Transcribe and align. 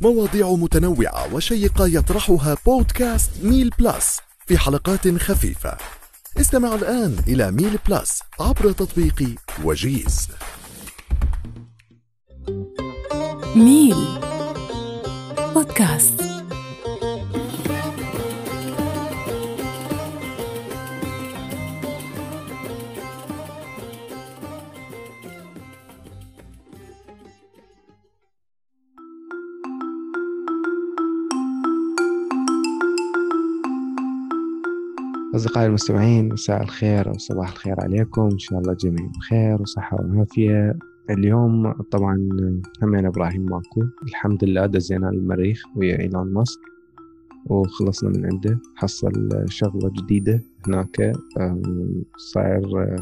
مواضيع 0.00 0.50
متنوعة 0.50 1.34
وشيقة 1.34 1.86
يطرحها 1.86 2.56
بودكاست 2.66 3.30
ميل 3.42 3.70
بلس 3.78 4.20
في 4.46 4.58
حلقات 4.58 5.08
خفيفة. 5.08 5.76
استمع 6.40 6.74
الآن 6.74 7.16
إلى 7.28 7.50
ميل 7.50 7.78
بلس 7.88 8.22
عبر 8.40 8.72
تطبيق 8.72 9.34
وجيز. 9.64 10.28
ميل 13.56 13.96
بودكاست. 15.54 16.25
أصدقائي 35.56 35.68
المستمعين 35.68 36.28
مساء 36.32 36.62
الخير 36.62 37.08
أو 37.08 37.18
صباح 37.18 37.50
الخير 37.52 37.80
عليكم. 37.80 38.22
إن 38.22 38.38
شاء 38.38 38.58
الله 38.58 38.72
جميع 38.72 39.06
بخير 39.06 39.62
وصحة 39.62 39.96
وعافية. 40.00 40.78
اليوم 41.10 41.72
طبعا 41.72 42.28
همين 42.82 43.06
إبراهيم 43.06 43.42
ماكو. 43.42 43.82
الحمد 44.02 44.44
لله 44.44 44.66
دزينا 44.66 45.08
المريخ 45.08 45.62
ويا 45.76 46.00
إيلون 46.00 46.32
ماسك. 46.32 46.60
وخلصنا 47.46 48.10
من 48.10 48.26
عنده. 48.26 48.58
حصل 48.74 49.44
شغلة 49.48 49.90
جديدة 49.90 50.40
هناك. 50.66 51.12
صاير 52.16 52.82
آه، 52.82 52.96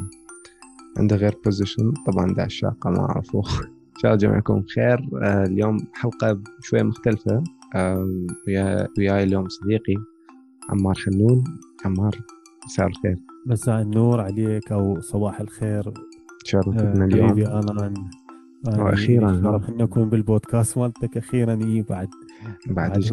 عنده 0.99 1.17
غير 1.17 1.35
position 1.45 1.93
طبعا 2.07 2.35
دا 2.35 2.45
الشاقة 2.45 2.91
ما 2.91 3.01
أعرفه. 3.01 3.43
إن 3.95 4.01
شاء 4.01 4.15
الله 4.15 4.17
جميعكم 4.17 4.61
بخير. 4.61 5.09
آه، 5.23 5.45
اليوم 5.45 5.79
حلقة 5.93 6.41
شوية 6.61 6.83
مختلفة. 6.83 7.45
ويا 8.47 8.89
وياي 8.99 9.23
اليوم 9.23 9.49
صديقي 9.49 9.95
عمار 10.71 10.95
حنون 10.95 11.45
عمار. 11.85 12.19
مساء 12.67 12.87
الخير. 12.87 13.19
مساء 13.47 13.83
النور 13.83 14.21
عليك 14.21 14.73
أو 14.73 15.01
صباح 15.01 15.41
الخير. 15.41 15.93
شرفتنا 16.45 17.05
اليوم. 17.05 17.29
حبيبي 17.29 17.47
أنا 17.47 17.95
وأخيرا 18.67 19.43
شرف 19.43 19.69
إن 19.69 19.77
نكون 19.77 20.11
بالبودكاست 20.11 20.79
مالتك 20.79 21.17
أخيرا 21.17 21.65
إي 21.65 21.83
بعد. 21.83 22.09
بعد 22.67 22.97
إيش 22.97 23.13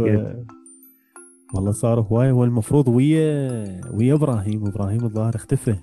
والله 1.53 1.71
صار 1.71 1.99
هواي 1.99 2.31
هو 2.31 2.43
المفروض 2.43 2.87
ويا 2.87 3.81
ويا 3.93 4.13
إبراهيم. 4.13 4.67
إبراهيم 4.67 5.05
الظاهر 5.05 5.35
اختفى. 5.35 5.75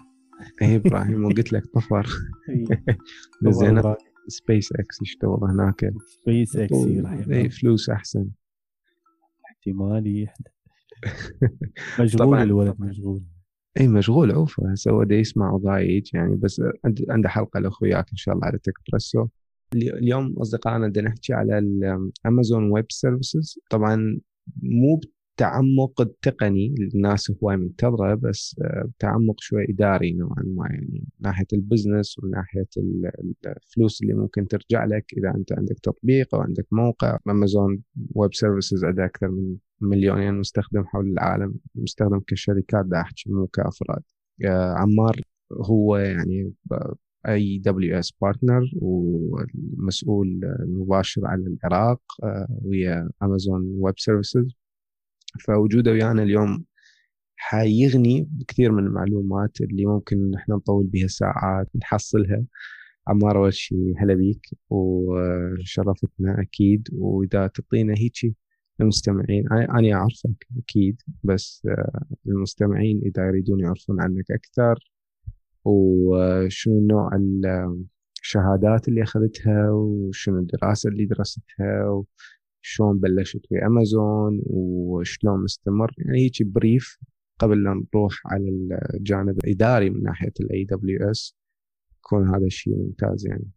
اي 0.62 0.76
إبراهيم 0.76 1.24
وقلت 1.24 1.52
لك 1.52 1.66
طفر. 1.74 2.06
زين 3.42 3.82
سبيس 4.28 4.72
إكس 4.72 5.02
يشتغل 5.02 5.44
هناك. 5.44 5.92
سبيس 6.06 6.56
إكس 6.56 6.76
اي 7.30 7.50
فلوس 7.50 7.90
أحسن. 7.90 8.28
احتمالي 9.50 10.28
مشغول. 12.00 12.38
الولد 12.38 12.74
مشغول. 12.78 13.22
اي 13.80 13.88
مشغول 13.88 14.32
عوفه 14.32 14.72
هسه 14.72 14.90
هو 14.90 15.02
يسمع 15.10 15.52
وضايج 15.52 16.10
يعني 16.14 16.36
بس 16.36 16.62
عند- 16.84 17.04
عنده 17.10 17.28
حلقة 17.28 17.60
لأخوياك 17.60 18.10
إن 18.10 18.16
شاء 18.16 18.34
الله 18.34 18.46
على 18.46 18.58
تكبرسو 18.58 19.26
اليوم 19.74 20.34
أصدقائنا 20.38 20.88
بدنا 20.88 21.08
نحكي 21.08 21.32
على 21.32 21.58
ال 21.58 21.74
Amazon 21.74 22.70
Web 22.70 22.86
Services 22.88 23.58
طبعا 23.70 24.20
مو 24.62 25.00
بتعمق 25.36 26.00
التقني 26.00 26.74
الناس 26.94 27.32
هواي 27.42 27.56
منتظرة 27.56 28.14
بس 28.14 28.56
آه، 28.62 28.84
بتعمق 28.98 29.40
شوي 29.40 29.64
إداري 29.70 30.12
نوعا 30.12 30.42
ما 30.46 30.66
يعني 30.70 30.88
من 30.92 31.00
ناحية 31.20 31.46
ال 31.52 31.59
business 31.59 32.18
ومن 32.18 32.30
ناحيه 32.30 32.66
ال- 32.76 33.10
الفلوس 33.46 34.02
اللي 34.02 34.14
ممكن 34.14 34.48
ترجع 34.48 34.84
لك 34.84 35.04
إذا 35.18 35.34
أنت 35.36 35.52
عندك 35.52 35.78
تطبيق 35.82 36.34
أو 36.34 36.40
عندك 36.40 36.66
موقع. 36.72 37.18
Amazon 37.28 37.82
Web 38.14 38.34
Services 38.34 38.84
عندها 38.84 39.04
أكثر 39.04 39.28
من 39.28 39.56
مليونين 39.80 40.34
مستخدم 40.34 40.84
حول 40.84 41.06
العالم 41.10 41.54
مستخدم 41.74 42.20
كشركات 42.20 42.86
دا 42.86 43.00
احكي 43.00 43.30
مو 43.30 43.46
كافراد 43.46 44.02
آه، 44.44 44.74
عمار 44.74 45.20
هو 45.52 45.96
يعني 45.96 46.52
AWS 47.28 48.12
partner 48.22 48.70
والمسؤول 48.74 50.40
المباشر 50.44 51.26
على 51.26 51.42
العراق 51.46 52.00
آه، 52.24 52.60
ويا 52.64 53.10
امازون 53.22 53.62
ويب 53.80 53.98
سيرفيسز 53.98 54.56
فوجوده 55.40 55.90
ويانا 55.90 56.22
اليوم 56.22 56.64
حيغني 57.36 58.28
بكثير 58.30 58.72
من 58.72 58.86
المعلومات 58.86 59.60
اللي 59.60 59.86
ممكن 59.86 60.34
إحنا 60.34 60.54
نطول 60.54 60.86
بها 60.86 61.06
ساعات 61.06 61.68
نحصلها. 61.76 62.44
عمار 63.08 63.38
أول 63.38 63.54
شيء 63.54 63.94
هلا 63.98 64.14
بيك 64.14 64.46
وشرفتنا 64.70 66.42
أكيد. 66.42 66.88
وإذا 66.92 67.46
تعطينا 67.46 67.94
هيك 67.98 68.36
المستمعين. 68.80 69.44
أنا 69.52 69.92
أعرفك 69.92 70.46
أكيد 70.58 71.02
بس 71.24 71.66
آه، 71.70 72.00
المستمعين 72.26 73.00
إذا 73.04 73.26
يريدون 73.26 73.60
يعرفون 73.60 74.00
عنك 74.00 74.30
أكثر 74.30 74.90
وشنو 75.64 76.80
نوع 76.86 77.16
ال- 77.16 77.84
الشهادات 78.22 78.88
اللي 78.88 79.02
أخذتها 79.02 79.70
وشنو 79.70 80.38
الدراسة 80.38 80.88
اللي 80.90 81.06
درستها 81.06 82.04
وشلون 82.62 82.98
بلشت 82.98 83.46
في 83.48 83.66
أمازون 83.66 84.42
وشلون 84.46 85.42
مستمر. 85.44 85.94
يعني 85.98 86.18
هيك 86.18 86.42
بريف 86.42 86.98
قبل 87.38 87.62
لا 87.62 87.82
نروح 87.94 88.22
على 88.26 88.48
الجانب 88.94 89.38
الإداري 89.44 89.90
من 89.90 90.02
ال 90.40 90.64
AWS 90.64 91.36
يكون 91.98 92.28
هذا 92.28 92.46
الشيء 92.46 92.76
ممتاز 92.76 93.26
يعني. 93.26 93.50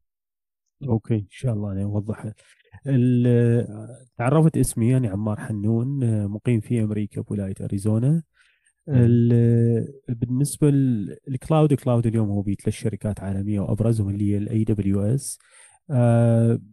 okay 0.84 1.16
إن 1.16 1.28
شاء 1.30 1.53
الله 1.53 1.72
أنا 1.72 1.84
اوضح 1.84 2.26
ال- 2.26 2.34
تعرفت 4.18 4.58
اسمي 4.58 4.90
يعني 4.90 5.08
عمار 5.08 5.40
حنون 5.40 6.03
آه، 6.03 6.28
مقيم 6.28 6.59
في 6.59 6.84
أمريكا 6.84 7.22
بولايه 7.22 7.53
أريزونا. 7.62 8.24
ال- 8.90 9.94
بالنسبة 10.09 10.69
لل 10.69 10.99
cloud 10.99 11.74
cloud 11.74 12.07
اليوم 12.08 12.30
هو 12.30 12.41
بثلاث 12.41 12.74
شركات 12.75 13.20
عالمية 13.20 13.59
وابرزهم 13.59 14.09
اللي 14.09 14.31
هي 14.31 14.38
ال 14.38 14.63
AWS 14.63 15.40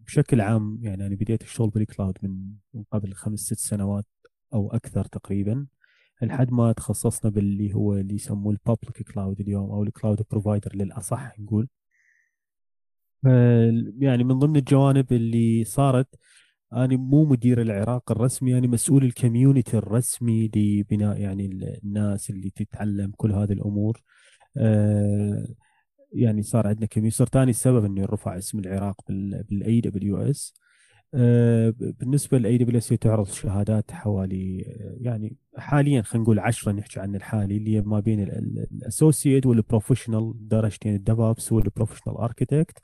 بشكل 0.07 0.41
عام 0.41 0.79
يعني 0.83 1.07
أنا 1.07 1.15
بديت 1.15 1.43
الشغل 1.43 1.71
بال 1.71 1.84
cloud 1.84 2.19
من 2.23 2.53
قبل 2.93 3.13
خمس 3.13 3.41
ست 3.41 3.59
سنوات 3.59 4.05
أو 4.55 4.71
أكثر 4.71 5.05
تقريبا 5.05 5.67
لحد 6.23 6.53
ما 6.53 6.73
تخصصنا 6.73 7.31
باللي 7.31 7.75
هو 7.75 7.95
اللي 7.95 8.15
يسموه 8.15 8.53
ال 8.53 8.60
public 8.60 9.03
cloud 9.12 9.41
اليوم 9.41 9.71
أو 9.71 9.83
ال 9.83 9.89
cloud 9.89 10.23
provider 10.31 10.77
للأصح 10.77 11.39
نقول. 11.41 11.69
يعني 13.99 14.25
من 14.25 14.39
ضمن 14.39 14.56
الجوانب 14.56 15.12
اللي 15.12 15.65
صارت 15.65 16.09
أنا 16.73 16.97
مو 16.97 17.25
مدير 17.25 17.62
العراق 17.62 18.12
الرسمي 18.12 18.59
أنا 18.59 18.67
مسؤول 18.67 19.05
ال 19.05 19.12
community 19.12 19.77
الرسمي 19.79 20.51
لبناء 20.56 21.21
يعني 21.21 21.47
ال- 21.47 21.79
الناس 21.84 22.31
اللي 22.31 22.51
تتعلم 22.51 23.12
كل 23.17 23.33
هذه 23.33 23.53
الأمور. 23.53 24.03
آه، 24.56 25.47
يعني 26.12 26.43
صار 26.43 26.67
عندنا 26.67 26.87
community 26.87 27.17
صار 27.17 27.27
ثاني 27.29 27.51
السبب 27.51 27.84
إنه 27.84 28.05
رفع 28.05 28.39
اسم 28.39 28.59
العراق 28.59 29.01
بال 29.09 29.81
AWS 29.81 30.55
بالنسبة 32.00 32.39
لل 32.39 32.59
AWS 32.59 32.89
تعرض 32.89 33.27
شهادات 33.27 33.91
حوالي 33.93 34.65
آه، 34.81 34.97
يعني 35.00 35.37
حاليا 35.56 36.03
خلينا 36.03 36.23
نقول 36.25 36.39
10 36.39 36.73
نحكي 36.73 37.00
عن 37.00 37.15
الحالي 37.17 37.56
اللي 37.56 37.77
هي 37.77 37.81
ما 37.81 38.00
بين 38.00 38.21
ال 38.23 38.35
associate 38.35 39.47
وال 39.47 39.59
professional 39.59 40.34
درجتين 40.49 40.95
ال 40.95 41.03
DevOps 41.03 41.53
وال 41.53 41.62
professional 41.62 42.17
architect 42.17 42.79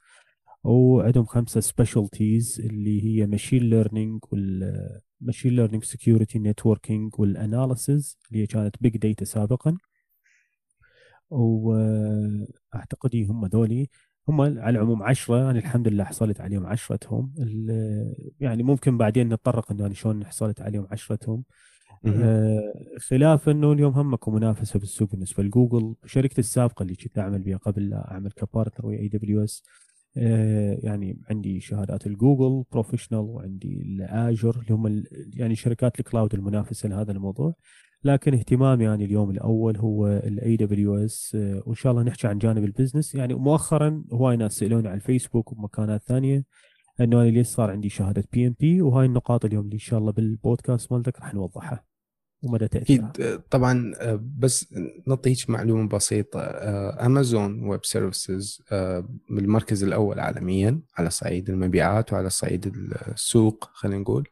وعندهم 0.64 1.24
خمسة 1.24 1.60
specialties 1.60 2.60
اللي 2.60 3.04
هي 3.04 3.26
machine 3.26 3.62
learning 3.62 4.20
وال 4.32 4.59
machine 4.59 5.52
learning 5.52 5.84
security 5.84 6.38
networking 6.38 7.12
وال 7.20 7.38
analytics 7.38 8.18
اللي 8.28 8.42
هي 8.42 8.46
كانت 8.46 8.76
big 8.80 8.96
data 8.96 9.24
سابقا. 9.24 9.76
واعتقد 11.30 13.16
هم 13.30 13.46
ذولي 13.46 13.88
هم 14.28 14.40
على 14.40 14.70
العموم 14.70 15.02
عشرة. 15.02 15.50
أنا 15.50 15.58
الحمد 15.58 15.88
لله 15.88 16.04
حصلت 16.04 16.40
عليهم 16.40 16.66
عشرتهم. 16.66 17.34
ال- 17.38 18.14
يعني 18.40 18.62
ممكن 18.62 18.98
بعدين 18.98 19.28
نتطرق 19.28 19.72
إنه 19.72 19.86
أنا 19.86 19.94
شلون 19.94 20.26
حصلت 20.26 20.60
عليهم 20.60 20.86
عشرتهم. 20.90 21.44
آه، 22.06 22.72
خلاف 22.98 23.48
إنه 23.48 23.72
اليوم 23.72 23.92
هم 23.92 24.14
أكو 24.14 24.30
منافسة 24.30 24.78
بالسوق 24.80 25.10
بالنسبة 25.10 25.42
لجوجل. 25.42 25.94
شركتي 26.06 26.38
السابقة 26.38 26.82
اللي 26.82 26.94
كنت 26.94 27.18
أعمل 27.18 27.42
بها 27.42 27.56
قبل 27.56 27.90
لا 27.90 28.10
أعمل 28.12 28.30
ك 28.30 28.37
partner 28.37 28.86
ويا 28.86 28.98
AWS 28.98 29.62
يعني 30.16 31.20
عندي 31.30 31.60
شهادات 31.60 32.06
الجوجل 32.06 32.64
professional 32.72 33.20
وعندي 33.20 33.82
ال 33.82 33.95
Azure 33.95 34.60
اللي 34.60 34.74
هم 34.74 35.04
يعني 35.34 35.56
شركات 35.56 36.00
ال 36.00 36.06
cloud 36.06 36.34
المنافسة 36.34 36.88
لهذا 36.88 37.12
الموضوع. 37.12 37.54
لكن 38.04 38.34
اهتمامي 38.34 38.84
يعني 38.84 39.04
اليوم 39.04 39.30
الأول 39.30 39.76
هو 39.76 40.08
ال 40.08 40.56
AWS 40.56 41.36
وإن 41.66 41.74
شاء 41.74 41.92
الله 41.92 42.02
نحكي 42.02 42.26
عن 42.26 42.38
جانب 42.38 42.64
ال 42.64 42.69
business. 42.69 43.14
يعني 43.14 43.34
مؤخرا 43.34 44.04
هواي 44.12 44.36
ناس 44.36 44.52
سالوني 44.52 44.88
على 44.88 44.96
الفيسبوك 44.96 45.52
ومكانات 45.52 46.02
ثانية 46.02 46.44
إنه 47.00 47.22
أنا 47.22 47.28
ليش 47.30 47.46
صار 47.46 47.70
عندي 47.70 47.88
شهادة 47.88 48.24
PMP 48.32 48.82
وهاي 48.82 49.06
النقاط 49.06 49.44
اليوم 49.44 49.64
اللي 49.64 49.74
إن 49.74 49.78
شاء 49.78 49.98
الله 49.98 50.12
بالبودكاست 50.12 50.92
مالتك 50.92 51.20
راح 51.20 51.34
نوضحها. 51.34 51.93
ومدى 52.44 52.68
تأثيرها. 52.68 53.12
أكيد 53.14 53.40
طبعا 53.50 53.92
آه، 53.96 54.20
بس 54.38 54.74
نعطي 55.06 55.30
هيك 55.30 55.50
معلومة 55.50 55.88
بسيطة. 55.88 56.40
Amazon 57.06 57.68
Web 57.68 57.84
Services 57.84 58.62
بالمركز 59.30 59.84
الأول 59.84 60.20
عالميا 60.20 60.80
على 60.98 61.10
صعيد 61.10 61.50
المبيعات 61.50 62.12
وعلى 62.12 62.30
صعيد 62.30 62.66
السوق 63.12 63.70
خلينا 63.72 63.98
نقول. 64.00 64.28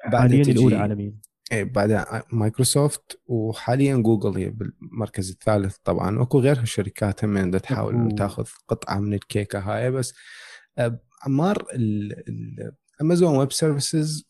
حاليا 0.00 0.42
الأولى 0.42 0.76
عالميا. 0.76 1.14
إيه 1.52 1.64
بعدها 1.64 2.24
مايكروسوفت 2.32 3.20
وحاليا 3.26 3.96
جوجل 3.96 4.36
هي 4.36 4.50
بالمركز 4.50 5.30
الثالث 5.30 5.76
طبعا. 5.84 6.22
أكو 6.22 6.40
غيرها 6.40 6.64
شركات 6.64 7.24
هم 7.24 7.50
تحاول 7.56 8.14
تاخذ 8.18 8.46
قطعة 8.68 8.98
من 8.98 9.14
الكيكة 9.14 9.58
هاي 9.58 9.90
بس 9.90 10.14
آه، 10.78 11.00
عمار 11.22 11.66
Amazon 13.00 13.36
Web 13.36 13.52
Services 13.52 14.26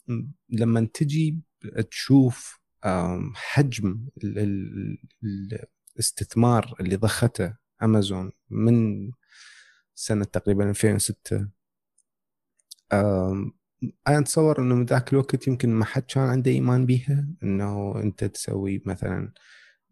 لما 0.51 0.89
تجي 0.95 1.39
تشوف 1.91 2.57
حجم 3.35 4.01
ال- 4.25 4.39
ال- 4.39 4.99
ال- 5.25 5.65
الاستثمار 5.95 6.75
اللي 6.81 6.97
ضخته 6.97 7.55
أمازون 7.83 8.33
من 8.51 9.11
سنة 9.95 10.25
تقريبا 10.25 10.71
2006 10.71 11.49
آم، 12.93 13.53
أنا 14.09 14.19
أتصور 14.19 14.61
إنه 14.61 14.75
من 14.75 14.85
ذاك 14.85 15.13
الوقت 15.13 15.47
يمكن 15.47 15.71
ما 15.71 15.85
حد 15.85 16.03
كان 16.03 16.23
عنده 16.29 16.51
إيمان 16.51 16.87
بيها 16.87 17.27
إنه 17.43 18.01
أنت 18.03 18.25
تسوي 18.25 18.83
مثلا 18.87 19.33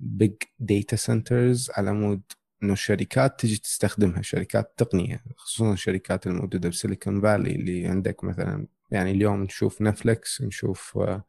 big 0.01 0.35
data 0.59 0.97
centers 0.97 1.71
على 1.77 1.93
مود 1.93 2.23
إنه 2.63 2.73
الشركات 2.73 3.41
تجي 3.41 3.57
تستخدمها 3.57 4.23
شركات 4.23 4.75
تقنية 4.77 5.25
خصوصا 5.37 5.73
الشركات 5.73 6.27
الموجودة 6.27 6.69
ب 6.69 6.75
Silicon 6.75 7.21
Valley 7.23 7.55
اللي 7.55 7.87
عندك 7.87 8.25
مثلا 8.25 8.67
يعني 8.91 9.11
اليوم 9.11 9.43
نشوف 9.43 9.83
نتفلكس 9.83 10.43
نشوف 10.43 10.99
آه، 10.99 11.25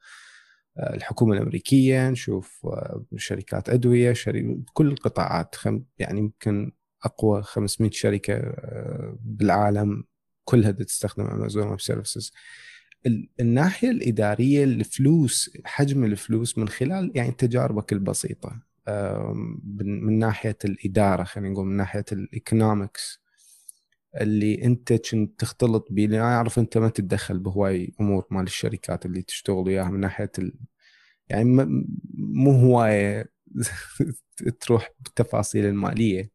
الحكومة 0.80 1.34
الأمريكية 1.34 2.10
نشوف 2.10 2.66
آه، 2.66 3.06
شركات 3.16 3.70
أدوية 3.70 4.14
شري... 4.14 4.64
كل 4.74 4.88
القطاعات 4.88 5.56
خم... 5.56 5.84
يعني 6.00 6.20
يمكن 6.20 6.72
أقوى 7.04 7.44
500 7.44 7.92
شركة 7.92 8.34
آه، 8.34 9.18
بالعالم 9.22 10.04
كلها 10.44 10.72
تستخدم 10.72 11.26
Amazon 11.26 11.68
Web 11.68 11.82
Services 11.82 12.34
الناحية 13.40 13.90
الإدارية 13.90 14.64
الفلوس 14.64 15.58
حجم 15.66 16.04
الفلوس 16.04 16.58
من 16.58 16.68
خلال 16.68 17.12
يعني 17.16 17.32
تجاربك 17.32 17.94
البسيطة 17.94 18.60
من 19.84 20.20
ناحية 20.20 20.58
الإدارة 20.66 21.24
خلينا 21.24 21.50
نقول 21.50 21.66
من 21.66 21.78
ناحية 21.78 22.06
ال 22.12 22.23
economics 22.23 23.22
اللي 24.22 24.64
انت 24.64 24.94
كنت 24.94 25.40
تختلط 25.40 25.88
به 25.92 26.06
لأن 26.06 26.22
أعرف 26.22 26.60
أنت 26.60 26.78
ما 26.78 26.90
تتدخل 26.90 27.40
بهواي 27.40 27.94
أمور 28.02 28.28
مال 28.32 28.44
الشركات 28.44 29.06
اللي 29.06 29.22
تشتغل 29.22 29.56
وياها 29.56 29.90
من 29.90 30.00
ناحية 30.00 30.32
ال... 30.40 30.54
يعني 31.30 31.44
م- 31.50 31.86
مو 32.14 32.52
هواية 32.52 33.32
تروح 34.62 34.90
بالتفاصيل 35.00 35.66
المالية 35.66 36.32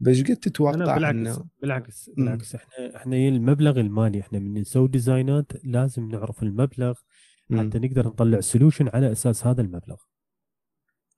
بس 0.00 0.20
قد 0.22 0.36
تتوقع 0.36 0.94
بالعكس 0.94 1.16
إنه 1.16 1.44
بالعكس. 1.62 2.10
بالعكس 2.16 2.54
إحنا 2.54 2.96
إحنا 2.96 3.16
المبلغ 3.16 3.80
المالي 3.80 4.20
إحنا 4.20 4.38
من 4.38 4.54
نسوي 4.60 4.88
design 4.88 5.43
ات 5.43 5.52
لازم 5.64 6.08
نعرف 6.08 6.42
المبلغ. 6.42 6.94
حتى 7.52 7.78
نقدر 7.78 8.06
نطلع 8.06 8.40
solution 8.40 8.88
على 8.88 9.12
أساس 9.12 9.46
هذا 9.46 9.60
المبلغ 9.62 9.96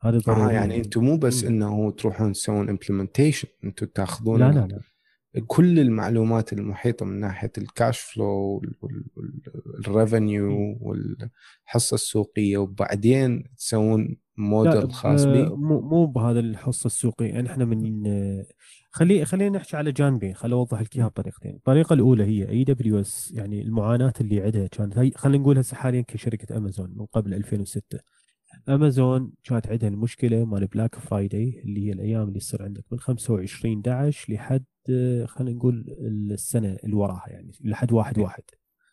هذا 0.03 0.19
ضروري 0.19 0.55
يعني 0.55 0.77
أنتم 0.77 1.05
مو 1.05 1.17
بس. 1.17 1.45
إنه 1.45 1.91
تروحون 1.91 2.33
تسوون 2.33 2.69
implementation 2.69 3.49
أنتم 3.65 3.87
تاخذون 3.87 4.41
لا 4.41 4.51
لا 4.51 4.67
لا 4.67 4.81
كل 5.47 5.79
المعلومات 5.81 6.53
المحيطة 6.53 7.07
من 7.07 7.21
ناحية 7.21 7.53
ال 7.59 7.67
cash 7.67 8.01
flow 8.01 8.63
وال 9.67 9.92
revenue 9.92 10.79
والحصة 10.81 11.95
السوقية 11.95 12.57
وبعدين 12.59 13.45
تسوون 13.59 14.17
موديل 14.39 14.93
خاص 14.93 15.25
ب- 15.25 15.29
به 15.29 15.57
مو 15.57 15.81
مو 15.81 16.07
بهذا 16.07 16.41
الحصة 16.41 16.87
السوقية. 16.87 17.27
يعني 17.27 17.51
إحنا 17.51 17.65
من 17.65 18.03
خلي 18.91 19.25
خلينا 19.25 19.59
نحكي 19.59 19.77
على 19.77 19.93
جانبين. 19.93 20.35
خليني 20.35 20.55
أوضح 20.55 20.81
لك 20.81 20.97
اياها 20.97 21.09
بطريقتين. 21.09 21.55
الطريقة 21.55 21.95
الأولى 21.95 22.25
هي 22.25 22.49
AWS 22.49 23.33
يعني 23.37 23.63
المعاناة 23.63 24.13
اللي 24.21 24.41
عندها 24.43 24.67
كانت 24.67 25.17
خلينا 25.19 25.43
نقول 25.43 25.59
هسه 25.59 25.77
حاليا 25.77 26.01
كشركة 26.09 26.57
امازون 26.57 26.91
من 26.97 27.07
قبل 27.07 27.35
2006 27.35 27.99
امازون 28.69 29.33
كانت 29.45 29.67
عندها 29.67 29.89
المشكلة 29.89 30.45
مال 30.45 30.67
Black 30.67 30.95
Friday 30.95 31.63
اللي 31.65 31.87
هي 31.87 31.93
الأيام 31.93 32.29
اللي 32.29 32.39
تصير 32.39 32.63
عندك 32.63 32.85
من 32.93 32.99
25 32.99 33.83
11 33.87 34.33
لحد 34.33 34.65
آه، 34.91 35.25
خلينا 35.25 35.57
نقول 35.59 35.85
السنة 36.31 36.77
اللي 36.85 36.97
وراها 36.97 37.25
يعني 37.29 37.51
لحد 37.65 37.93
واحد 37.93 38.19
واحد. 38.19 38.43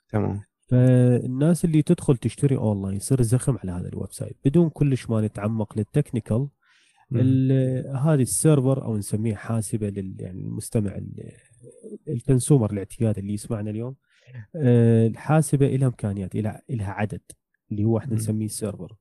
تمام. 0.10 0.42
فالناس 0.70 1.66
اللي 1.66 1.82
تدخل 1.82 2.18
تشتري 2.18 2.58
اونلاين 2.58 2.96
يصير 2.98 3.22
زخم 3.22 3.58
على 3.58 3.72
هذا 3.72 3.88
ال 3.90 4.12
website 4.12 4.38
بدون 4.46 4.70
كلش 4.70 5.10
ما 5.10 5.22
نتعمق 5.22 5.78
لل 5.78 5.89
technical. 5.89 6.48
ال- 7.16 7.98
هذه 7.98 8.22
ال 8.22 8.31
server 8.31 8.84
أو 8.86 8.98
نسميه 8.98 9.36
حاسبة 9.36 9.90
لل 9.90 10.16
يعني 10.20 10.40
المستمع 10.42 10.96
ال- 10.96 11.32
ال 12.08 12.15
consumer 12.15 12.72
الاعتيادي 12.74 13.22
اللي 13.22 13.34
يسمعنا 13.34 13.70
اليوم 13.70 13.96
آه، 14.56 15.08
الحاسبة 15.08 15.68
لها 15.68 15.88
إمكانيات 15.88 16.36
لها 16.36 16.62
عدد 16.92 17.22
اللي 17.72 17.84
هو 17.84 17.98
إحنا. 17.98 18.14
نسميه 18.16 18.48
server. 18.48 18.96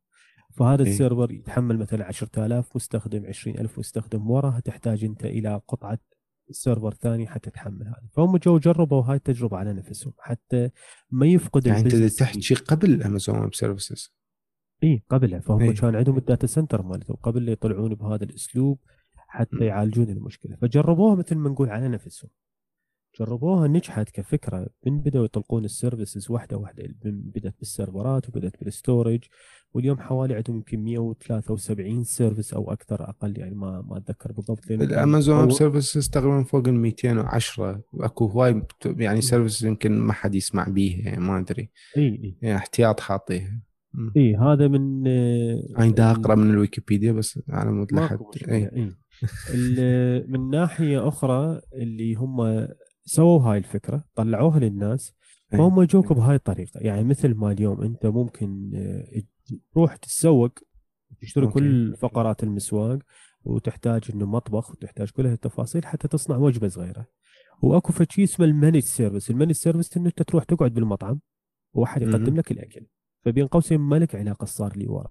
فهذا 0.55 0.83
إيه. 0.83 0.91
ال 0.91 0.97
server 0.97 1.33
يتحمل 1.33 1.79
مثلا 1.79 2.05
10000 2.05 2.77
مستخدم 2.77 3.27
20000 3.27 3.79
مستخدم 3.79 4.31
وراها 4.31 4.61
تحتاج 4.61 5.05
أنت 5.05 5.25
إلى 5.25 5.61
قطعة 5.69 5.99
server 6.51 6.95
ثاني 6.95 7.27
حتى 7.27 7.51
تحمل 7.51 7.87
هذا 7.87 8.09
فهم 8.13 8.37
جو 8.37 8.59
جربوا 8.59 9.03
هاي 9.03 9.17
التجربة 9.17 9.57
على 9.57 9.73
نفسهم 9.73 10.13
حتى 10.19 10.71
ما 11.11 11.27
يفقد 11.27 11.67
يعني 11.67 11.81
أنت 11.81 11.95
تحكي 11.95 12.55
قبل 12.55 13.03
Amazon 13.03 13.39
Web 13.39 13.55
Services 13.55 14.15
إي 14.85 15.03
قبلها 15.11 15.41
فهم 15.41 15.61
إيه. 15.61 15.75
كان 15.75 15.97
عندهم 15.97 16.17
ال 16.17 16.23
data 16.23 16.47
center 16.47 16.83
مالتهم 16.83 17.17
قبل 17.17 17.49
يطلعون 17.49 17.95
بهذا 17.95 18.25
الأسلوب 18.25 18.79
حتى. 19.17 19.65
يعالجون 19.65 20.11
المشكلة 20.11 20.57
فجربوها 20.57 21.15
مثل 21.15 21.37
ما 21.37 21.51
نقول 21.51 21.69
على 21.69 21.89
نفسهم 21.89 22.31
جربوها 23.19 23.69
نجحت 23.69 24.11
كفكرة. 24.11 24.67
من 24.87 25.01
بدأوا 25.01 25.25
يطلقون 25.25 25.65
ال 25.65 25.72
services 25.72 26.31
واحدة 26.31 26.57
واحدة. 26.57 26.95
من 27.05 27.21
بدأت 27.21 27.55
بال 27.59 27.74
serverات 27.74 28.29
وبدأت 28.29 28.65
بال 28.65 28.77
storage 28.77 29.21
واليوم 29.75 29.99
حوالي 29.99 30.35
عندهم 30.35 30.57
يمكن 30.57 30.85
173 30.85 32.05
service 32.05 32.55
أو 32.55 32.73
أكثر 32.73 33.03
أقل 33.09 33.39
يعني 33.39 33.55
ما 33.55 33.85
ما 33.89 33.97
أتذكر 33.97 34.33
بالضبط 34.33 34.71
الامازون 34.71 35.41
ويب 35.41 35.53
سيرفيسز 35.53 36.09
تقريبا 36.09 36.43
فوق 36.43 36.69
ال 36.69 36.75
210 36.75 37.81
أكو 37.95 38.27
هواي 38.27 38.63
يعني 38.85 39.21
service 39.21 39.63
يمكن 39.63 39.99
ما 39.99 40.13
حد 40.13 40.35
يسمع 40.35 40.69
بيها 40.69 41.05
يعني 41.05 41.21
ما 41.21 41.39
أدري. 41.39 41.71
إي 41.97 42.03
إي. 42.03 42.37
يعني 42.43 42.57
احتياط 42.57 43.01
حاطيها. 43.01 43.61
إي 44.17 44.37
هذا 44.37 44.69
من 44.69 45.07
أنا 45.79 45.91
دا 45.91 46.11
أقرأ 46.11 46.35
من 46.35 46.51
الويكيبيديا 46.51 47.13
بس 47.13 47.41
على 47.49 47.73
مود 47.73 47.93
لحد 47.93 48.19
إي. 48.49 48.93
من 50.29 50.51
ناحية 50.51 51.09
أخرى 51.09 51.61
اللي 51.75 52.15
هم 52.15 52.67
سووا 53.05 53.41
هاي 53.41 53.59
الفكرة 53.59 54.05
طلعوها 54.15 54.59
للناس 54.61 55.15
إي. 55.53 55.59
فهم 55.59 55.83
جوك 55.83 56.13
بهاي 56.13 56.35
الطريقة 56.35 56.81
يعني 56.81 57.05
مثل 57.05 57.35
ما 57.35 57.53
اليوم 57.53 57.83
أنت 57.83 58.07
ممكن 58.07 58.71
آه، 58.75 59.23
تروح 59.73 59.97
تتسوق 59.97 60.59
تشتري. 61.21 61.47
كل 61.47 61.97
فقرات 61.97 62.43
المسواق 62.43 62.99
وتحتاج 63.45 64.03
إنه 64.15 64.27
مطبخ 64.27 64.71
وتحتاج 64.71 65.11
كل 65.11 65.27
هالتفاصيل 65.27 65.87
حتى 65.87 66.09
تصنع 66.09 66.37
وجبة 66.37 66.69
صغيرة 66.69 67.07
وأكو 67.63 67.93
فشي 67.93 68.25
اسمه 68.25 68.47
ال 68.47 68.51
managed 68.51 68.79
service 68.79 69.31
ال 69.31 69.33
managed 69.33 69.53
service 69.53 69.97
إنه 69.97 70.07
أنت 70.07 70.23
تروح 70.23 70.45
تقعد 70.45 70.75
بالمطعم 70.75 71.21
وواحد 71.73 72.03
يقدم. 72.03 72.37
لك 72.37 72.53
الأكل 72.53 72.87
فبين 73.25 73.47
قوسين 73.47 73.81
ما 73.81 73.97
لك 73.97 74.15
علاقة 74.15 74.45
صار 74.45 74.77
لي 74.77 74.87
ورا 74.87 75.11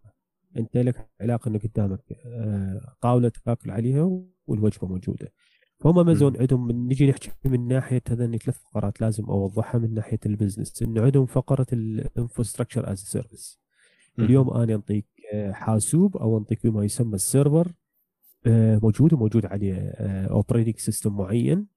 أنت 0.58 0.78
لك 0.78 1.10
علاقة 1.22 1.50
انه 1.50 1.60
قدامك 1.60 2.04
آه، 2.26 2.96
طاولة 3.02 3.32
تاكل 3.46 3.72
عليها 3.72 4.22
والوجبة 4.46 4.88
موجودة 4.88 5.34
فهم 5.82 6.00
امازون. 6.00 6.38
عندهم 6.38 6.68
من 6.68 6.88
نجي 6.88 7.10
نحكي 7.10 7.32
من 7.46 7.68
ناحية 7.68 8.02
هذني 8.10 8.38
ثلاث 8.38 8.58
فقرات 8.58 9.02
لازم 9.02 9.26
أوضحها 9.26 9.80
من 9.80 9.94
ناحية 9.94 10.20
ال 10.26 10.32
business 10.32 10.82
انه 10.82 11.02
عندهم 11.02 11.26
فقرة 11.26 11.66
ال 11.74 11.82
infrastructure 11.82 12.92
as 12.92 13.00
service 13.00 13.60
اليوم 14.20 14.50
أنا 14.50 14.76
أنطيك 14.76 15.06
آه، 15.34 15.52
حاسوب 15.52 16.18
أو 16.18 16.38
أنطيك 16.38 16.68
بما 16.68 16.84
يسمى 16.86 17.16
ال 17.16 17.24
server 17.24 17.72
آه، 18.46 18.80
موجود 18.84 19.14
وموجود 19.14 19.46
عليه 19.46 19.90
operating 20.28 20.78
system 20.78 21.18
معين 21.18 21.68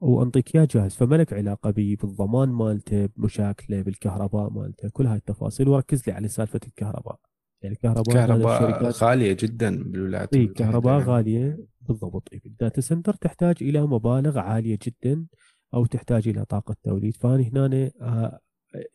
وأنطيك 0.00 0.56
إياه 0.56 0.68
جاهز. 0.70 0.94
فما 0.94 1.16
لك 1.16 1.32
علاقة 1.32 1.70
به 1.70 1.96
بالضمان 2.02 2.48
مالته 2.48 3.06
بمشاكله 3.06 3.82
بالكهرباء 3.82 4.50
مالته 4.50 4.88
كل 4.88 5.06
هاي 5.06 5.16
التفاصيل 5.16 5.68
وركز 5.68 6.02
لي 6.06 6.12
على 6.12 6.28
سالفة 6.28 6.60
الكهرباء. 6.66 7.31
يعني 7.62 7.74
الكهرباء 7.76 8.16
هذا 8.16 8.26
كهرباء 8.26 8.68
الشركات 8.68 9.02
غالية 9.02 9.36
جدا 9.40 9.82
بالولايات 9.90 10.34
إي 10.34 10.40
المتحدة. 10.40 10.64
كهرباء 10.70 10.92
يعني. 10.98 11.04
غالية. 11.10 11.58
بالضبط. 11.80 12.28
إي، 12.32 12.40
بال 12.44 12.56
data 12.56 12.80
center 12.80 13.14
تحتاج 13.14 13.56
إلى 13.60 13.82
مبالغ 13.82 14.38
عالية 14.38 14.78
جدا 14.82 15.26
أو 15.74 15.86
تحتاج 15.86 16.28
إلى 16.28 16.44
طاقة 16.44 16.76
توليد. 16.84 17.16
فأنا 17.16 17.42
هنا 17.42 17.90
آه، 18.00 18.40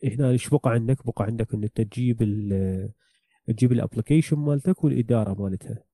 هنا 0.04 0.30
إيش 0.30 0.48
بقى 0.48 0.60
عندك؟ 0.70 1.06
بقى 1.06 1.24
عندك 1.24 1.54
إن 1.54 1.62
أنت 1.62 1.80
تجيب 1.80 2.22
ال 2.22 2.90
تجيب 3.46 3.72
ال 3.72 3.77
application 3.77 4.38
مالتك 4.38 4.84
والإدارة 4.84 5.42
مالتها. 5.42 5.84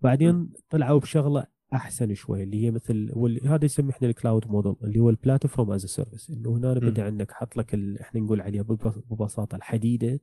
بعدين 0.00 0.50
طلعوا 0.70 1.00
بشغلة 1.00 1.46
أحسن 1.74 2.14
شوي 2.14 2.42
اللي 2.42 2.64
هي 2.66 2.70
مثل 2.70 3.12
هذا 3.44 3.64
يسميه 3.64 3.90
إحنا 3.90 4.08
ال 4.08 4.15
cloud 4.15 4.48
model 4.48 4.74
اللي 4.84 5.00
هو 5.00 5.10
ال 5.10 5.17
platform 5.17 5.70
as 5.72 5.86
service 5.86 6.30
إنه 6.30 6.56
هنا 6.56 6.72
بدأ 6.74 7.04
عندك 7.04 7.32
حط 7.32 7.56
لك 7.56 7.74
ال- 7.74 7.98
إحنا 8.00 8.20
نقول 8.20 8.40
عليها 8.40 8.62
ببس- 8.62 8.98
ببساطة 9.10 9.56
الحديدة. 9.56 10.20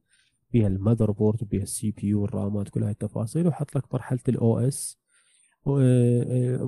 فيها 0.51 0.67
ال 0.67 1.12
motherboard 1.12 1.43
وفيها 1.43 1.63
ال 1.63 1.91
CPU 1.91 2.07
وال 2.07 2.21
RAMات 2.21 2.69
كل 2.69 2.83
هاي 2.83 2.91
التفاصيل 2.91 3.47
وحط 3.47 3.75
لك 3.77 3.93
مرحلة 3.93 4.19
ال 4.29 4.59
OS. 4.59 4.97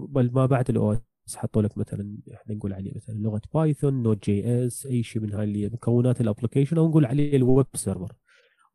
بل 0.10 0.32
ما 0.34 0.46
بعد 0.46 0.70
الاو 0.70 0.94
إس 1.28 1.36
حطوا 1.36 1.62
لك 1.62 1.78
مثلا 1.78 2.18
إحنا 2.34 2.56
نقول 2.56 2.74
عليه 2.74 2.92
مثلا 2.96 3.16
لغة 3.16 3.42
Python 3.54 4.04
Node.js 4.04 4.86
أي 4.86 5.04
شيء 5.04 5.22
من 5.22 5.34
هاي 5.34 5.44
اللي 5.44 5.70
مكونات 5.70 6.22
ال 6.22 6.27
application 6.27 6.78
أو 6.78 6.88
نقول 6.88 7.06
عليه 7.06 7.36
ال 7.36 7.43
web 7.43 7.66
server 7.76 8.14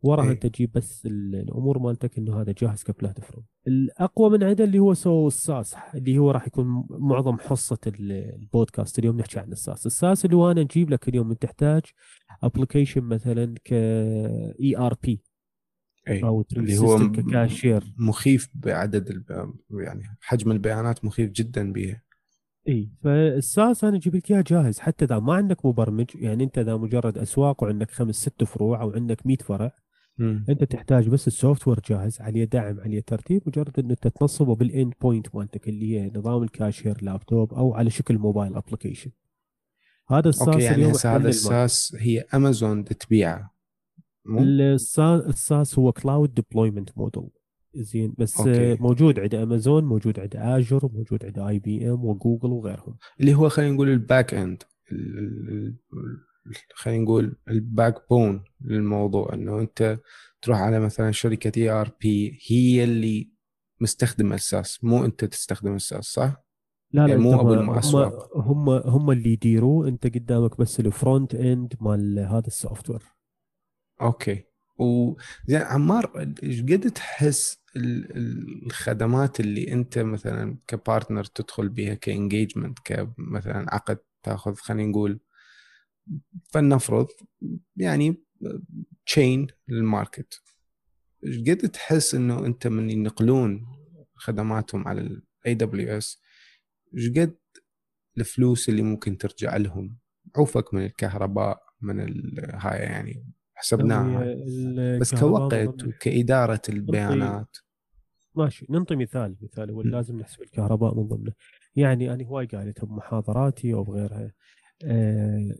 وراها 0.04 0.24
إيه. 0.26 0.32
انت 0.32 0.46
تجيب 0.46 0.72
بس 0.72 1.06
ال- 1.06 1.34
الأمور 1.34 1.78
مالتك 1.78 2.18
إنه 2.18 2.40
هذا 2.40 2.54
جاهز 2.58 2.82
ك 2.82 2.89
platform 2.89 3.42
الأقوى 3.66 4.30
من 4.30 4.42
عنده 4.44 4.64
اللي 4.64 4.78
هو 4.78 4.94
سو 4.94 5.26
ال 5.28 5.38
SaaS 5.38 5.76
اللي 5.94 6.18
هو 6.18 6.30
راح 6.30 6.46
يكون 6.46 6.84
معظم 6.90 7.38
حصة 7.38 7.78
ال- 7.86 8.12
البودكاست 8.12 8.98
اليوم 8.98 9.16
نحكي 9.16 9.40
عن 9.40 9.52
ال 9.52 9.59
SaaS 9.59 9.86
ال 9.86 9.94
SaaS 9.94 10.24
اللي 10.24 10.36
هو 10.36 10.50
أنا 10.50 10.62
نجيب 10.62 10.90
لك 10.90 11.08
اليوم 11.08 11.28
من 11.28 11.38
تحتاج 11.38 11.82
application 12.42 13.00
مثلا 13.00 13.54
ك 13.64 13.72
ERP 13.72 15.22
أو 16.24 16.44
اللي 16.56 16.78
هو 16.78 16.96
ككاشير 17.12 17.94
مخيف 17.98 18.48
بعدد 18.54 19.08
الب... 19.10 19.54
يعني 19.70 20.02
حجم 20.20 20.50
البيانات 20.52 21.04
مخيف 21.04 21.30
جدا 21.30 21.72
به 21.72 22.00
اي 22.68 22.90
فال 23.04 23.31
SaaS 23.31 23.84
أنا 23.84 23.96
أجيب 23.96 24.16
لك 24.16 24.30
إياه 24.30 24.44
جاهز. 24.46 24.78
حتى 24.78 25.04
إذا 25.04 25.18
ما 25.18 25.34
عندك 25.34 25.66
مبرمج 25.66 26.06
يعني 26.14 26.44
أنت 26.44 26.58
إذا 26.58 26.76
مجرد 26.76 27.18
أسواق 27.18 27.62
وعندك 27.62 27.90
خمس 27.90 28.14
ست 28.14 28.44
فروع 28.44 28.82
أو 28.82 28.90
عندك 28.90 29.26
100 29.26 29.36
فرع 29.36 29.72
مم. 30.18 30.44
انت 30.48 30.64
تحتاج 30.64 31.08
بس 31.08 31.26
ال 31.26 31.68
software 31.68 31.80
جاهز 31.88 32.20
عليه 32.20 32.44
دعم 32.44 32.80
عليه 32.80 33.00
ترتيب 33.00 33.42
مجرد 33.46 33.78
انه 33.78 33.90
انت 33.90 34.08
تنصبه 34.08 34.54
بال 34.54 34.69
end 34.69 34.92
point 35.00 35.34
مالتك 35.34 35.68
اللي 35.68 36.00
هي 36.00 36.10
نظام 36.16 36.42
الكاشير 36.42 36.98
لابتوب 37.02 37.54
أو 37.54 37.74
على 37.74 37.90
شكل 37.90 38.18
mobile 38.18 38.54
application 38.54 39.10
هذا 40.08 40.28
ال 40.28 40.32
SaaS 40.32 40.48
okay 40.48 40.62
يعني 40.62 40.84
هذا. 40.84 41.28
ال 41.28 41.42
SaaS 41.42 41.96
هي 41.98 42.20
امازون 42.20 42.84
تبيعه؟ 42.84 43.54
ال 45.28 45.38
SaaS 45.38 45.78
هو 45.78 45.92
cloud 45.92 46.34
deployment 46.34 46.98
model 46.98 47.30
زين 47.74 48.14
بس 48.18 48.40
okay. 48.40 48.74
موجود 48.74 49.20
عند 49.20 49.34
امازون 49.34 49.84
موجود 49.84 50.20
عند 50.20 50.36
Azure 50.36 50.90
موجود 50.92 51.24
عند 51.24 51.38
IBM 51.38 52.04
و 52.04 52.10
Google 52.10 52.48
وغيرهم 52.48 52.96
اللي 53.20 53.34
هو 53.34 53.48
خلينا 53.48 53.72
نقول 53.72 53.88
ال 53.88 53.97
back 53.97 54.34
end 54.34 54.62
خلينا 56.74 57.04
نقول 57.04 57.36
ال 57.48 58.08
backbone 58.10 58.44
للموضوع 58.60 59.34
إنه 59.34 59.60
أنت 59.60 59.98
تروح 60.42 60.58
على 60.58 60.80
مثلا 60.80 61.10
شركة 61.10 61.52
ERP 61.60 62.38
هي 62.46 62.84
اللي 62.84 63.30
مستخدمه 63.80 64.34
ال 64.34 64.44
SaaS 64.44 64.84
مو 64.84 65.04
أنت 65.04 65.24
تستخدم 65.24 65.74
ال 65.74 65.80
SaaS 65.80 66.04
صح؟ 66.04 66.44
لا 66.92 67.00
لا 67.00 67.08
يعني 67.08 67.22
مو 67.22 67.32
أنت 67.32 67.40
أبو 67.40 67.54
هم-. 67.54 68.36
هم 68.36 68.68
هم 68.68 69.10
اللي 69.10 69.32
يديروه 69.32 69.88
أنت 69.88 70.06
قدامك 70.06 70.58
بس 70.58 70.80
ال 70.80 70.89
front 70.89 71.34
end 71.34 71.74
مال 71.80 72.18
هذا 72.18 72.46
السوفت 72.46 72.90
وير 72.90 73.02
أوكي 74.00 74.44
وزين 74.78 75.62
عمار 75.62 76.34
إيش 76.42 76.62
قد 76.62 76.90
تحس 76.90 77.62
ال- 77.76 78.16
ال- 78.16 78.66
الخدمات 78.66 79.40
اللي 79.40 79.72
أنت 79.72 79.98
مثلا 79.98 80.56
ك 80.66 80.73
partner 80.73 81.24
تدخل 81.24 81.68
بها 81.68 81.94
ك 81.94 82.02
engagement 82.02 82.78
كمثلا 82.84 83.74
عقد 83.74 83.98
تاخذ 84.22 84.54
خلينا 84.54 84.90
نقول 84.90 85.20
فلنفرض 86.44 87.08
يعني 87.76 88.24
chain 89.06 89.46
لل 89.68 89.87
market 89.87 90.42
قد 91.22 91.56
تحس 91.56 92.14
إنه 92.14 92.46
أنت 92.46 92.66
من 92.66 92.90
ينقلون 92.90 93.66
خدماتهم 94.14 94.88
على 94.88 95.00
ال 95.00 95.54
AWS 95.54 96.22
قد 97.16 97.36
الفلوس 98.18 98.68
اللي 98.68 98.82
ممكن 98.82 99.18
ترجع 99.18 99.56
لهم؟ 99.56 99.98
عوفك 100.36 100.74
من 100.74 100.84
الكهرباء 100.84 101.62
من 101.80 102.00
هاي 102.54 102.78
يعني 102.78 103.26
حسبناها. 103.54 104.36
بس 104.98 105.14
كوقت 105.14 105.84
وكإدارة 105.84 106.62
البيانات. 106.68 107.56
ماشي 108.34 108.66
ننطي 108.70 108.96
مثال 108.96 109.36
مثال 109.42 109.70
هو. 109.70 109.82
لازم 109.82 110.18
نحسب 110.18 110.42
الكهرباء 110.42 110.94
من 110.94 111.02
ضمنه. 111.08 111.32
يعني 111.76 112.14
أنا 112.14 112.24
هواي 112.24 112.46
قايلتها 112.46 112.86
بمحاضراتي 112.86 113.74
أو 113.74 113.84
بغيرها. 113.84 114.32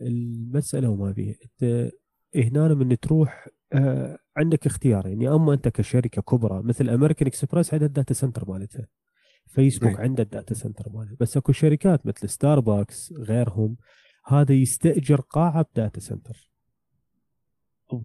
المسألة 0.01 0.89
وما 0.89 1.11
بيها 1.11 1.35
أنت 1.45 1.91
هنا 2.35 2.73
من 2.73 2.99
تروح 2.99 3.47
آه 3.73 4.17
عندك 4.37 4.65
اختيار. 4.65 5.07
يعني 5.07 5.29
أما 5.29 5.53
أنت 5.53 5.67
كشركة 5.67 6.21
كبرى 6.21 6.63
مثل 6.63 6.89
American 6.89 7.27
Express 7.27 7.73
عندها 7.73 7.87
ال 7.87 7.92
data 7.92 8.13
center 8.13 8.49
مالتها. 8.49 8.87
فيسبوك 9.47 9.99
أي. 9.99 10.03
عنده 10.03 10.23
ال 10.23 10.29
data 10.29 10.53
center 10.53 10.89
ماله 10.89 11.15
بس 11.19 11.37
أكو 11.37 11.51
شركات 11.51 12.05
مثل 12.05 12.29
ستاربكس 12.29 13.13
غيرهم 13.13 13.77
هذا 14.27 14.53
يستأجر 14.53 15.21
قاعة 15.21 15.65
ب 15.73 15.78
data 15.78 15.99
center. 15.99 16.51
آه، 17.91 18.03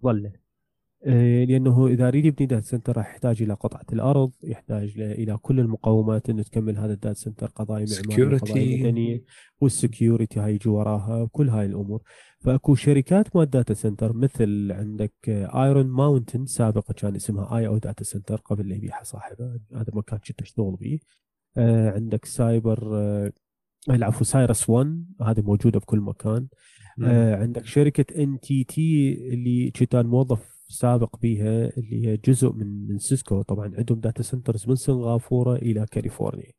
لأنه 1.05 1.87
إذا 1.87 2.07
يريد 2.07 2.25
يبني 2.25 2.47
data 2.47 2.67
center 2.67 2.97
راح 2.97 3.11
يحتاج 3.11 3.43
إلى 3.43 3.55
قطعة 3.55 3.87
الأرض 3.93 4.33
يحتاج 4.43 5.01
إلى 5.01 5.37
كل 5.37 5.61
المقومات 5.61 6.31
إنه 6.31 6.43
تكمل 6.43 6.79
هذا 6.79 6.93
ال 6.93 6.98
data 6.98 7.21
center 7.21 7.47
قضايا 7.47 7.87
معمارية. 8.09 8.39
قضايا 8.39 8.79
مدنية 8.79 9.25
وال 9.61 9.77
security 9.77 10.41
هاي 10.41 10.55
يجي 10.55 10.69
وراها 10.69 11.29
كل 11.33 11.49
هاي 11.49 11.67
الأمور. 11.67 12.03
فأكو 12.41 12.75
شركات 12.75 13.37
مال 13.37 13.51
data 13.51 13.75
center 13.75 14.13
مثل 14.13 14.73
عندك 14.73 15.13
Iron 15.29 15.87
Mountain 15.87 16.47
سابقا 16.47 16.93
كان 16.95 17.15
اسمها 17.15 17.59
IO 17.59 17.67
Data 17.67 18.05
Center 18.05 18.37
قبل 18.37 18.69
لا 18.69 18.75
يبيعها 18.75 19.05
صاحبه 19.05 19.61
هذا 19.75 19.93
مكان 19.93 20.19
كنت 20.19 20.43
اشتغل 20.43 20.77
به. 20.81 20.99
آه، 21.57 21.91
عندك 21.91 22.25
سايبر 22.25 22.97
آه، 22.99 23.33
العفو 23.91 24.25
Cyrus 24.25 24.71
1 24.71 25.05
هذه 25.23 25.41
موجودة 25.41 25.79
بكل 25.81 26.01
مكان. 26.01 26.47
آه، 27.05 27.37
عندك 27.37 27.67
شركة 27.67 28.23
NTT 28.23 29.13
اللي 29.35 29.71
كان 29.71 30.07
موظف 30.07 30.60
سابق 30.71 31.17
بيها 31.19 31.71
اللي 31.77 32.07
هي 32.07 32.17
جزء 32.17 32.53
من 32.53 32.89
من 32.89 32.99
Cisco. 32.99 33.43
طبعا 33.43 33.73
عندهم 33.77 34.01
data 34.01 34.23
centers 34.23 34.69
من 34.69 34.75
سنغافورة 34.75 35.57
إلى 35.57 35.87
كاليفورنيا. 35.91 36.53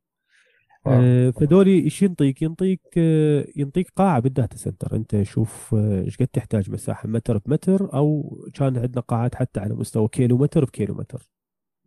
آه، 0.87 1.29
فدول 1.29 1.67
إيش 1.67 2.01
ينطيك؟ 2.03 2.41
ينطيك 2.41 2.81
آه، 2.97 3.47
ينطيك 3.55 3.89
قاعة 3.95 4.19
بال 4.19 4.32
data 4.32 4.57
center 4.57 4.95
أنت 4.95 5.21
شوف 5.21 5.75
آه، 5.75 6.01
إيش 6.03 6.17
قد 6.17 6.27
تحتاج 6.27 6.71
مساحة 6.71 7.09
متر 7.09 7.37
بمتر 7.37 7.93
أو 7.93 8.37
كان 8.53 8.77
عندنا 8.77 9.01
قاعات 9.01 9.35
حتى 9.35 9.59
على 9.59 9.73
مستوى 9.73 10.07
كيلو 10.07 10.37
متر 10.37 10.65
بكيلو 10.65 10.95
متر 10.95 11.29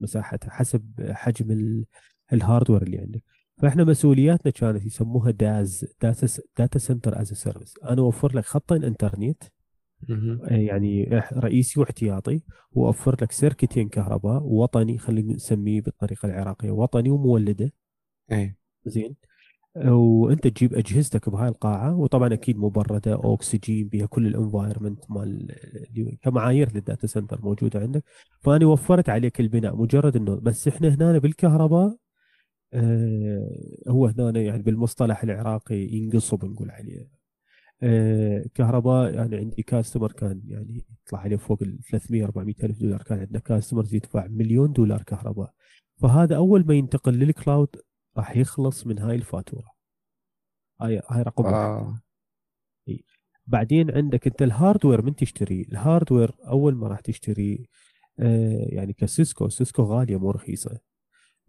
مساحتها 0.00 0.50
حسب 0.50 1.10
حجم 1.10 1.50
ال- 1.50 1.84
ال 2.32 2.38
hardware 2.38 2.82
اللي 2.82 2.98
عندك. 2.98 3.22
فإحنا 3.58 3.84
مسؤولياتنا 3.84 4.52
كانت 4.52 4.86
يسموها 4.86 5.30
داز 5.30 5.86
data 6.58 6.78
center 6.78 7.20
as 7.20 7.32
a 7.32 7.37
service 7.38 7.74
أنا 7.84 8.00
أوفر 8.02 8.36
لك 8.36 8.44
خطين 8.44 8.84
إنترنت. 8.84 9.42
يعني 10.50 11.04
رئيسي 11.32 11.80
واحتياطي 11.80 12.40
واوفر 12.72 13.16
لك 13.22 13.32
سيركتين 13.32 13.88
كهرباء 13.88 14.42
وطني 14.42 14.98
خلينا 14.98 15.34
نسميه 15.34 15.80
بالطريقة 15.80 16.26
العراقية 16.26 16.70
وطني 16.70 17.10
ومولده. 17.10 17.72
اي 18.32 18.56
زين. 18.86 19.16
وأنت 19.86 20.46
تجيب 20.46 20.74
أجهزتك 20.74 21.28
بهاي 21.28 21.48
القاعة 21.48 21.96
وطبعا 21.96 22.32
أكيد 22.32 22.58
مبردة 22.58 23.20
اكسجين 23.34 23.88
بها 23.88 24.06
كل 24.06 24.26
ال 24.26 24.33
environment 24.33 25.10
مال 25.10 25.56
كمعايير 26.22 26.72
لل 26.74 26.85
data 26.85 27.06
center 27.06 27.40
موجودة 27.42 27.80
عندك. 27.80 28.04
فأنا 28.40 28.66
وفرت 28.66 29.08
عليك 29.08 29.40
البناء 29.40 29.76
مجرد 29.76 30.16
إنه 30.16 30.34
بس 30.36 30.68
إحنا 30.68 30.88
هنا 30.94 31.18
بالكهرباء 31.18 31.96
آه 32.72 33.50
هو 33.88 34.06
هنا 34.06 34.40
يعني 34.40 34.62
بالمصطلح 34.62 35.22
العراقي 35.22 35.76
ينقصب 35.76 36.44
نقول 36.44 36.70
عليه. 36.70 37.13
آه 37.82 38.44
كهرباء 38.54 39.14
يعني 39.14 39.36
عندي 39.36 39.62
customer 39.62 40.12
كان 40.12 40.42
يعني 40.48 40.84
يطلع 41.06 41.18
عليه 41.18 41.36
فوق 41.36 41.62
ال 41.62 41.78
300 41.90 42.24
400 42.24 42.54
ألف 42.62 42.78
دولار. 42.80 43.02
كان 43.02 43.18
عندنا 43.18 43.38
customers 43.38 43.94
يدفع 43.94 44.26
مليون 44.26 44.72
دولار 44.72 45.02
كهرباء. 45.02 45.52
فهذا 46.02 46.36
أول 46.36 46.66
ما 46.66 46.74
ينتقل 46.74 47.12
لل 47.14 47.30
cloud 47.30 47.68
راح 48.16 48.36
يخلص 48.36 48.86
من 48.86 48.98
هاي 48.98 49.16
الفاتورة. 49.16 49.74
هاي 50.80 51.02
هاي 51.10 51.22
رقم 51.22 51.44
واحد 51.44 51.54
آه. 51.54 52.00
بعدين 53.46 53.90
عندك 53.90 54.26
أنت 54.26 54.42
ال 54.42 54.49
hardware 54.49 55.02
من 55.02 55.14
تشتري؟ 55.16 55.62
ال 55.62 55.70
hardware 55.70 56.34
أول 56.48 56.74
ما 56.74 56.88
راح 56.88 57.00
تشتري 57.00 57.68
آه 58.20 58.66
يعني 58.68 58.92
كسيسكو. 58.92 59.48
سيسكو 59.48 59.82
غالية 59.82 60.16
مو 60.16 60.30
رخيصة. 60.30 60.78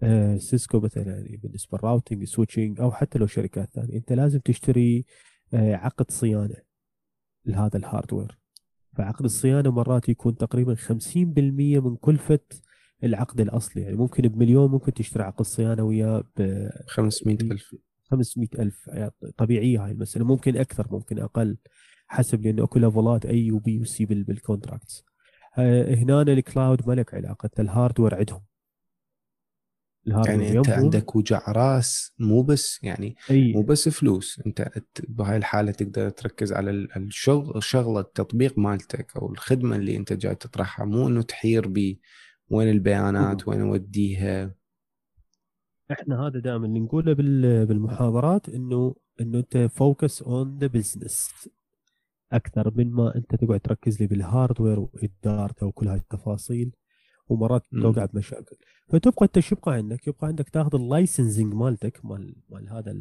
آه 0.04 0.38
سيسكو 0.38 0.80
مثلا 0.80 1.04
يعني 1.04 1.38
بالنسبة 1.38 1.78
لل 1.78 1.88
routing 1.88 2.24
switching 2.24 2.82
أو 2.82 2.92
حتى 2.92 3.20
لو 3.20 3.28
شركات 3.28 3.70
ثانية. 3.74 3.98
أنت 3.98 4.14
لازم 4.14 4.40
تشتري 4.40 4.98
آه 5.00 5.35
عقد 5.56 6.12
صيانة 6.12 6.56
لهذا 7.46 7.78
ال 7.78 7.85
hardware 7.85 8.38
فعقد 8.98 9.26
الصيانة 9.26 9.72
مرات 9.72 10.10
يكون 10.10 10.38
تقريبا 10.38 10.76
50% 10.76 11.80
من 11.80 11.96
كلفة 11.96 12.40
العقد 13.04 13.42
الأصلي. 13.42 13.82
يعني 13.82 13.96
ممكن 13.96 14.28
بمليون 14.28 14.72
ممكن 14.72 14.94
تشتري 14.94 15.24
عقد 15.24 15.46
صيانة 15.46 15.84
وياه 15.84 16.24
ب 16.38 16.70
500 16.88 17.38
ألف. 17.42 17.76
500 18.12 18.48
ألف. 18.60 18.90
طبيعية 19.38 19.86
هاي 19.86 19.92
المسألة. 19.92 20.26
ممكن 20.26 20.58
أكثر 20.58 20.88
ممكن 20.92 21.20
أقل 21.20 21.58
حسب 22.08 22.42
لأنه 22.42 22.64
أكو 22.64 22.80
ليفلات 22.80 23.26
A 23.26 23.52
و 23.52 23.66
B 23.66 23.80
و 23.80 23.93
C 23.93 24.06
بال 24.06 24.24
contracts 24.24 25.04
هنا 25.58 26.22
ال 26.22 26.33
cloud 26.33 26.88
ما 26.88 26.94
لك 26.94 27.14
علاقة. 27.14 27.46
أنت 27.46 27.60
ال 27.60 27.66
hardware 27.66 28.16
عندهم. 28.16 28.42
يعني 30.08 30.58
أنت 30.58 30.68
يمهم. 30.68 30.80
عندك 30.80 31.16
وجع 31.16 31.42
راس 31.52 32.14
مو 32.20 32.42
بس 32.44 32.80
يعني 32.84 33.16
أي. 33.32 33.54
مو 33.54 33.62
بس 33.62 33.90
فلوس 33.90 34.42
أنت 34.48 34.72
بهاي 35.10 35.38
الحالة 35.38 35.72
تقدر 35.72 36.10
تركز 36.10 36.54
على 36.54 36.70
ال- 36.72 36.96
الشغل 36.98 37.64
شغلة 37.64 38.00
التطبيق 38.00 38.58
مالتك 38.60 39.18
أو 39.18 39.32
الخدمة 39.32 39.76
اللي 39.76 39.98
أنت 39.98 40.14
جاي 40.14 40.36
تطرحها 40.36 40.86
مو 40.86 41.08
إنه 41.08 41.22
تحير 41.22 41.68
ب 41.68 41.96
وين 42.50 42.70
البيانات 42.70 43.48
وين 43.48 43.62
أوديها. 43.62 44.56
إحنا 45.92 46.28
هذا 46.28 46.40
دائما 46.40 46.66
اللي 46.66 46.80
نقوله 46.80 47.14
بال- 47.14 47.66
بالمحاضرات 47.66 48.50
إنه 48.50 48.96
إنه 49.22 49.38
أنت 49.40 49.58
focus 49.58 50.22
on 50.22 50.58
the 50.58 50.68
business 50.68 51.30
أكثر 52.32 52.72
من 52.76 52.92
ما 52.92 53.16
أنت 53.16 53.36
تقعد 53.36 53.60
تركز 53.60 54.02
لي 54.02 54.08
بال 54.08 54.22
hardware 54.22 54.80
وادارته 54.80 55.66
وكل 55.66 55.88
هاي 55.88 55.98
التفاصيل. 55.98 56.72
ومرات. 57.30 57.66
توقع 57.82 58.06
بمشاكل 58.06 58.56
فتبقى 58.88 59.26
انت 59.26 59.40
شو 59.40 59.56
يبقى 59.56 59.74
عندك؟ 59.74 60.08
يبقى 60.08 60.28
عندك 60.28 60.50
تاخذ 60.50 60.76
ال 60.76 60.84
licensing 60.84 61.54
مالتك 61.54 62.06
مال 62.06 62.36
مال 62.50 62.70
هذا 62.70 62.96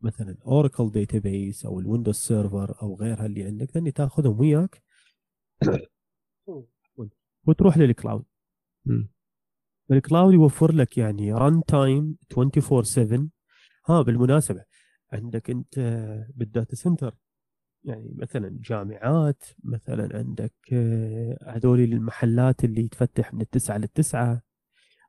مثلا 0.00 0.36
اوراكل 0.46 0.90
database 0.90 1.66
أو 1.66 1.80
الويندوز 1.80 2.16
server 2.16 2.82
أو 2.82 2.96
غيرها 2.96 3.26
اللي 3.26 3.44
عندك 3.44 3.70
ثاني 3.70 3.90
تاخذهم 3.90 4.40
وياك 4.40 4.82
وتروح 7.46 7.78
لل 7.78 7.89
cloud. 7.89 8.24
ال 9.90 9.97
cloud 9.97 10.34
يوفر 10.34 10.72
لك 10.72 10.98
يعني 10.98 11.32
run 11.32 11.62
time 11.64 12.16
24 12.38 12.82
7 12.84 13.28
ها 13.86 14.02
بالمناسبة 14.02 14.64
عندك 15.12 15.50
أنت 15.50 15.78
بال 16.34 16.48
data 16.48 16.76
center 16.76 17.14
يعني 17.84 18.14
مثلا 18.16 18.58
جامعات 18.60 19.44
مثلا 19.64 20.18
عندك 20.18 20.52
آه، 20.72 21.38
هذول 21.46 21.80
المحلات 21.80 22.64
اللي 22.64 22.88
تفتح 22.88 23.34
من 23.34 23.40
التسعة 23.40 23.76
للتسعة 23.78 24.42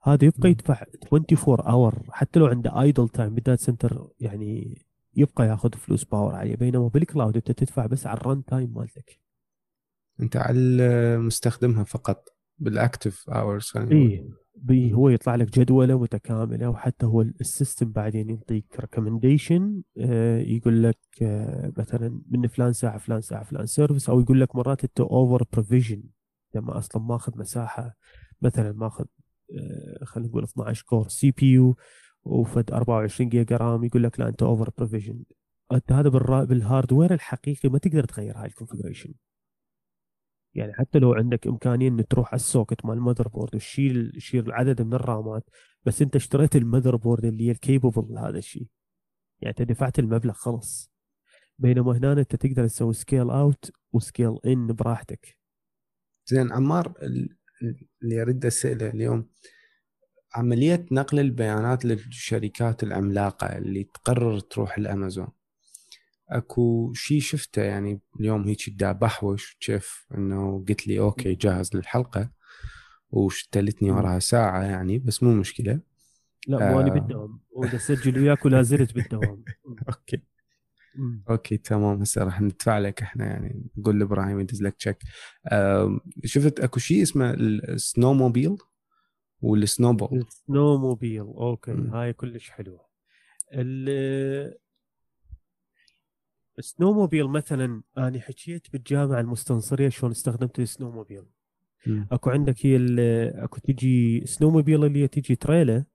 هذا 0.04 0.26
يبقى. 0.26 0.50
يدفع 0.50 0.86
24 1.14 1.60
hour 1.60 2.04
حتى 2.10 2.40
لو 2.40 2.46
عنده 2.46 2.82
idle 2.82 3.10
time 3.10 3.36
بال 3.36 3.45
data 3.45 3.64
center 3.64 4.10
يعني 4.20 4.82
يبقى 5.16 5.48
ياخذ 5.48 5.74
فلوس 5.74 6.04
power 6.04 6.36
عليه 6.36 6.56
بينما 6.56 6.88
بال 6.88 7.01
cloud 7.01 7.36
أنت 7.36 7.52
تدفع 7.52 7.86
بس 7.86 8.08
على 8.08 8.18
ال 8.18 8.25
run 8.25 8.46
time 8.46 8.74
مالتك. 8.74 9.20
أنت 10.22 10.36
على 10.36 11.18
مستخدمها 11.18 11.84
فقط 11.84 12.30
بال 12.58 12.76
active 12.76 13.30
hours 13.30 13.72
اي 13.78 14.30
هو 14.72 15.10
يطلع 15.10 15.36
لك 15.36 15.60
جدولة 15.60 16.00
متكاملة 16.00 16.70
وحتى 16.70 17.06
هو 17.06 17.22
ال 17.22 17.32
system 17.32 17.92
بعدين 17.92 18.30
يعطيك 18.30 18.80
recommendation 18.80 19.82
يقول 20.40 20.84
لك 20.84 20.98
آه، 21.22 21.74
مثلا 21.78 22.22
من 22.30 22.48
فلان 22.48 22.74
ساعة 22.74 22.98
فلان 22.98 23.22
ساعة 23.22 23.44
فلان 23.44 23.66
service 23.66 24.10
أو 24.10 24.20
يقول 24.20 24.42
لك 24.42 24.56
مرات 24.56 24.84
أنت 24.84 25.00
over 25.00 25.46
provision 25.54 26.04
لما 26.56 26.78
أصلا 26.78 27.02
ماخذ 27.02 27.40
مساحة 27.40 27.96
مثلا 28.42 28.72
ماخذ 28.72 29.06
آه، 29.60 30.06
خلينا 30.06 30.30
نقول 30.30 30.44
12 30.44 30.86
core 30.86 31.08
CPU 31.08 31.76
وفد 32.24 32.72
24 32.72 33.30
giga 33.30 33.58
RAM 33.58 33.84
يقول 33.84 34.04
لك 34.04 34.20
لا 34.20 34.28
أنت 34.28 34.44
over 34.44 34.70
provision 34.78 35.24
هذا 35.92 36.10
بال 36.44 36.58
hardware 36.58 37.14
الحقيقي 37.14 37.70
ما 37.70 37.78
تقدر 37.78 38.04
تغير 38.04 38.38
هاي 38.38 38.46
ال 38.46 38.51
configuration 38.51 39.14
يعني 40.56 40.74
حتى 40.74 41.00
لو 41.00 41.14
عندك 41.14 41.48
إمكانية 41.48 41.88
ان 41.88 42.08
تروح 42.08 42.28
على 42.28 42.36
ال 42.36 42.43
socket 42.43 42.86
مال 42.86 42.94
ال 42.98 43.28
motherboard 43.28 43.56
وتشيل 43.56 44.12
تشيل 44.12 44.52
عدد 44.52 44.82
من 44.82 44.94
الرامات 44.94 45.50
بس 45.86 46.02
أنت 46.02 46.16
اشتريت 46.16 46.56
ال 46.56 46.96
motherboard 46.96 47.26
اللي 47.26 47.48
هي 47.48 47.52
ال 47.52 47.57
capable 47.57 47.92
لهذا 48.10 48.38
الشيء 48.38 48.68
يعني 49.42 49.56
أنت 49.60 49.70
دفعت 49.72 50.00
المبلغ 50.00 50.34
خلص 50.34 50.92
بينما 51.60 51.98
هنا 51.98 52.12
أنت 52.14 52.36
تقدر 52.36 52.68
تسوي 52.68 52.94
scale 52.94 53.30
out 53.30 53.72
و 53.94 54.01
scale 54.01 54.38
in 54.46 54.68
براحتك. 54.68 55.38
زين 56.26 56.52
عمار 56.52 56.94
ال- 57.02 57.38
اللي 58.04 58.22
أريد 58.22 58.46
أسأله 58.46 58.90
اليوم 58.90 59.30
عملية 60.36 60.86
نقل 60.92 61.20
البيانات 61.20 61.86
للشركات 61.86 62.84
العملاقة 62.84 63.58
اللي 63.58 63.84
تقرر 63.84 64.40
تروح 64.40 64.78
الأمازون 64.78 65.28
اكو 66.30 66.94
شيء 66.94 67.20
شفته 67.22 67.62
يعني 67.62 68.00
اليوم 68.20 68.48
هيك 68.48 68.70
دا 68.70 68.92
بحوش 68.92 69.58
كيف 69.60 70.06
انه 70.18 70.66
قلت 70.70 70.88
لي 70.88 71.00
okay 71.00 71.36
جاهز 71.36 71.76
للحلقة 71.76 72.30
وشتلتني 73.10 73.92
وراها 73.92 74.20
ساعة 74.20 74.64
يعني 74.64 75.00
بس 75.00 75.24
مو 75.24 75.34
مشكلة. 75.34 75.80
لا 76.48 76.72
مو 76.72 76.80
أنا 76.82 76.90
آه. 76.90 76.94
بالدوام. 76.94 77.40
ودا 77.52 77.76
اسجل 77.76 78.20
وياك 78.20 78.46
ولا 78.46 78.62
زلت 78.62 78.94
بالدوام. 78.94 79.44
okay. 79.90 80.22
مم. 80.96 81.24
okay 81.30 81.58
تمام. 81.58 82.02
هسه 82.02 82.24
راح 82.24 82.42
ندفع 82.42 82.80
لك 82.80 83.02
إحنا 83.02 83.26
يعني 83.26 83.64
نقول 83.78 84.00
لإبراهيم 84.00 84.40
يدز 84.40 84.64
لك 84.64 84.76
check 84.76 84.98
آم، 85.52 86.00
شفت 86.26 86.60
أكو 86.60 86.80
شيء 86.80 87.02
اسمه 87.02 87.34
السنوموبيل 87.34 88.58
والسنوبول 89.42 90.20
السنوموبيل 90.20 91.20
okay 91.22 91.72
مم. 91.72 91.94
هاي 91.94 92.14
كلش 92.14 92.50
حلوة. 92.50 92.86
ال 96.56 96.60
السنو 96.60 96.94
موبيل 96.94 97.28
مثلا 97.28 97.82
أنا 97.98 98.20
حكيت 98.20 98.72
بالجامعة 98.74 99.20
المستنصرية 99.20 99.90
شلون 99.90 100.12
استخدمت 100.12 100.60
السنو 100.60 100.92
موبيل 100.92 101.24
مم. 101.88 102.08
أكو 102.12 102.30
عندك 102.30 102.66
هي 102.66 102.78
أكو 103.44 103.60
تجي 103.60 104.26
سنو 104.26 104.50
موبيل 104.50 104.86
اللي 104.86 105.08
تجي 105.08 105.36
تريلا 105.36 105.86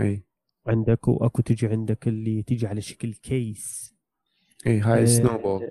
إي. 0.00 0.24
عندك 0.66 1.08
وأكو 1.08 1.42
تجي 1.42 1.66
عندك 1.66 2.08
اللي 2.08 2.42
تجي 2.42 2.66
على 2.66 2.80
شكل 2.80 3.14
كيس. 3.14 3.94
إي 4.66 4.80
هاي 4.80 5.00
آه، 5.00 5.02
السنو 5.02 5.38
بول 5.38 5.70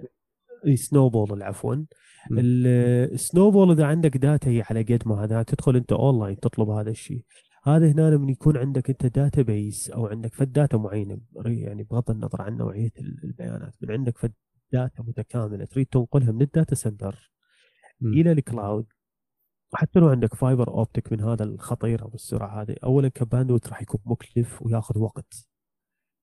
إي 0.68 0.76
سنو 0.76 1.10
بول 1.10 1.44
عفوا 1.44 1.76
مم. 1.76 1.86
السنو 2.30 3.52
بول 3.52 3.72
إذا 3.72 3.86
عندك 3.86 4.18
data 4.18 4.50
هي 4.50 4.64
على 4.70 4.82
قد 4.82 5.04
ما 5.06 5.24
هذا 5.24 5.44
تدخل 5.44 5.76
أنت 5.76 5.92
اونلاين 5.92 6.40
تطلب 6.40 6.70
هذا 6.70 6.90
الشيء. 6.90 7.22
هذا 7.66 7.92
هنا 7.92 8.18
من 8.18 8.30
يكون 8.30 8.58
عندك 8.58 8.90
أنت 8.90 9.06
database 9.06 9.90
أو 9.90 10.08
عندك 10.08 10.34
فد 10.34 10.52
data 10.52 10.78
معينة 10.78 11.20
يعني 11.46 11.84
بغض 11.84 12.12
النظر 12.12 12.42
عن 12.42 12.58
نوعية 12.58 12.92
ال- 13.00 13.24
البيانات 13.24 13.74
من 13.82 13.92
عندك 13.92 14.18
فد 14.18 14.34
data 14.72 15.04
متكاملة 15.04 15.66
تريد 15.66 15.86
تنقلها 15.86 16.32
من 16.32 16.42
ال 16.42 16.48
data 16.48 16.76
center. 16.76 17.32
إلى 18.04 18.32
ال 18.32 18.41
cloud 18.41 18.86
حتى 19.74 20.00
لو 20.00 20.08
عندك 20.08 20.36
fiber 20.36 20.68
optic 20.68 21.12
من 21.12 21.22
هذا 21.22 21.44
الخطير 21.44 22.02
أو 22.02 22.12
السرعة 22.14 22.62
هذه 22.62 22.76
اولا 22.84 23.08
ك 23.10 23.15
bandwidth 23.15 23.68
راح 23.68 23.82
يكون 23.82 24.00
مكلف 24.06 24.62
وياخذ 24.62 25.00
وقت. 25.00 25.48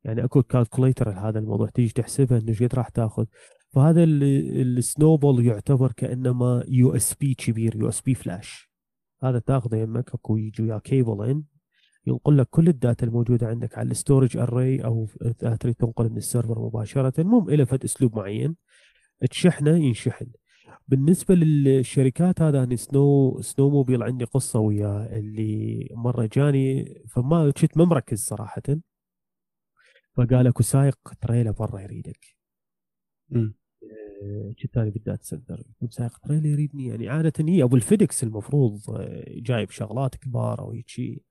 يعني 0.05 0.25
أكو 0.25 0.43
calculator 0.43 1.11
هذا 1.11 1.39
الموضوع 1.39 1.69
تيجي 1.69 1.93
تحسبها 1.93 2.39
إنه 2.39 2.55
قد 2.55 2.75
راح 2.75 2.89
تاخذ. 2.89 3.27
فهذا 3.73 4.05
السنوبول 4.05 5.47
يعتبر 5.47 5.93
كأنما 5.93 6.65
يو 6.69 6.97
اس 6.97 7.15
بي 7.15 7.35
كبير 7.35 7.77
يو 7.77 7.89
اس 7.89 8.01
بي 8.01 8.15
فلاش 8.15 8.70
هذا 9.23 9.39
تاخذه 9.39 9.77
يمك 9.77 10.15
اكو 10.15 10.37
يجي 10.37 10.63
وياه 10.63 10.79
كيبل 10.79 11.31
إن 11.31 11.43
ينقل 12.07 12.39
لك 12.39 12.49
كل 12.51 12.69
ال 12.69 12.76
data 12.76 13.07
الموجودة 13.07 13.47
عندك 13.47 13.79
على 13.79 13.91
ال 13.91 13.97
storage 13.97 14.37
array 14.37 14.85
أو 14.85 15.07
تريد 15.61 15.75
تنقل 15.75 16.11
من 16.11 16.17
ال 16.17 16.23
server 16.23 16.59
مباشرة. 16.59 17.21
المهم 17.21 17.51
له 17.51 17.65
فد 17.65 17.85
أسلوب 17.85 18.17
معين. 18.17 18.57
تشحنه 19.31 19.77
ينشحن. 19.77 20.27
بالنسبة 20.89 21.35
للشركات 21.35 22.43
هذا 22.43 22.63
أنا 22.65 22.77
Snow 22.77 23.41
Snowmobile 23.41 24.03
عندي 24.03 24.25
قصة 24.25 24.59
وياه 24.61 25.19
اللي 25.19 25.89
مرة 25.93 26.29
جاني 26.33 26.95
فما 27.09 27.51
كنت 27.51 27.77
ما 27.79 27.85
مركز 27.85 28.21
صراحة. 28.25 28.63
فقال 30.17 30.47
أكو 30.47 30.63
سايق 30.63 30.99
تريلا 31.21 31.51
برا 31.51 31.81
يريدك. 31.81 32.37
مم. 33.31 33.60
كنت 34.63 34.79
بال 34.79 34.94
data 34.94 35.25
center 35.25 35.63
قلت 35.83 35.93
سايق 35.93 36.19
تريلا 36.19 36.49
يريدني. 36.49 36.87
يعني 36.87 37.09
عادة 37.09 37.33
هي 37.49 37.63
أبو 37.63 37.77
ال 37.77 37.85
FedEx 37.85 38.23
المفروض 38.25 38.81
آه، 38.91 39.25
جايب 39.29 39.71
شغلات 39.71 40.17
كبار 40.17 40.61
أو 40.61 40.75
شيء 40.87 41.23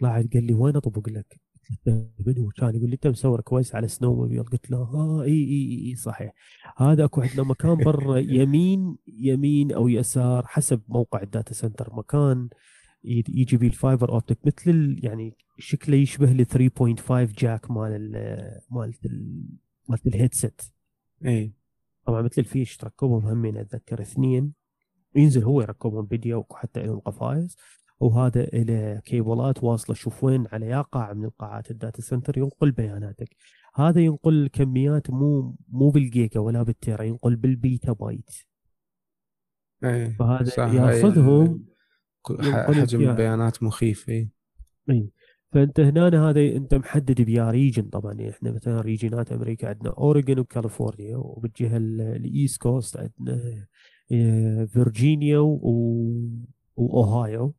طلعت 0.00 0.32
قال 0.34 0.44
لي 0.44 0.54
وين 0.54 0.76
أطبق 0.76 1.08
لك؟ 1.08 1.40
قلت 1.86 2.10
منو 2.26 2.48
كان 2.56 2.74
يقول 2.74 2.88
لي 2.90 2.94
انت 2.94 3.06
مسوي 3.06 3.40
request 3.40 3.74
على 3.74 3.88
Snowmobile 3.88 4.42
قلت 4.42 4.70
له 4.70 4.78
ها 4.78 5.22
إي 5.22 5.30
إي 5.32 5.88
إي 5.88 5.96
صحيح. 5.96 6.32
هذا 6.76 7.04
أكو 7.04 7.20
عندنا 7.20 7.42
مكان 7.42 7.74
برا 7.74 8.18
يمين 8.38 8.96
يمين 9.08 9.72
أو 9.72 9.88
يسار 9.88 10.46
حسب 10.46 10.82
موقع 10.88 11.22
ال 11.22 11.28
data 11.28 11.54
center. 11.54 11.94
مكان 11.94 12.48
يجي 13.04 13.56
بيه 13.56 13.66
ال 13.66 13.74
fiber 13.74 14.12
optic 14.12 14.38
مثل 14.46 15.00
يعني 15.02 15.36
شكله 15.58 15.96
يشبه 15.96 16.32
ال 16.32 16.46
3.5 16.98 17.12
jack 17.38 17.70
مال 17.70 17.92
ال 17.92 18.60
مالت 18.70 19.06
ال 19.06 19.44
مالت 19.88 20.06
ال 20.06 20.14
headset 20.14 20.74
اي 21.26 21.52
طبعا 22.04 22.22
مثل 22.22 22.34
الفيش 22.38 22.76
تركبهم 22.76 23.26
همين 23.26 23.56
أتذكر 23.56 24.00
اثنين 24.00 24.52
ينزل 25.14 25.42
هو 25.42 25.60
يركبهم 25.60 26.06
بيده 26.06 26.46
وحتى 26.50 26.82
لهم 26.82 26.98
قفايز 26.98 27.56
وهذا 28.00 28.42
له 28.42 29.00
كيبلات 29.04 29.64
واصلة 29.64 29.96
شوف 29.96 30.24
وين 30.24 30.46
على 30.52 30.66
يا 30.66 30.80
قاعة 30.80 31.12
من 31.12 31.24
القاعات 31.24 31.70
ال 31.70 31.76
data 31.76 32.02
center 32.02 32.38
ينقل 32.38 32.70
بياناتك. 32.70 33.36
هذا 33.74 34.00
ينقل 34.00 34.50
كميات 34.52 35.10
مو 35.10 35.56
مو 35.68 35.90
بالجيجا 35.90 36.40
ولا 36.40 36.62
بال 36.62 36.75
tera 36.75 37.02
ينقل 37.02 37.36
بال 37.36 37.92
petabyte. 37.92 38.30
اي 39.84 40.10
فهذا 40.10 40.52
ياخذهم 40.58 41.64
حجم 42.40 42.98
فيها. 42.98 43.10
البيانات 43.10 43.62
مخيف 43.62 44.08
اي 44.08 44.28
اي 44.90 45.10
فأنت 45.54 45.80
هنا 45.80 46.30
هذا 46.30 46.40
أنت 46.40 46.74
محدد 46.74 47.20
بيا 47.22 47.50
region 47.50 47.82
طبعا 47.82 48.12
يعني 48.12 48.30
إحنا 48.30 48.52
مثلا 48.52 48.80
region 48.80 49.25
ات 49.25 49.32
أمريكا 49.32 49.68
عندنا 49.68 49.90
اوريجن 49.90 50.38
وكاليفورنيا 50.38 51.16
وبالجهه 51.16 51.76
ال- 51.76 52.00
ال 52.00 52.12
East 52.12 52.62
Coast 52.62 52.96
عندنا 52.96 53.66
آه، 54.12 54.64
فيرجينيا 54.64 55.38
وأوهايو 56.76 57.54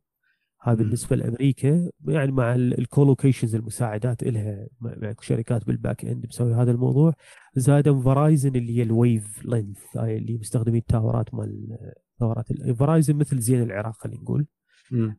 مم. 0.66 0.74
بالنسبة 0.74 1.16
لأمريكا 1.16 1.90
يعني 2.08 2.32
مع 2.32 2.54
ال 2.54 2.62
colocations 2.62 3.54
المساعدات 3.54 4.24
لها 4.24 4.68
مع 4.80 5.14
شركات 5.20 5.66
بال 5.66 5.79
back 5.79 6.04
end 6.04 6.26
مسوي 6.26 6.54
هذا 6.54 6.70
الموضوع 6.70 7.14
زائدا 7.54 8.00
Verizon 8.00 8.56
اللي 8.56 8.78
هي 8.78 8.82
ال 8.82 9.44
Wavelength 9.44 9.96
هاي 9.96 10.16
اللي 10.16 10.38
مستخدمين 10.38 10.80
ال 10.80 10.88
tower 10.88 11.26
ات 11.26 11.34
مال 11.34 11.78
tower 12.18 12.46
ات 12.46 12.52
Verizon 12.78 13.16
مثل 13.16 13.38
زين 13.38 13.62
العراق 13.62 13.94
خلينا 13.94 14.20
نقول. 14.22 14.46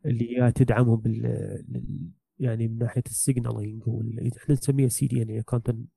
اللي 0.06 0.38
هي 0.42 0.52
تدعمهم 0.52 0.96
بال 1.00 1.22
يعني 2.40 2.68
من 2.68 2.78
ناحية 2.78 3.02
ال 3.06 3.14
signaling 3.14 3.82
إحنا 4.36 4.54
نسميها 4.54 4.88
CDN 4.88 5.40
content 5.40 5.88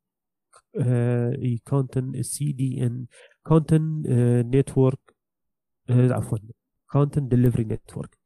اي 1.42 1.62
content 1.68 2.18
CDN 2.22 3.06
content 3.44 4.08
network 4.56 5.16
عفوا 5.90 6.38
content 6.92 7.32
delivery 7.32 7.64
network 7.64 8.18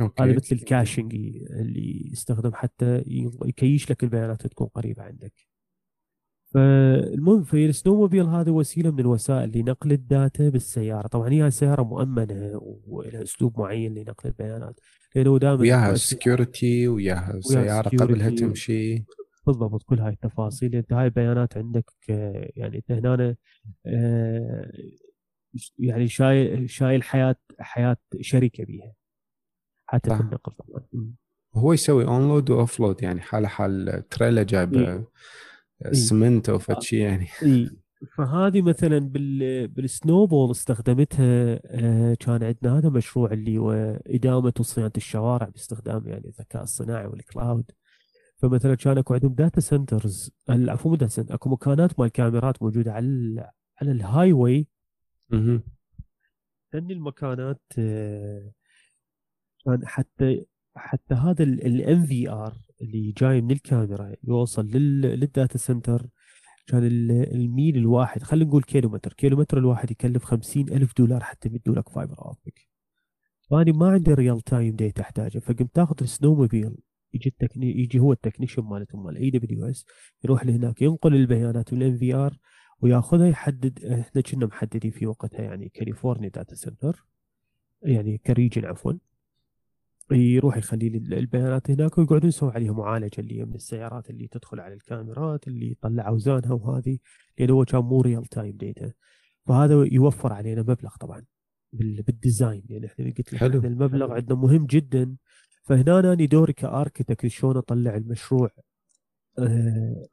okay. 0.00 0.22
هذا 0.22 0.36
مثل 0.36 0.56
ال 0.56 0.63
caching 0.63 1.14
اللي 1.14 2.10
يستخدم 2.12 2.54
حتى 2.54 3.04
يكيش 3.44 3.90
لك 3.90 4.04
البيانات 4.04 4.46
تكون 4.46 4.66
قريبة 4.66 5.02
عندك. 5.02 5.49
فالمهم 6.54 7.42
في 7.42 7.66
ال 7.66 7.72
Snowmobile 7.72 8.26
هذا 8.26 8.50
وسيلة 8.50 8.90
من 8.90 9.00
الوسائل 9.00 9.58
لنقل 9.58 9.92
ال 9.92 10.03
data 10.03 10.48
بالسيارة. 10.48 11.06
طبعا 11.06 11.28
هي 11.28 11.50
سيارة 11.50 11.82
مؤمنة 11.82 12.60
ولها 12.86 13.22
أسلوب 13.22 13.60
معين 13.60 13.94
لنقل 13.94 14.28
البيانات. 14.30 14.80
لأنه 15.14 15.38
دائما 15.38 15.60
وياها 15.60 15.94
security 15.94 16.88
وياها 16.88 17.40
سيارة 17.40 17.88
قبلها. 17.88 18.30
تمشي. 18.30 19.04
بالضبط 19.46 19.82
كل 19.82 20.00
هاي 20.00 20.12
التفاصيل. 20.12 20.74
أنت 20.74 20.92
هاي 20.92 21.04
البيانات 21.04 21.56
عندك 21.56 21.90
آه، 22.10 22.50
يعني 22.56 22.76
أنت 22.76 22.92
هنا 22.92 23.36
آه، 23.86 24.72
يعني 25.78 26.08
شايل 26.08 26.70
شايل 26.70 27.02
حياة 27.02 27.36
حياة 27.60 27.96
شركة 28.20 28.64
بيها. 28.64 28.92
حتى 29.86 30.16
في. 30.16 30.20
النقل 30.20 30.52
طبعا. 30.52 31.12
هو 31.54 31.72
يسوي 31.72 32.04
onload 32.04 32.50
و 32.50 32.57
offload 32.57 33.02
يعني 33.02 33.20
حاله 33.20 33.48
حال 33.48 34.02
تريلا 34.10 34.42
جايبه 34.42 35.04
إيه. 35.84 35.92
سمنت 35.92 36.48
أو 36.48 36.58
فد 36.58 36.82
شيء 36.82 36.98
يعني. 37.00 37.28
إي. 37.42 37.70
فهذه 38.16 38.62
مثلا 38.62 38.98
بال 38.98 39.68
بال 39.68 39.84
Snowball 39.84 40.50
استخدمتها 40.50 41.60
آه، 41.66 42.14
كان 42.14 42.42
عندنا. 42.44 42.78
هذا 42.78 42.88
مشروع 42.88 43.32
اللي 43.32 43.58
هو 43.58 43.72
إدامة 44.06 44.52
وصيانه 44.60 44.92
الشوارع 44.96 45.48
باستخدام 45.48 46.08
يعني 46.08 46.28
الذكاء 46.28 46.62
الصناعي 46.62 47.06
وال 47.06 47.24
cloud 47.24 47.70
فمثلا 48.36 48.74
كان 48.74 48.98
أكو 48.98 49.14
عندهم 49.14 49.34
data 49.34 49.60
centers 49.60 50.30
عفوا 50.48 50.90
مو 50.90 50.96
data 50.96 51.12
center 51.12 51.34
أكو 51.34 51.50
مكانات 51.50 52.00
مال 52.00 52.08
كاميرات 52.08 52.62
موجودة 52.62 52.92
على 52.92 53.06
ال 53.06 53.44
على 53.80 53.90
ال 53.90 54.32
highway. 54.32 54.66
لأن 56.72 56.90
المكانات 56.90 57.62
آه، 57.78 58.52
كان 59.64 59.86
حتى 59.86 60.44
حتى 60.76 61.14
هذا 61.14 61.42
ال 61.44 62.06
NVR 62.06 62.54
اللي 62.82 63.12
جاي 63.18 63.40
من 63.40 63.50
الكاميرا 63.50 64.12
يوصل 64.24 64.66
لل- 64.66 65.00
لل 65.20 65.33
data 65.33 65.58
center. 65.58 66.06
كان 66.66 66.86
ال- 66.86 67.34
الميل 67.34 67.76
الواحد 67.76 68.22
خلينا 68.22 68.46
نقول 68.48 68.62
كيلومتر. 68.62 69.12
كيلومتر 69.12 69.58
الواحد 69.58 69.90
يكلف 69.90 70.24
خمسين 70.24 70.68
ألف 70.68 70.92
دولار 70.98 71.22
حتى 71.22 71.48
يمدوا 71.48 71.74
لك 71.74 71.88
fiber 71.88 72.18
optic 72.26 72.68
فأنا 73.50 73.72
ما 73.72 73.88
عندي 73.90 74.14
real 74.14 74.40
time 74.40 74.76
data 74.76 75.02
أحتاجه 75.02 75.38
فقمت 75.38 75.74
تاخذ 75.74 75.96
ال 76.02 76.08
Snowmobile. 76.08 76.76
يجي 77.14 77.28
ال 77.28 77.35
techni 77.35 77.80
يجي 77.80 77.98
هو 77.98 78.12
ال 78.12 78.16
technician 78.16 78.62
مالتهم 78.62 79.04
مال 79.04 79.16
AWS 79.16 79.84
يروح 80.24 80.44
لهناك 80.46 80.82
ينقل 80.82 81.14
البيانات 81.14 81.72
من 81.74 81.82
ال 81.82 81.96
NVR 81.98 82.38
وياخذها 82.80 83.26
يحدد 83.28 83.84
إحنا 83.84 84.22
كنا 84.22 84.46
محددين 84.46 84.90
في 84.90 85.06
وقتها 85.06 85.42
يعني 85.42 85.68
كاليفورنيا 85.68 86.28
data 86.28 86.54
center 86.54 87.06
يعني 87.82 88.18
ك 88.18 88.25
region 88.25 88.64
عفوا. 88.64 88.92
يروح 90.12 90.56
يخلي 90.56 90.88
لي 90.88 91.18
البيانات 91.18 91.70
هناك 91.70 91.98
ويقعدون 91.98 92.28
يسوي 92.28 92.50
عليها 92.52 92.72
معالجة 92.72 93.10
اللي 93.20 93.44
من 93.44 93.54
السيارات 93.54 94.10
اللي 94.10 94.28
تدخل 94.28 94.60
على 94.60 94.74
الكاميرات 94.74 95.48
اللي 95.48 95.70
يطلع 95.70 96.08
أوزانها 96.08 96.52
وهذه 96.52 96.98
لأنه 97.38 97.52
هو 97.52 97.64
كان 97.64 97.80
مو 97.80 98.00
real 98.00 98.24
time 98.26 98.56
data 98.56 98.92
فهذا 99.46 99.84
يوفر 99.92 100.32
علينا 100.32 100.62
مبلغ 100.62 100.96
طبعا 101.00 101.24
بال- 101.72 102.02
بال 102.02 102.17
design 102.17 102.62
لأن 102.68 102.84
إحنا 102.84 103.04
قلت 103.04 103.32
لك 103.32 103.40
حلو. 103.40 103.58
المبلغ 103.60 104.12
عندنا 104.12 104.38
مهم 104.38 104.66
جدا. 104.66 105.16
فهنا 105.62 105.98
أنا 106.00 106.14
دوري 106.14 106.52
ك 106.52 106.59
architect 106.59 107.26
شلون 107.26 107.56
أطلع 107.56 107.96
المشروع 107.96 108.50
آه، 109.38 110.06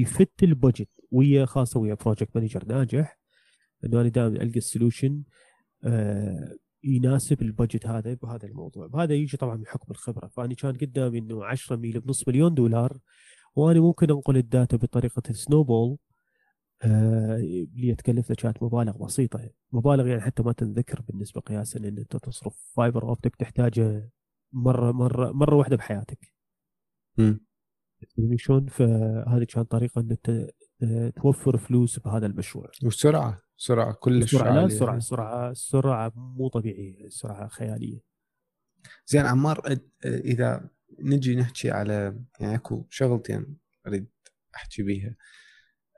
ي 0.00 0.10
fit 0.10 0.42
ال 0.42 0.49
budget 0.49 0.88
ويا 1.10 1.44
خاصة 1.44 1.80
ويا 1.80 1.94
project 1.94 2.36
manager 2.36 2.64
ناجح. 2.66 3.18
إنه 3.84 4.00
أنا 4.00 4.08
دائما 4.08 4.42
ألقى 4.42 4.58
ال 4.58 4.65
solution 4.65 5.22
آه، 5.84 6.54
يناسب 6.84 7.42
ال 7.42 7.48
budget 7.48 7.86
هذا 7.86 8.14
بهذا 8.14 8.46
الموضوع. 8.46 8.88
وهذا 8.92 9.14
يجي 9.14 9.36
طبعا 9.36 9.56
من 9.56 9.66
حكم 9.66 9.86
الخبرة. 9.90 10.28
فأنا 10.28 10.54
كان 10.54 10.76
قدامي 10.76 11.18
إنه 11.18 11.44
10 11.44 11.76
ميل 11.76 12.00
بنص 12.00 12.28
مليون 12.28 12.54
دولار 12.54 12.98
وأنا 13.56 13.80
ممكن 13.80 14.10
أنقل 14.10 14.36
ال 14.36 14.44
data 14.44 14.76
بطريقة 14.76 15.22
ال 15.30 15.38
Snowball 15.38 15.98
آه، 16.82 17.36
اللي 17.36 17.94
تكلفنا 17.94 18.36
كانت 18.36 18.62
مبالغ 18.62 19.04
بسيطة. 19.04 19.50
مبالغ 19.72 20.06
يعني 20.06 20.20
حتى 20.20 20.42
ما 20.42 20.52
تنذكر 20.52 21.00
بالنسبة 21.08 21.40
قياسا 21.40 21.78
إن 21.78 21.98
أنت 21.98 22.16
تصرف 22.16 22.72
fiber 22.76 23.02
optic 23.08 23.36
تحتاجه 23.36 24.10
مرة 24.52 24.92
مرة 24.92 25.32
مرة 25.32 25.56
واحدة 25.56 25.76
بحياتك. 25.76 26.32
مم. 27.18 27.40
تدري 28.16 28.38
شلون؟ 28.38 28.66
فهذه 28.66 29.44
كانت 29.44 29.70
طريقة 29.70 30.00
إن 30.00 30.10
أنت 30.10 30.48
توفر 31.16 31.56
فلوس 31.56 31.98
بهذا 31.98 32.26
المشروع. 32.26 32.70
وسرعة 32.84 33.42
سرعة 33.56 33.92
كلش 33.92 34.30
سرعة 34.32 34.54
لا. 34.54 34.68
سرعة 34.68 34.98
سرعة 34.98 35.52
سرعة 35.52 36.12
مو 36.16 36.48
طبيعية 36.48 37.08
سرعة 37.08 37.48
خيالية. 37.48 38.00
زين 39.06 39.26
عمار 39.26 39.78
إذا 40.04 40.70
نجي 41.00 41.36
نحكي 41.36 41.70
على 41.70 42.20
يعني 42.40 42.54
أكو 42.54 42.86
شغلتين 42.90 43.56
أريد 43.86 44.06
أحكي 44.56 44.82
بيها. 44.82 45.16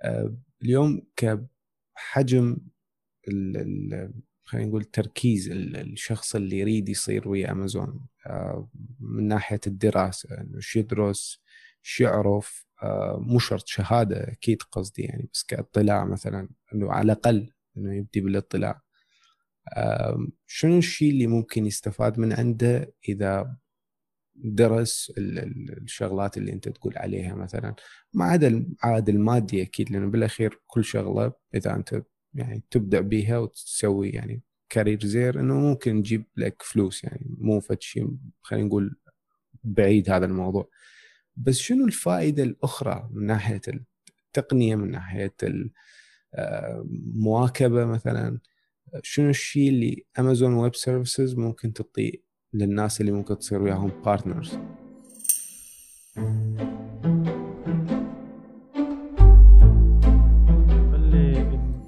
أه، 0.04 0.36
اليوم 0.62 1.02
كحجم 1.16 2.56
ال- 3.28 3.56
ال- 3.56 4.12
خلينا 4.44 4.68
نقول 4.68 4.84
تركيز 4.84 5.50
ال- 5.50 5.76
الشخص 5.76 6.34
اللي 6.34 6.58
يريد 6.58 6.88
يصير 6.88 7.28
ويا 7.28 7.50
أمازون. 7.52 8.06
أه، 8.26 8.70
من 9.00 9.28
ناحية 9.28 9.60
الدراسة 9.66 10.40
إنه 10.40 10.60
شو 10.60 10.78
يدرس 10.78 11.42
شو 11.82 12.04
يعرف. 12.04 12.66
مو 13.18 13.38
شرط 13.38 13.66
شهادة 13.66 14.32
أكيد 14.32 14.62
قصدي 14.62 15.02
يعني 15.02 15.28
بس 15.34 15.42
كاطلاع 15.42 16.04
مثلا 16.04 16.48
إنه 16.74 16.92
على 16.92 17.04
الأقل 17.12 17.50
إنه 17.76 17.94
يبدي 17.94 18.20
بالاطلاع. 18.20 18.80
شنو 20.46 20.78
الشيء 20.78 21.10
اللي 21.10 21.26
ممكن 21.26 21.66
يستفاد 21.66 22.18
من 22.18 22.32
عنده 22.32 22.94
إذا 23.08 23.56
درس 24.34 25.12
ال- 25.18 25.38
ال- 25.38 25.82
الشغلات 25.82 26.36
اللي 26.36 26.52
أنت 26.52 26.68
تقول 26.68 26.98
عليها 26.98 27.34
مثلا؟ 27.34 27.74
ما 28.12 28.24
عدا 28.24 28.48
العائد 28.48 29.08
المادي 29.08 29.62
أكيد 29.62 29.90
لأنه 29.90 30.10
بالأخير 30.10 30.60
كل 30.66 30.84
شغلة 30.84 31.32
إذا 31.54 31.74
أنت 31.76 32.02
يعني 32.34 32.62
تبدع 32.70 33.00
بيها 33.00 33.38
وتسوي 33.38 34.10
يعني 34.10 34.42
career 34.68 35.00
زين 35.06 35.40
إنه 35.40 35.54
ممكن 35.54 36.02
تجيب 36.02 36.24
لك 36.36 36.62
فلوس 36.62 37.04
يعني 37.04 37.26
مو 37.38 37.60
فد 37.60 37.80
شيء 37.82 38.08
خلينا 38.42 38.66
نقول 38.66 38.96
بعيد 39.64 40.10
هذا 40.10 40.26
الموضوع. 40.26 40.68
بس 41.36 41.58
شنو 41.58 41.86
الفائدة 41.86 42.42
الأخرى 42.42 43.08
من 43.12 43.26
ناحية 43.26 43.60
التقنية 44.28 44.76
من 44.76 44.90
ناحية 44.90 45.34
المواكبه 46.34 47.84
مثلا؟ 47.84 48.38
شنو 49.02 49.30
الشيء 49.30 49.68
اللي 49.68 50.04
Amazon 50.18 50.54
Web 50.54 50.74
Services 50.74 51.34
ممكن 51.34 51.72
تعطيه 51.72 52.12
للناس 52.54 53.00
اللي 53.00 53.12
ممكن 53.12 53.38
تصير 53.38 53.62
وياهم 53.62 54.02
بارتنرز 54.04 54.58
خلي 60.92 61.42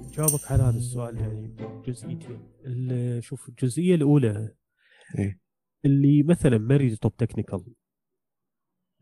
نجاوبك 0.07 0.51
على 0.51 0.63
هذا 0.63 0.77
السؤال 0.77 1.17
يعني 1.17 1.55
جزئيتين. 1.87 2.39
شوف 3.21 3.49
الجزئية 3.49 3.95
الأولى 3.95 4.55
إيه. 5.19 5.39
اللي 5.85 6.23
مثلا 6.23 6.57
ماري 6.57 6.95
توب 6.95 7.17
تكنيكال 7.17 7.63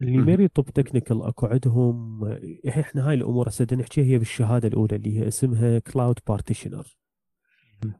اللي. 0.01 0.17
ماري 0.17 0.47
توب 0.47 0.69
تكنيكال 0.69 1.23
اكو 1.23 1.45
عندهم 1.45 2.23
إحنا 2.67 3.09
هاي 3.09 3.13
الأمور 3.13 3.49
هسه 3.49 3.67
نحكيها 3.71 4.05
هي 4.05 4.17
بالشهادة 4.17 4.67
الأولى 4.67 4.95
اللي 4.95 5.19
هي 5.19 5.27
اسمها 5.27 5.79
كلاود 5.79 6.19
بارتيشنر 6.27 6.97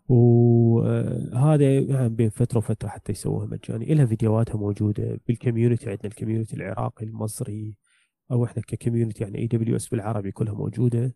وهذا 0.08 1.80
يعني 1.80 2.10
بين 2.10 2.30
فترة 2.30 2.58
وفترة 2.58 2.88
حتى 2.88 3.12
يسووها 3.12 3.46
مجاني. 3.46 3.94
لها 3.94 4.06
فيديوهاتها 4.06 4.58
موجودة 4.58 5.20
بال 5.28 5.39
community 5.39 5.90
عندنا 5.90 6.08
ال 6.08 6.13
community 6.13 6.56
العراقي 6.56 7.06
المصري 7.06 7.78
أو 8.32 8.46
إحنا 8.46 8.62
ك 8.68 8.73
community 8.73 9.24
يعني 9.24 9.38
AWS 9.38 9.88
بالعربي 9.88 10.32
كلها 10.32 10.54
موجودة. 10.54 11.16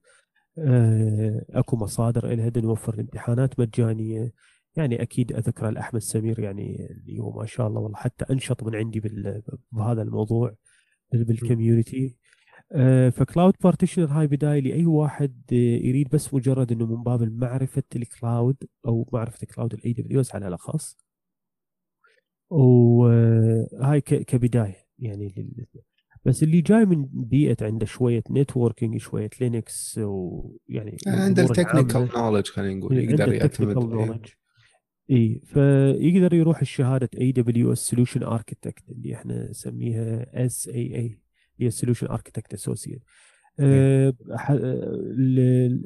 آه، 0.58 1.46
أكو 1.50 1.78
مصادر 1.78 2.28
لها 2.36 2.52
نوفر 2.58 3.00
امتحانات 3.00 3.60
مجانية. 3.60 4.32
يعني 4.76 5.02
أكيد 5.02 5.34
أذكر 5.34 5.70
الأحمد 5.70 6.02
سمير 6.02 6.40
يعني 6.40 6.88
اللي 6.92 7.20
هو 7.20 7.40
ما 7.40 7.46
شاء 7.46 7.68
الله 7.68 7.80
والله 7.82 7.98
حتى 7.98 8.26
أنشط 8.32 8.64
من 8.64 8.76
عندي 8.76 9.02
بهذا 9.72 10.02
الموضوع. 10.02 10.56
بال 11.14 11.33
community 11.33 12.18
آه، 12.72 13.10
ف 13.10 13.17
cloud 13.17 13.54
practitioner 13.64 14.06
هاي 14.06 14.28
بداية 14.28 14.60
لأي 14.62 14.86
واحد 14.86 15.42
آه، 15.52 15.56
يريد 15.56 16.10
بس 16.10 16.34
مجرد 16.34 16.72
إنه 16.72 16.86
من 16.86 17.04
باب 17.04 17.42
معرفه 17.42 17.84
ال 17.96 18.06
cloud 18.06 18.58
أو 18.88 19.10
معرفة 19.14 19.48
cloud 19.56 19.74
ال 19.74 19.94
AWS 19.94 20.36
على 20.36 20.48
الأخص 20.48 20.98
وهاي 22.50 24.02
كبداية 24.02 24.76
يعني 25.00 25.56
بس 26.26 26.44
اللي 26.44 26.62
جاي 26.62 26.86
من 26.86 27.06
بيئة 27.14 27.66
عنده 27.66 27.86
شوية 27.86 28.24
networking 28.32 28.98
شوية 28.98 29.30
Linux 29.42 29.98
ويعني 30.04 30.98
عنده 31.08 31.44
ال 31.44 31.50
technical. 31.50 32.10
knowledge 32.16 32.48
خلينا 32.48 32.74
نقول 32.80 32.98
يقدر 32.98 33.34
يعتمد. 33.34 34.26
إي 35.12 35.42
فيقدر 35.46 36.34
يروح 36.34 36.62
الشهاده 36.62 37.10
AWS 37.22 37.74
solution 37.74 38.24
architect 38.24 38.90
اللي 38.90 39.16
إحنا 39.16 39.50
نسميها 39.50 40.46
SAA 40.46 41.20
هي 41.60 41.70
solution 41.70 42.08
architect 42.08 42.54
associate 42.54 43.02
آه، 43.60 44.14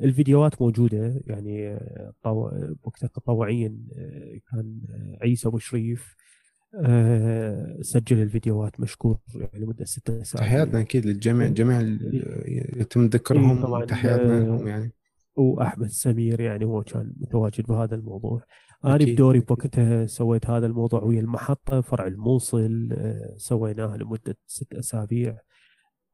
الفيديوهات 0.04 0.62
موجودة 0.62 1.22
يعني 1.28 1.68
آه، 1.70 2.14
طو- 2.24 2.76
وقتها 2.84 3.08
تطوعيا 3.08 3.78
آه، 3.98 4.40
كان 4.52 4.80
آه، 4.90 5.18
عيسى 5.22 5.48
أبو 5.48 5.58
شريف 5.58 6.16
آه، 6.86 7.78
سجل 7.82 8.22
الفيديوهات 8.22 8.80
مشكور 8.80 9.18
يعني 9.36 9.66
مدة 9.66 9.86
ستة 9.86 10.24
ساعات. 10.24 10.48
تحياتنا 10.48 10.80
أكيد 10.82 11.06
للجميع 11.06 11.48
جميع 11.48 11.82
يتم 12.78 13.06
ذكرهم 13.06 13.86
تحياتنا 13.86 14.38
آه، 14.38 14.40
لهم 14.40 14.68
يعني. 14.68 14.92
وأحمد 15.36 15.88
سمير 15.88 16.40
يعني 16.42 16.66
هو 16.66 16.84
كان 16.84 17.14
متواجد 17.20 17.66
بهذا 17.68 17.96
الموضوع. 17.96 18.44
أنا 18.86 18.96
أكيد، 18.96 19.14
بدوري. 19.14 19.40
بوقتها 19.40 20.06
سويت 20.06 20.50
هذا 20.50 20.66
الموضوع 20.66 21.04
ويا 21.04 21.20
المحطة 21.22 21.82
فرع 21.82 22.08
الموصل 22.08 22.90
آه، 22.92 23.34
سويناه 23.38 23.98
لمدة 23.98 24.38
ست 24.48 24.74
أسابيع 24.74 25.38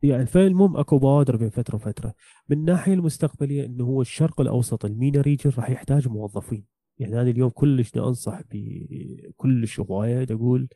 يعني 0.04 0.26
فالمهم 0.26 0.78
أكو 0.78 0.98
بوادر 0.98 1.36
بين 1.36 1.50
فترة 1.50 1.76
وفترة 1.76 2.14
من 2.50 2.58
الناحية 2.58 2.94
المستقبلية 2.94 3.66
إنه 3.66 3.84
هو 3.86 4.02
الشرق 4.02 4.42
الأوسط 4.42 4.86
ال 4.86 4.93
MENA 4.93 5.22
region 5.22 5.52
راح 5.58 5.70
يحتاج 5.70 6.08
موظفين 6.08 6.66
يعني 7.00 7.22
أنا 7.22 7.30
اليوم 7.30 7.50
كلش 7.50 7.92
أنصح 7.98 8.42
بكلش 8.52 9.80
هواية 9.80 10.26
أقول 10.32 10.68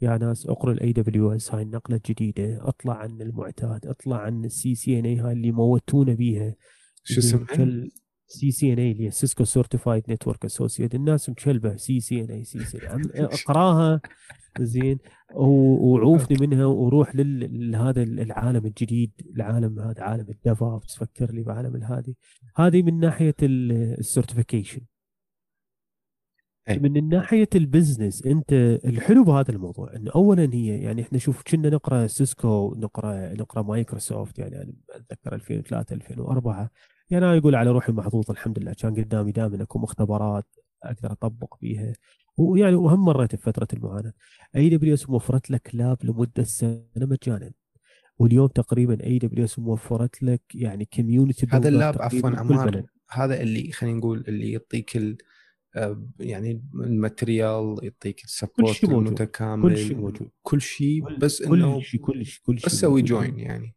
يا 0.00 0.18
ناس 0.18 0.46
اقروا 0.46 0.74
ال 0.74 0.92
AWS 0.92 1.54
هاي 1.54 1.62
النقلة 1.62 1.96
الجديدة 1.96 2.68
اطلع 2.68 2.94
عن 2.94 3.22
المعتاد 3.22 3.86
اطلع 3.86 4.16
عن 4.16 4.44
ال 4.44 4.74
CCNA 4.74 5.16
هاي 5.16 5.32
اللي 5.32 5.52
موتونا 5.52 6.14
بيها 6.14 6.54
شو 7.04 7.20
اسمها؟ 7.20 7.80
CCNA 8.26 8.92
اللي 8.92 9.06
هي 9.06 9.10
Cisco 9.10 9.44
Certified 9.44 10.02
Network 10.08 10.44
Associate 10.44 10.94
الناس 10.94 11.30
مشلبه 11.30 11.76
سي 11.76 12.00
سي 12.00 12.20
ان 12.20 12.30
اي 12.30 12.44
سي 12.44 12.64
سي 12.64 12.78
أقراها 13.14 14.00
زين. 14.60 14.98
وعوفني 15.34 16.36
منها 16.46 16.64
وروح 16.66 17.12
لهذا 17.14 18.02
العالم 18.02 18.66
الجديد 18.66 19.12
العالم 19.36 19.80
هذا 19.80 20.02
عالم 20.02 20.26
ال 20.28 20.38
DevOps 20.38 20.96
فكر 20.96 21.30
لي 21.32 21.42
بعالم 21.42 21.84
هذه. 21.84 22.14
هذه 22.56 22.82
من 22.82 23.00
ناحية 23.00 23.34
ال 23.42 23.52
certification 23.52 24.80
إي. 26.68 26.78
من 26.78 27.08
ناحية 27.08 27.48
ال 27.54 27.62
business 27.62 28.26
أنت 28.26 28.52
الحلو 28.84 29.24
بهذا 29.24 29.50
الموضوع 29.50 29.96
انه 29.96 30.10
اولا 30.14 30.54
هي 30.54 30.82
يعني 30.82 31.02
إحنا 31.02 31.18
شوف 31.18 31.42
كنا 31.42 31.70
نقرأ 31.70 32.06
Cisco 32.06 32.74
نقرأ 32.76 33.34
نقرأ 33.34 33.62
مايكروسوفت 33.62 34.38
يعني 34.38 34.62
أنا 34.62 34.72
أتذكر 34.90 35.34
2003 35.34 35.94
2004 35.94 36.70
يعني 37.10 37.24
أنا 37.26 37.38
أقول 37.38 37.54
على 37.54 37.70
روحي 37.70 37.92
محظوظ 37.92 38.30
الحمد 38.30 38.58
لله 38.58 38.72
كان 38.72 38.94
قدامي 38.94 39.32
دائما 39.32 39.62
أكو 39.62 39.78
مختبرات 39.78 40.46
أقدر 40.82 41.12
أطبق 41.12 41.54
بيها. 41.60 41.92
ويعني 42.36 42.76
وهم 42.76 43.04
مريت 43.04 43.34
بفترة 43.34 43.68
المعاناة. 43.72 44.12
AWS 44.56 45.10
موفرت 45.10 45.50
لك 45.50 45.70
lab 45.72 45.98
لمدة 46.04 46.42
سنة 46.42 46.82
مجانا. 46.96 47.52
واليوم 48.18 48.46
تقريبا 48.46 49.04
AWS 49.04 49.58
موفرت 49.58 50.22
لك 50.22 50.42
يعني 50.54 50.84
community 50.84 51.46
هذا 51.50 51.68
ال 51.68 51.77
lab 51.77 52.02
عفوا 52.02 52.30
عمار 52.30 52.82
هذا 53.10 53.40
اللي 53.40 53.72
خلينا 53.72 53.98
نقول 53.98 54.24
اللي 54.28 54.52
يعطيك 54.52 54.96
ال 54.96 55.16
آه، 55.76 56.06
يعني 56.20 56.62
ال 56.74 56.85
material 56.85 57.76
يعطيك 57.82 58.24
ال 58.24 58.31
support. 58.31 58.84
المتكامل. 58.84 59.62
كل 59.62 59.78
شيء 59.78 59.96
موجود. 59.96 60.28
كل 60.42 60.60
شيء 60.60 61.18
بس 61.18 61.42
إنه 61.42 61.74
كل 61.74 61.82
شيء 61.82 62.00
كل 62.00 62.26
شيء 62.26 62.42
كل 62.44 62.58
شيء 62.58 62.66
بس 62.66 62.80
سوي. 62.80 63.02
join 63.02 63.38
يعني. 63.38 63.74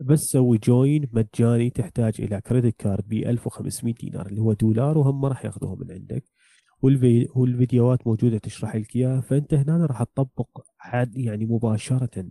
بس 0.00 0.20
سوي 0.20 0.58
join 0.58 1.08
مجاني 1.12 1.70
تحتاج 1.70 2.20
إلى 2.20 2.40
credit 2.40 2.76
card 2.80 3.08
ب 3.08 3.12
1500 3.12 3.94
دينار 3.94 4.26
اللي 4.26 4.40
هو 4.40 4.52
دولار 4.52 4.98
وهم 4.98 5.20
ما 5.20 5.28
راح 5.28 5.44
ياخذوها 5.44 5.74
من 5.74 5.92
عندك. 5.92 6.24
والفي... 6.82 7.28
والفيديوهات 7.36 8.06
موجودة 8.06 8.38
تشرح 8.38 8.76
لك 8.76 8.96
اياها 8.96 9.20
فأنت 9.20 9.54
هنا 9.54 9.86
راح 9.86 10.02
تطبق 10.02 10.48
حد 10.78 11.18
يعني 11.18 11.46
مباشرة 11.46 12.26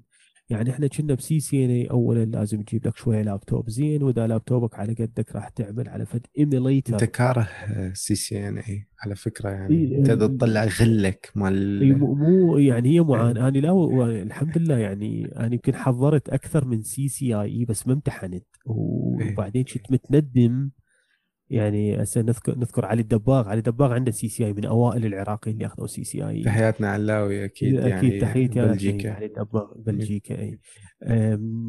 يعني 0.50 0.70
إحنا 0.72 0.88
كنا 0.88 1.14
ب 1.14 1.40
CCNA 1.40 1.86
اولا 1.86 2.26
لازم 2.26 2.62
تجيب 2.62 2.88
لك 2.88 2.98
شوية 2.98 3.22
لابتوب. 3.22 3.70
زين 3.70 4.04
وإذا 4.04 4.28
لابتوبك 4.28 4.76
على 4.76 4.94
قدك 4.94 5.36
راح 5.36 5.50
تعمل 5.50 5.90
على 5.90 6.06
فد 6.06 6.26
emulator. 6.38 6.94
أنت 6.94 7.04
كاره 7.04 7.48
CCNA 7.94 8.88
على 9.06 9.16
فكرة 9.16 9.50
يعني. 9.50 9.98
أنت 9.98 10.10
إيه. 10.10 10.16
تطلع 10.16 10.66
غلك 10.66 11.32
مال 11.36 11.98
مو 12.00 12.14
مو- 12.16 12.58
يعني 12.58 12.90
هي 12.96 13.02
معاناه 13.02 13.48
أنا 13.48 13.58
لا 13.58 14.06
الحمد 14.22 14.58
لله 14.58 14.78
يعني 14.78 15.26
أنا 15.36 15.54
يمكن 15.54 15.76
حضرت 15.76 16.30
أكثر 16.30 16.66
من 16.66 16.82
CCIE 16.82 17.66
بس 17.66 17.88
ما 17.88 17.94
امتحنت. 17.94 18.46
إيه. 18.70 19.34
وبعدين 19.34 19.64
كنت 19.64 19.92
متندم 19.92 20.70
يعني 21.50 22.04
هسه 22.04 22.22
نذكر 22.22 22.58
نذكر 22.58 22.86
علي 22.86 23.02
الدباغ. 23.02 23.48
علي 23.50 23.58
الدباغ 23.58 23.94
عنده 23.94 24.12
CCIE 24.12 24.54
من 24.54 24.66
أوائل 24.66 25.06
العراقيين 25.06 25.56
اللي 25.56 25.66
أخذوا 25.66 25.88
CCIE 25.88 26.44
تحياتنا 26.44 26.90
علاوي 26.90 27.46
أكيد 27.46 27.76
أكيد 27.80 27.88
يعني 28.14 28.20
تحياتي 28.20 28.62
بلجيكا. 28.62 29.12
علي 29.14 29.26
الدباغ 29.26 29.66
بلجيكا 29.76 30.40
اي 30.42 30.60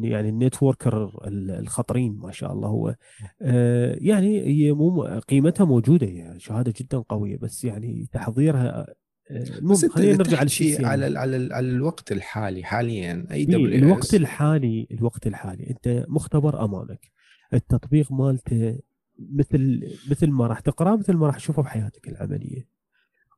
يعني 0.03 0.29
ال 0.29 0.36
networker 0.36 1.03
ال- 1.27 1.51
الخطرين 1.51 2.17
ما 2.17 2.31
شاء 2.31 2.53
الله 2.53 2.67
هو. 2.67 2.95
أه، 3.41 3.97
يعني 4.01 4.41
هي 4.45 4.71
مو 4.71 5.03
قيمتها 5.03 5.65
موجودة 5.65 6.07
هي 6.07 6.33
شهادة 6.37 6.73
جدا 6.81 6.97
قوية 6.97 7.37
بس 7.37 7.63
يعني 7.63 8.07
تحضيرها 8.13 8.87
المهم 9.31 9.71
بس 9.73 9.85
خلينا 9.85 10.17
نرجع 10.17 10.39
على 10.87 11.07
ال 11.07 11.17
على 11.17 11.35
ال 11.37 11.53
على 11.53 11.67
الوقت 11.67 12.11
الحالي 12.11 12.63
حاليا 12.63 13.27
A 13.31 13.35
إيه، 13.35 13.45
W 13.45 13.65
الوقت 13.65 14.13
الحالي 14.15 14.87
الوقت 14.91 15.27
الحالي. 15.27 15.69
أنت 15.69 16.05
مختبر 16.07 16.65
أمامك. 16.65 16.99
التطبيق 17.53 18.11
مالته 18.11 18.79
مثل 19.19 19.81
مثل 20.11 20.27
ما 20.31 20.47
راح 20.47 20.59
تقراه 20.59 20.95
مثل 20.95 21.13
ما 21.13 21.27
راح 21.27 21.35
تشوفه 21.37 21.61
بحياتك 21.61 22.07
العملية. 22.07 22.67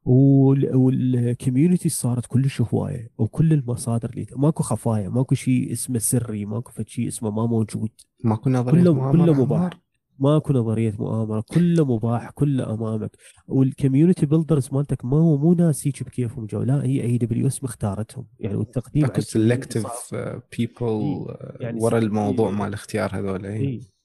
وال 0.06 0.39
community 0.39 1.90
صارت 1.90 2.26
كلش 2.26 2.62
هواية 2.62 3.10
وكل 3.18 3.54
المصادر 3.54 4.10
اللي 4.10 4.26
ماكو 4.36 4.64
خفايا 4.64 5.10
ماكو 5.10 5.36
شيء 5.36 5.72
اسمه 5.72 6.00
سري 6.00 6.46
ماكو 6.46 6.72
شيء 6.88 7.08
اسمه 7.08 7.32
ما 7.32 7.46
موجود. 7.46 7.90
ماكو 8.24 8.50
نظرية 8.50 8.82
كله 8.82 8.94
مؤامرة 8.94 9.12
كله 9.26 9.34
مباح. 9.44 9.60
عمار؟ 9.60 9.78
ماكو 10.20 10.54
نظرية 10.54 10.96
مؤامرة 11.00 11.44
كله 11.54 11.86
مباح 11.96 12.30
كله 12.30 12.74
أمامك. 12.74 13.12
وال 13.48 13.62
community 13.62 14.26
builders 14.26 14.70
مالتك 14.72 15.06
ما 15.06 15.18
هو 15.18 15.38
مو 15.38 15.54
ناس 15.54 15.88
هيك 15.88 16.04
بكيفهم 16.04 16.46
جو 16.46 16.62
لا 16.62 16.84
هي 16.84 17.02
AWS 17.02 17.64
مختارتهم 17.64 18.26
يعني 18.40 18.56
والتقديم 18.56 19.06
أكو 19.06 19.14
على 19.14 19.22
ال 19.24 19.28
community 19.28 19.60
selective 19.64 19.88
صار- 19.88 20.42
people 20.58 21.26
يعني 21.60 21.80
ورا. 21.82 21.98
الموضوع 21.98 22.52
مال 22.52 22.74
اختيار 22.74 23.20
هذول 23.20 23.46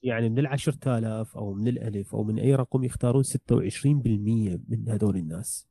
يعني 0.07 0.29
من 0.29 0.39
ال 0.39 0.47
10000 0.47 1.37
أو 1.37 1.53
من 1.53 1.67
الألف 1.67 2.15
أو 2.15 2.23
من 2.23 2.39
أي 2.39 2.55
رقم 2.55 2.83
يختارون 2.83 3.23
26% 3.23 4.59
من 4.69 4.89
هذول 4.89 5.17
الناس. 5.17 5.67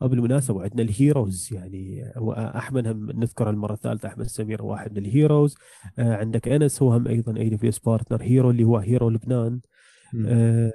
وبالمناسبة 0.00 0.62
عندنا 0.62 0.82
ال 0.82 0.91
heroes 0.91 1.48
يعني 1.52 2.12
هو 2.16 2.32
احمد 2.32 2.86
هم 2.88 3.10
نذكر 3.10 3.50
المرة 3.50 3.72
الثالثة 3.74 4.08
احمد 4.08 4.26
سمير 4.26 4.62
واحد 4.62 4.92
من 4.92 4.98
ال 4.98 5.05
heroes. 5.05 5.54
آه 5.98 6.16
عندك 6.16 6.48
أنس 6.48 6.82
هو 6.82 6.92
هم 6.92 7.08
أيضا 7.08 7.36
AS 7.36 7.78
partner 7.78 8.22
hero 8.22 8.50
اللي 8.50 8.64
هو 8.64 8.78
hero 8.78 9.10
لبنان. 9.10 9.60
آه 10.26 10.72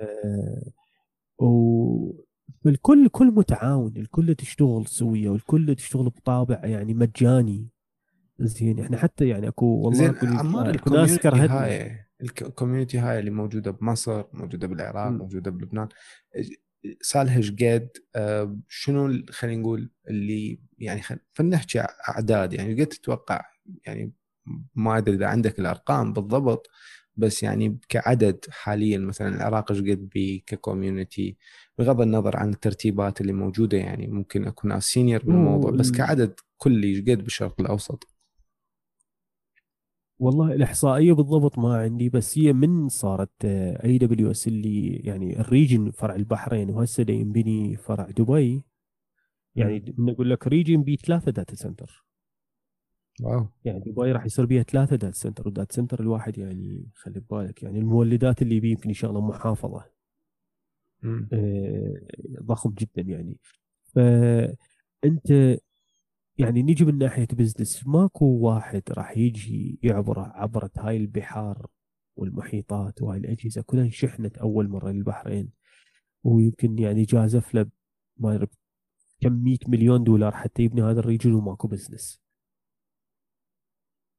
والكل 1.38 3.08
كل 3.08 3.28
متعاون 3.28 3.93
الكل 3.97 4.36
تشتغل 4.36 4.88
سوية 4.88 5.30
والكل 5.30 5.76
تشتغل 5.76 6.10
بطابع 6.10 6.65
يعني 6.65 6.93
مجاني. 6.93 7.67
زين 8.39 8.80
إحنا 8.80 8.97
حتى 8.97 9.28
يعني 9.28 9.47
أكو 9.47 9.65
والله 9.65 9.97
زين 9.97 10.30
عمار 10.38 10.89
ناس 10.91 11.17
كرهتنا. 11.19 12.07
ال 12.22 12.29
community 12.29 12.98
هاي 12.98 13.20
اللي 13.20 13.32
موجودة 13.32 13.72
بمصر 13.72 14.24
موجودة 14.34 14.68
بالعراق 14.68 15.12
مم. 15.12 15.18
موجودة 15.18 15.52
بلبنان. 15.52 15.88
صالها 17.02 17.38
إيش 17.38 17.52
قد 17.52 17.90
آه، 18.16 18.58
شنو 18.68 19.24
خلينا 19.30 19.62
نقول 19.62 19.92
اللي 20.10 20.60
يعني 20.80 21.02
خل... 21.02 21.20
فلنحكي 21.34 21.80
أعداد. 22.10 22.54
يعني 22.54 22.82
قد 22.84 22.88
تتوقع 22.88 23.46
يعني 23.86 24.14
ما 24.76 24.98
أدري 24.98 25.16
إذا 25.16 25.28
عندك 25.28 25.60
الأرقام 25.60 26.14
بالضبط 26.14 26.70
بس 27.16 27.44
يعني 27.44 27.80
كعدد 27.90 28.46
حاليا 28.50 28.98
مثلا 28.98 29.36
العراق 29.36 29.72
إيش 29.72 29.82
قد 29.82 30.10
بي 30.10 30.44
ك 30.48 30.57
community 30.57 31.38
بغض 31.78 32.02
النظر 32.02 32.38
عن 32.38 32.50
الترتيبات 32.50 33.22
اللي 33.22 33.34
موجودة 33.34 33.78
يعني 33.78 34.08
ممكن 34.08 34.48
أكون 34.48 34.80
senior 34.80 35.24
بالموضوع 35.24 35.72
بس 35.72 35.92
كعدد 35.92 36.34
كلي 36.58 36.88
إيش 36.88 37.00
قد 37.00 37.24
بالشرق 37.24 37.62
الأوسط؟ 37.62 38.17
والله 40.20 40.54
الإحصائية 40.54 41.14
بالضبط 41.14 41.60
ما 41.60 41.78
عندي 41.78 42.10
بس 42.10 42.38
هي 42.38 42.54
من 42.54 42.90
صارت 42.90 43.46
AWS 43.46 44.48
اللي 44.48 44.88
يعني 44.90 45.40
ال 45.40 45.47
region 45.47 45.92
فرع 45.92 46.16
البحرين 46.16 46.70
وهسه 46.70 47.04
دا 47.04 47.14
ينبني 47.14 47.76
فرع 47.78 48.06
دبي. 48.10 48.64
يعني 49.56 49.96
من 49.98 50.14
أقول 50.14 50.30
لك 50.30 50.48
region 50.48 50.84
بي 50.84 50.96
ثلاثة 50.96 51.32
data 51.32 51.56
center 51.56 52.06
واو. 53.22 53.48
يعني 53.66 53.80
دبي 53.80 54.12
راح 54.12 54.26
يصير 54.26 54.46
بيها 54.46 54.64
ثلاثة 54.64 54.96
data 54.96 55.18
center 55.18 55.44
وال 55.46 55.56
data 55.56 55.76
center 55.76 56.00
الواحد 56.00 56.38
يعني 56.38 56.90
خلي 56.96 57.20
ببالك 57.20 57.64
يعني 57.64 57.80
المولدات 57.80 58.42
اللي 58.42 58.60
بيه 58.60 58.72
يمكن 58.72 58.90
يشغله 58.90 59.22
محافظة. 59.22 59.86
آه، 61.34 61.94
ضخم 62.42 62.70
جدا 62.70 63.02
يعني. 63.02 63.38
فانت 63.96 65.58
يعني 66.38 66.63
نيجي 66.63 66.86
من 66.86 66.97
ناحية 66.97 67.28
business 67.34 67.88
ماكو 67.88 68.26
واحد 68.26 68.84
راح 68.91 69.17
يجي 69.17 69.80
يعبر 69.84 70.19
عبرة 70.19 70.71
هاي 70.78 70.97
البحار 70.97 71.67
والمحيطات 72.15 73.02
وهاي 73.02 73.17
الأجهزة. 73.19 73.62
كلها 73.62 73.84
انشحنت 73.84 74.38
أول 74.38 74.67
مرة 74.67 74.91
للبحرين. 74.91 75.50
ويمكن 76.23 76.80
يعني 76.80 77.04
جازف 77.04 77.54
له 77.56 77.65
ما 78.17 78.36
أدري 78.36 78.47
كم 79.21 79.34
100 79.34 79.58
مليون 79.67 80.04
دولار 80.04 80.32
حتى 80.32 80.63
يبني 80.63 80.82
هذا 80.82 81.00
ال 81.00 81.04
region 81.04 81.34
وماكو 81.34 81.67
business 81.68 82.22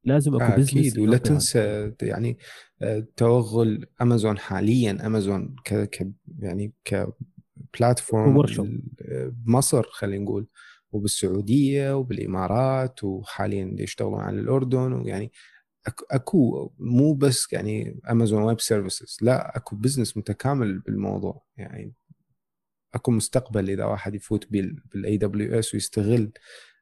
لازم 0.05 0.35
أكو 0.35 0.45
آه 0.45 0.57
business 0.57 0.71
أكيد 0.77 0.99
ولا. 0.99 1.19
تنسى 1.19 1.93
يعني 2.03 2.39
آه، 2.83 3.07
توغل 3.17 3.87
أمازون 4.03 4.39
حاليا. 4.39 5.07
أمازون 5.07 5.57
ك, 5.65 5.75
ك 5.75 6.13
يعني 6.39 6.73
ك 6.85 7.02
platform 7.02 8.43
workshop. 8.43 8.67
بمصر 9.31 9.83
خلينا 9.83 10.25
نقول. 10.25 10.47
وبالسعودية 10.93 11.97
وبالإمارات 11.97 13.05
وحاليا 13.05 13.77
يشتغلون 13.79 14.21
على 14.21 14.41
الأردن 14.41 14.93
ويعني 14.93 15.33
أكو 16.11 16.73
مو 16.79 17.15
بس 17.15 17.53
يعني 17.53 18.01
Amazon 18.11 18.43
Web 18.43 18.61
Services 18.61 19.19
لا 19.23 19.57
أكو 19.57 19.77
business 19.77 20.17
متكامل 20.17 20.79
بالموضوع. 20.79 21.43
يعني 21.57 21.95
أكو 22.95 23.11
مستقبل 23.11 23.71
إذا 23.71 23.85
واحد 23.85 24.15
يفوت 24.15 24.47
بال 24.93 25.17
AWS 25.17 25.75
ويستغل 25.75 26.33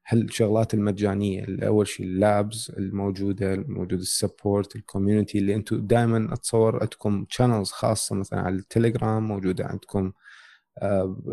هالشغلات 0.07 0.73
المجانية. 0.73 1.45
اول 1.63 1.87
شيء 1.87 2.05
ال 2.05 2.18
labs 2.18 2.71
الموجودة 2.77 3.53
الموجود 3.53 3.99
ال 3.99 4.09
support 4.09 4.75
ال 4.75 4.81
community 4.81 5.37
اللي 5.37 5.55
أنتم 5.55 5.87
دائما 5.87 6.33
أتصور 6.33 6.79
عندكم 6.81 7.25
channels 7.29 7.71
خاصة 7.71 8.15
مثلا 8.15 8.39
على 8.39 8.55
التليجرام 8.55 9.27
موجودة 9.27 9.65
عندكم 9.65 10.11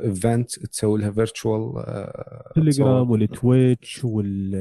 event 0.05 0.59
تسوي 0.67 1.01
لها 1.01 1.11
virtual 1.11 1.73
تليجرام 2.55 3.11
والتويتش 3.11 4.05
وال 4.05 4.55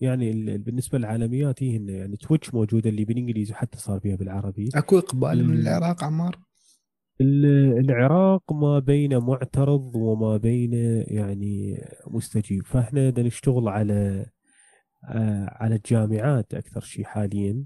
يعني 0.00 0.30
ال- 0.30 0.58
بالنسبة 0.58 0.98
للعالميات 0.98 1.62
هي 1.62 1.76
هن 1.76 1.88
يعني 1.88 2.16
تويتش 2.16 2.54
موجودة 2.54 2.90
اللي 2.90 3.04
بالإنجليزي 3.04 3.52
وحتى 3.52 3.78
صار 3.78 3.98
بها 3.98 4.16
بالعربي. 4.16 4.68
أكو 4.74 4.98
إقبال 4.98 5.46
من 5.46 5.54
ال- 5.54 5.60
العراق 5.68 6.04
عمار؟ 6.04 6.38
ال- 7.20 7.78
العراق 7.78 8.52
ما 8.52 8.78
بين 8.78 9.18
معترض 9.18 9.90
وما 9.96 10.36
بين 10.36 10.72
يعني 11.06 11.84
مستجيب. 12.06 12.66
فإحنا 12.66 13.10
بدنا 13.10 13.26
نشتغل 13.26 13.68
على 13.68 14.26
آه، 15.04 15.56
على 15.60 15.74
الجامعات 15.74 16.54
أكثر 16.54 16.80
شيء 16.80 17.04
حاليا. 17.04 17.64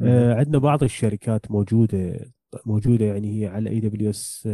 آه، 0.00 0.34
عندنا 0.34 0.58
بعض 0.58 0.82
الشركات 0.82 1.50
موجودة 1.50 2.32
موجودة 2.66 3.04
يعني 3.04 3.40
هي 3.42 3.46
على 3.46 3.70
AWS 3.70 4.48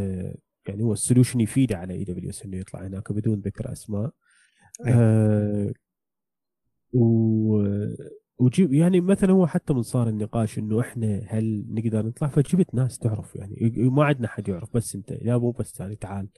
يعني 0.68 0.82
هو 0.82 0.92
ال 0.92 0.97
solution 0.97 1.40
يفيد 1.40 1.72
على 1.72 1.94
AWS 1.94 2.44
إنه 2.44 2.56
يطلع 2.56 2.86
هناك 2.86 3.12
بدون 3.12 3.40
ذكر 3.40 3.72
أسماء. 3.72 4.10
أي. 4.86 4.92
آه 4.94 5.72
و 6.92 7.62
وجيب 8.38 8.72
يعني 8.74 9.00
مثلا 9.00 9.32
هو 9.32 9.46
حتى 9.46 9.72
من 9.72 9.82
صار 9.82 10.08
النقاش 10.08 10.58
إنه 10.58 10.80
إحنا 10.80 11.22
هل 11.26 11.64
نقدر 11.70 12.06
نطلع؟ 12.06 12.28
فجبت 12.28 12.74
ناس 12.74 12.98
تعرف 12.98 13.36
يعني 13.36 13.70
ما 13.76 14.04
عندنا 14.04 14.28
حد 14.28 14.48
يعرف 14.48 14.68
بس 14.74 14.94
أنت 14.94 15.12
لا 15.12 15.38
مو 15.38 15.50
بس 15.50 15.80
يعني 15.80 15.96
تعال. 15.96 16.28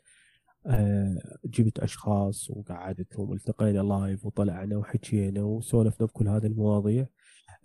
آه 0.67 1.39
جبت 1.45 1.79
أشخاص 1.79 2.51
وقعدتهم 2.51 3.31
والتقينا 3.31 3.79
live 3.83 4.27
وطلعنا 4.27 4.77
وحكينا 4.77 5.43
وسولفنا 5.43 6.07
بكل 6.07 6.29
هذه 6.29 6.47
المواضيع. 6.47 7.07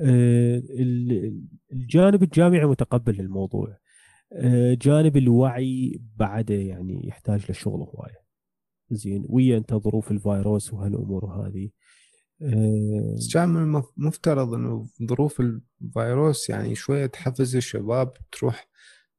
آه 0.02 0.58
ال- 0.70 1.42
الجانب 1.74 2.24
الجامعي 2.24 2.66
متقبل 2.66 3.14
للموضوع. 3.14 3.78
جانب 4.82 5.18
الوعي 5.18 6.02
بعده 6.16 6.56
يعني 6.56 7.08
يحتاج 7.08 7.52
لشغل 7.52 7.82
هواية. 7.82 8.26
زين 8.92 9.26
ويا 9.30 9.58
أنت 9.58 9.74
ظروف 9.74 10.12
الفيروس 10.12 10.74
وهالأمور 10.74 11.26
هذه. 11.26 11.70
آه، 12.42 13.14
بس 13.18 13.34
كان 13.34 13.50
من 13.50 13.64
المف- 13.64 13.94
مفترض 13.98 14.54
إنه 14.54 14.88
ظروف 15.04 15.40
الفيروس 15.42 16.50
يعني 16.50 16.76
شوية 16.76 17.06
تحفز 17.06 17.56
الشباب 17.56 18.14
تروح 18.32 18.68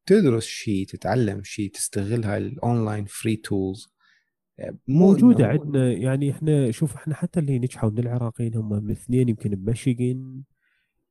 تدرس 0.07 0.45
شيء 0.45 0.87
تتعلم 0.87 1.43
شيء 1.43 1.71
تستغل 1.71 2.25
هاي 2.25 2.39
ال 2.39 2.48
online 2.48 3.05
free 3.05 3.37
tools 3.37 3.89
موجودة 4.89 5.47
عندنا. 5.47 5.93
يعني 5.93 6.31
إحنا 6.31 6.71
شوف 6.71 6.95
إحنا 6.95 7.15
حتى 7.15 7.41
اللي 7.41 7.59
نجحوا 7.59 7.91
من 7.91 7.99
العراقيين 7.99 8.55
هم 8.57 8.91
اثنين 8.91 9.29
يمكن 9.29 9.51
بمشيغن 9.51 10.43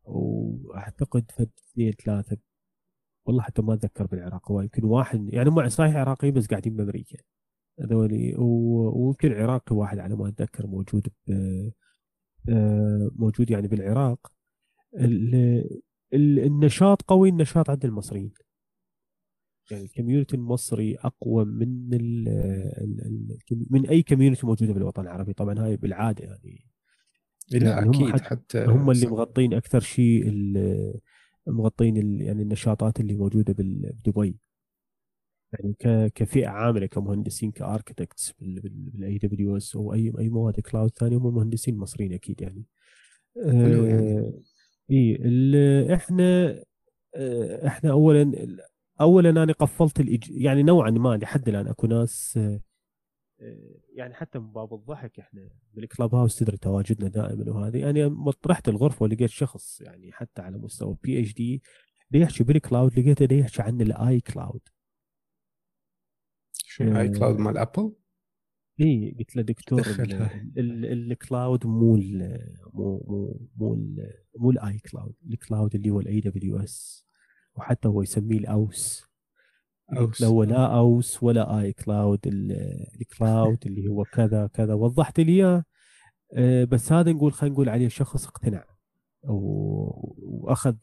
وأعتقد 0.04 1.32
فد 1.32 1.50
اثنين 1.72 1.92
ثلاثة 2.06 2.38
والله 3.26 3.42
حتى 3.42 3.62
ما 3.62 3.74
أتذكر 3.74 4.06
بالعراق 4.06 4.52
هو 4.52 4.62
يمكن 4.62 4.84
واحد 4.84 5.34
يعني 5.34 5.50
هم 5.50 5.70
صحيح 5.70 5.96
عراقيين 5.96 6.34
بس 6.34 6.48
قاعدين 6.48 6.76
بأمريكا. 6.76 7.18
هذولي 7.80 8.36
و- 8.36 9.04
ويمكن 9.06 9.34
عراقي 9.34 9.76
واحد 9.76 10.00
على 10.00 10.16
ما 10.16 10.28
أتذكر 10.28 10.68
موجود 10.68 11.08
ب 11.28 11.32
آه، 12.50 13.12
موجود 13.16 13.52
يعني 13.52 13.68
بالعراق. 13.68 14.32
ال- 15.00 15.82
ال- 16.14 16.40
النشاط 16.40 17.02
قوي 17.02 17.30
النشاط 17.30 17.70
عند 17.70 17.86
المصريين. 17.86 18.32
يعني 19.72 19.84
الكوميونتي 19.84 20.36
المصري 20.36 20.96
أقوى 20.96 21.46
من 21.46 21.94
ال 21.94 22.28
ال 22.78 23.02
ال 23.52 23.66
من 23.70 23.88
أي 23.90 24.04
community 24.04 24.46
موجودة 24.48 24.74
بالوطن 24.74 25.02
العربي. 25.02 25.34
طبعا 25.34 25.60
هاي 25.60 25.78
بالعادة 25.78 26.24
يعني. 26.26 26.66
لا 27.52 27.70
يعني 27.70 27.86
هم 27.86 27.90
أكيد 27.90 28.10
حتى 28.10 28.24
حتى 28.24 28.66
هم 28.66 28.92
اللي 28.92 29.08
مغطين 29.08 29.54
أكثر 29.54 29.80
شيء 29.80 30.24
مغطين 31.48 32.22
يعني 32.22 32.44
النشاطات 32.44 33.00
اللي 33.00 33.16
موجودة 33.16 33.54
بدبي 33.58 34.36
يعني 35.54 36.10
كفئة 36.10 36.48
عاملة 36.48 36.86
كمهندسين 36.86 37.52
ك 37.52 38.34
architects 38.40 39.18
بال 39.18 39.58
AWS 39.58 39.76
أو 39.76 39.94
اي 39.94 40.14
أي 40.20 40.30
مواد 40.30 40.60
cloud 40.60 40.92
ثانية 40.92 41.18
هم 41.18 41.36
مهندسين 41.36 41.78
مصريين 41.78 42.14
أكيد 42.14 42.42
يعني 42.42 42.64
حلو 43.44 43.86
يعني. 43.86 44.20
آه، 44.20 44.34
اي 44.92 45.94
إحنا 45.94 46.56
آه، 47.16 47.68
إحنا 47.68 47.92
اولا 47.92 48.32
اولا 49.02 49.30
أنا 49.30 49.54
قفلت 49.54 50.00
الإج... 50.00 50.32
يعني 50.32 50.64
نوعا 50.64 50.92
ما 50.92 51.18
لحد 51.18 51.50
الآن 51.50 51.68
أكو 51.68 51.88
ناس 51.88 52.38
آه، 52.38 52.42
آه، 52.42 52.60
يعني 53.96 54.14
حتى 54.14 54.40
من 54.40 54.52
باب 54.52 54.74
الضحك 54.74 55.20
إحنا 55.20 55.50
بالكلاب 55.74 56.16
هاوس 56.16 56.36
تدري 56.40 56.58
تواجدنا 56.58 57.08
دائما 57.10 57.52
وهذه. 57.52 57.78
يعني 57.78 58.16
رحت 58.48 58.70
الغرفة 58.70 59.04
ولقيت 59.04 59.30
شخص 59.30 59.82
يعني 59.82 60.12
حتى 60.12 60.42
على 60.42 60.58
مستوى 60.58 60.98
PhD 61.04 61.62
يحكي 62.14 62.44
بال 62.44 62.60
cloud 62.60 63.00
لقيته 63.00 63.26
دا 63.26 63.36
يحكي 63.36 63.62
عن 63.62 63.82
ال 63.82 64.22
iCloud 64.22 64.62
شنو 66.54 67.00
iCloud 67.00 67.38
مال 67.40 67.58
Apple 67.58 67.96
اي 68.82 69.16
قلت 69.20 69.36
له 69.36 69.42
دكتور 69.42 69.82
ال 70.58 70.76
cloud 70.76 71.66
مو 71.66 71.96
ال- 71.96 72.56
مو 72.74 72.98
مو 73.08 73.50
مو 73.56 73.74
ال- 73.74 74.14
مو 74.38 74.52
ال 74.52 74.80
iCloud 74.80 75.16
ال 75.30 75.38
cloud 75.38 75.76
اللي 75.76 75.90
هو 75.90 76.00
ال 76.00 76.20
AWS 76.20 77.06
وحتى 77.56 77.88
هو 77.88 78.02
يسميه 78.02 78.38
الاوس 78.38 79.06
أوس. 79.98 80.22
له 80.22 80.46
لا 80.46 80.78
أوس 80.78 81.24
ولا 81.24 81.60
iCloud 81.62 82.20
ال- 82.28 82.86
ال 83.02 83.11
cloud 83.11 83.58
اللي 83.66 83.88
هو 83.88 84.04
كذا 84.04 84.48
كذا. 84.48 84.74
وضحت 84.74 85.20
لي 85.20 85.32
إياه 85.32 85.64
آه، 86.34 86.64
بس 86.64 86.92
هذا 86.92 87.12
نقول 87.12 87.34
خلينا 87.34 87.54
نقول 87.54 87.70
عليه 87.70 87.88
شخص 87.88 88.28
اقتنع. 88.28 88.66
وأخذ 89.28 90.76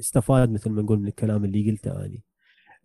استفاد 0.00 0.50
مثل 0.50 0.70
ما 0.70 0.82
نقول 0.82 0.98
من 1.00 1.08
الكلام 1.08 1.44
اللي 1.44 1.70
قلته 1.70 2.04
اني 2.04 2.22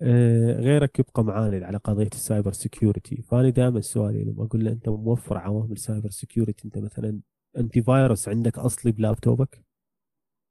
آه، 0.02 0.54
غيرك 0.60 1.00
يبقى 1.00 1.24
معاند 1.24 1.64
على 1.64 1.78
قضية 1.78 2.08
ال 2.14 2.20
cyber 2.20 2.52
security 2.52 3.22
فأنا 3.22 3.50
دائما 3.50 3.82
سؤالي 3.82 4.24
لما 4.24 4.44
أقول 4.46 4.66
له 4.66 4.72
أنت 4.72 4.90
موفر 4.90 5.38
عوامل 5.38 5.78
cyber 5.78 6.10
security 6.10 6.66
أنت 6.66 6.78
مثلا 6.78 7.20
antivirus 7.58 8.30
عندك 8.30 8.58
أصلي 8.60 8.92
بلابتوبك؟ 8.92 9.64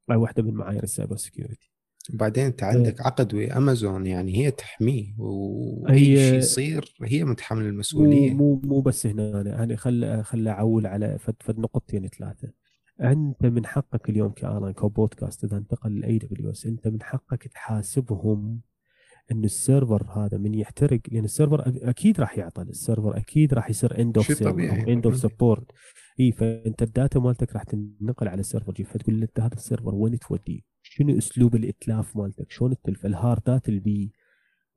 هاي 0.09 0.17
واحدة 0.17 0.43
من 0.43 0.53
معايير 0.53 0.83
ال 0.83 0.88
cyber 0.88 1.15
security 1.15 1.71
وبعدين 2.13 2.45
انت 2.45 2.63
عندك 2.63 3.01
عقد 3.01 3.33
ويا 3.33 3.57
امازون 3.57 4.07
يعني 4.07 4.37
هي 4.37 4.51
تحميه 4.51 5.13
واي 5.17 5.99
شيء 5.99 6.37
يصير؟ 6.37 6.95
هي 7.03 7.23
متحمل 7.23 7.65
المسؤولية. 7.65 8.33
مو 8.33 8.61
مو 8.63 8.81
بس 8.81 9.05
هنا 9.05 9.41
أنا 9.41 9.49
يعني 9.49 9.77
خل 9.77 10.23
خل 10.23 10.47
أعول 10.47 10.87
على 10.87 11.17
فد 11.19 11.35
فد 11.39 11.59
نقطتين 11.59 12.07
ثلاثة. 12.07 12.51
أنت 13.01 13.45
من 13.45 13.65
حقك 13.65 14.09
اليوم 14.09 14.31
كالان 14.31 14.71
كبودكاست 14.71 15.43
إذا 15.43 15.57
انتقل 15.57 15.91
لل 15.91 16.17
AWS 16.17 16.65
أنت 16.65 16.87
من 16.87 17.03
حقك 17.03 17.47
تحاسبهم 17.47 18.61
انه 19.31 19.45
ال 19.45 19.54
server 19.54 20.07
هذا 20.11 20.37
من 20.37 20.53
يحترق 20.53 20.99
لأن 21.11 21.23
ال 21.23 21.29
server 21.29 21.63
أكيد 21.89 22.19
راح 22.19 22.37
يعطل 22.37 22.69
ال 22.69 22.76
server 22.76 23.17
أكيد 23.17 23.53
راح 23.53 23.69
يصير 23.69 24.01
end 24.01 24.17
of. 24.17 24.41
end 24.41 25.05
of 25.05 25.17
support 25.17 25.71
اي 26.19 26.31
فأنت 26.31 26.81
ال 26.81 26.89
data 26.89 27.19
مالتك 27.19 27.53
راح 27.53 27.63
تنقل 27.63 28.27
على 28.27 28.39
ال 28.39 28.43
server. 28.43 28.73
جي 28.73 28.83
فتقول 28.83 29.19
له 29.19 29.23
أنت 29.23 29.39
هذا 29.39 29.53
ال 29.53 29.59
server 29.59 29.95
وين 29.95 30.19
توديه؟ 30.19 30.76
شنو 30.89 31.17
أسلوب 31.17 31.55
الإتلاف 31.55 32.17
مالتك؟ 32.17 32.51
شلون 32.51 32.75
تلف 32.83 33.05
ال 33.05 33.16
hard 33.16 33.58
ات 33.58 33.69
اللي 33.69 34.11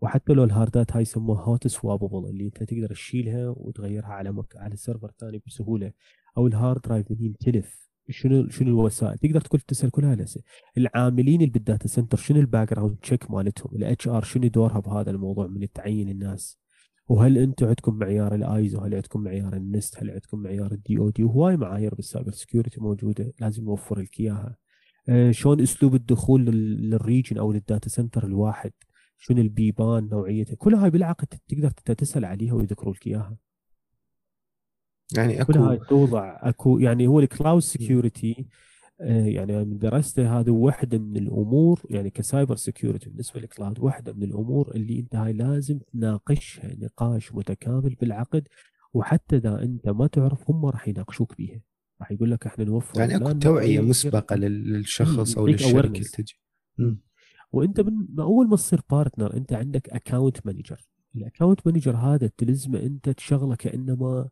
وحتى 0.00 0.32
لو 0.32 0.44
ال 0.44 0.52
hard 0.52 0.84
ات 0.84 0.92
هاي 0.92 1.02
يسموها 1.02 1.42
hot 1.42 1.66
swappable 1.66 2.30
اللي 2.30 2.44
انت 2.44 2.62
تقدر 2.62 2.90
تشيلها 2.90 3.48
وتغيرها 3.56 4.06
على 4.08 4.32
مك... 4.32 4.56
على 4.56 4.76
server 4.76 5.10
ثاني 5.20 5.42
بسهولة. 5.46 5.92
أو 6.38 6.46
ال 6.46 6.53
hard 6.53 6.80
drive 6.80 7.10
من 7.10 7.16
يمتلف 7.24 7.90
شنو 8.10 8.48
شنو 8.48 8.68
الوسائل؟ 8.68 9.18
تقدر 9.18 9.40
تقول 9.40 9.60
تسأل 9.60 9.90
كل 9.90 10.04
هاي 10.04 10.14
الاسئله 10.14 10.44
العاملين 10.78 11.40
اللي 11.40 11.52
بال 11.52 11.64
data 11.64 11.88
center 11.88 12.18
شنو 12.18 12.40
ال 12.40 12.70
background 12.70 12.96
check 12.96 13.30
مالتهم 13.30 13.76
ال 13.76 14.08
HR 14.08 14.22
شنو 14.24 14.48
دورها 14.48 14.80
بهذا 14.80 15.10
الموضوع 15.10 15.46
من 15.46 15.72
تعيين 15.72 16.08
الناس؟ 16.08 16.58
وهل 17.08 17.38
أنتم 17.38 17.66
عندكم 17.66 17.94
معيار 17.94 18.34
الايزو 18.34 18.80
هل 18.80 18.94
عندكم 18.94 19.20
معيار 19.20 19.56
ال 19.56 19.66
NIST 19.66 20.02
هل 20.02 20.10
عندكم 20.10 20.38
معيار 20.38 20.72
ال 20.72 20.98
DoD 20.98 21.24
وهواي 21.24 21.56
معايير 21.56 21.94
بال 21.94 22.05
cyber 22.05 22.30
security 22.30 22.80
موجودة 22.80 23.32
لازم 23.40 23.64
نوفر 23.64 24.00
لك 24.00 24.20
إياها. 24.20 24.56
شلون 25.30 25.60
أسلوب 25.60 25.94
الدخول 25.94 26.44
لل- 26.44 26.90
لل 26.90 27.02
region 27.02 27.38
أو 27.38 27.52
لل 27.52 27.64
data 27.64 27.88
center 27.88 28.26
الواحد؟ 28.26 28.72
شنو 29.18 29.40
البيبان 29.40 30.08
نوعيته؟ 30.08 30.56
كل 30.56 30.74
هاي 30.74 30.90
بالعقد 30.90 31.26
تقدر 31.48 31.70
تسأل 31.70 32.24
عليها 32.24 32.54
ويذكروا 32.54 32.94
لك 32.94 33.06
إياها. 33.06 33.36
يعني 35.16 35.44
كل 35.44 35.58
هاي 35.58 35.76
اكو 35.76 35.84
توضع 35.84 36.38
أكو 36.42 36.78
يعني 36.78 37.06
هو 37.06 37.20
ال 37.20 37.27
cloud 37.27 37.62
security 37.62 38.46
آه، 39.00 39.24
يعني 39.26 39.56
أنا 39.56 39.64
من 39.64 39.78
درسته 39.78 40.40
هذا 40.40 40.52
واحدة 40.52 40.98
من 40.98 41.16
الأمور 41.16 41.82
يعني 41.90 42.10
ك 42.10 42.18
cyber 42.18 42.56
security 42.56 43.10
بالنسبة 43.10 43.40
لل 43.40 43.51
cloud 43.51 43.78
واحدة 43.80 44.12
من 44.12 44.22
الأمور 44.22 44.70
اللي 44.74 44.98
أنت 45.00 45.16
هاي 45.16 45.32
لازم 45.32 45.78
تناقشها 45.78 46.74
نقاش 46.78 47.32
متكامل 47.34 47.94
بالعقد 48.00 48.48
وحتى 48.94 49.36
إذا 49.36 49.62
أنت 49.62 49.88
ما 49.88 50.06
تعرف 50.06 50.50
هم 50.50 50.66
راح 50.66 50.88
يناقشوك 50.88 51.36
بيها. 51.36 51.60
راح 52.00 52.12
يقول 52.12 52.30
لك 52.30 52.46
إحنا 52.46 52.64
نوفر 52.64 53.00
يعني 53.00 53.16
أكو 53.16 53.32
توعية 53.32 53.80
مسبقة 53.80 54.36
لل- 54.36 54.72
للشخص 54.72 55.38
أو 55.38 55.46
للشركة 55.46 55.86
اللي. 55.86 56.00
تجي. 56.04 56.36
وأنت 57.52 57.80
من 57.80 57.92
أول 58.20 58.48
ما 58.48 58.56
تصير 58.56 58.80
partner 58.90 59.36
أنت 59.36 59.52
عندك 59.52 59.88
account 59.90 60.46
manager 60.46 60.80
ال 61.16 61.23
account 61.23 61.66
manager 61.66 61.96
هذا 61.96 62.30
تلزمه 62.36 62.78
أنت 62.82 63.08
تشغله 63.08 63.54
كانما 63.56 64.28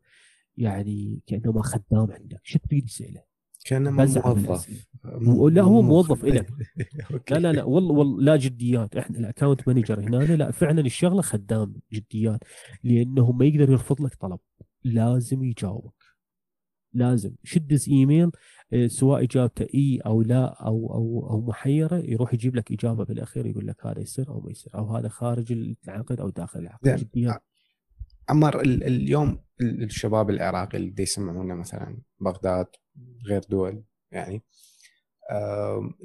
يعني 0.57 1.21
كانما 1.27 1.63
خدام 1.63 2.11
عندك. 2.13 2.41
شو 2.43 2.59
تريد 2.59 2.85
يساله؟ 2.87 3.23
كانما 3.65 4.05
موظف. 4.05 4.69
مو- 5.05 5.49
لا 5.49 5.63
هو 5.63 5.83
مو- 5.83 5.89
موظف. 5.89 6.25
أوكي. 6.25 7.35
لا 7.35 7.39
لا 7.39 7.53
لا 7.53 7.63
والله 7.65 7.93
والله 7.95 8.23
لا 8.23 8.37
جديات. 8.37 8.97
إحنا 8.97 9.19
ال 9.19 9.25
account 9.25 9.69
manager 9.69 10.01
هنا 10.01 10.17
لا 10.37 10.51
فعلا 10.51 10.81
الشغلة 10.81 11.23
خدام 11.23 11.75
جديات. 11.93 12.41
لأنه 12.85 13.33
ما 13.33 13.45
يقدر 13.45 13.71
يرفض 13.71 14.01
لك 14.03 14.15
طلب. 14.15 14.39
لازم 14.85 15.45
يجاوبك. 15.45 15.93
لازم. 16.93 17.35
شدز 17.45 17.89
إيميل 17.89 18.31
آه، 18.73 18.87
سواء 18.87 19.25
إجابته 19.25 19.67
إي 19.75 19.99
أو 20.07 20.23
لا 20.23 20.45
أو 20.67 20.95
أو 20.95 21.31
أو 21.31 21.41
محيرة 21.47 21.97
يروح 21.97 22.35
يجيب 22.35 22.57
لك 22.57 22.73
إجابة 22.73 23.05
بالأخير 23.05 23.47
يقول 23.47 23.67
لك 23.67 23.87
هذا 23.87 24.01
يصير 24.01 24.29
أو 24.29 24.41
ما 24.41 24.51
يصير 24.51 24.75
أو 24.75 24.97
هذا 24.97 25.09
خارج 25.09 25.53
العقد 25.89 26.21
أو 26.21 26.29
داخل 26.31 26.61
العقد 26.61 26.85
زين. 26.89 26.97
جديات 26.97 27.43
عمار 28.29 28.61
ال- 28.61 28.85
اليوم 28.85 29.39
ال- 29.61 29.83
الشباب 29.83 30.31
العراقي 30.31 30.79
اللي 30.79 30.95
يسمعونا 31.03 31.55
مثلا 31.55 31.99
بغداد 32.21 32.67
غير 33.27 33.43
دول 33.51 33.83
يعني 34.13 34.43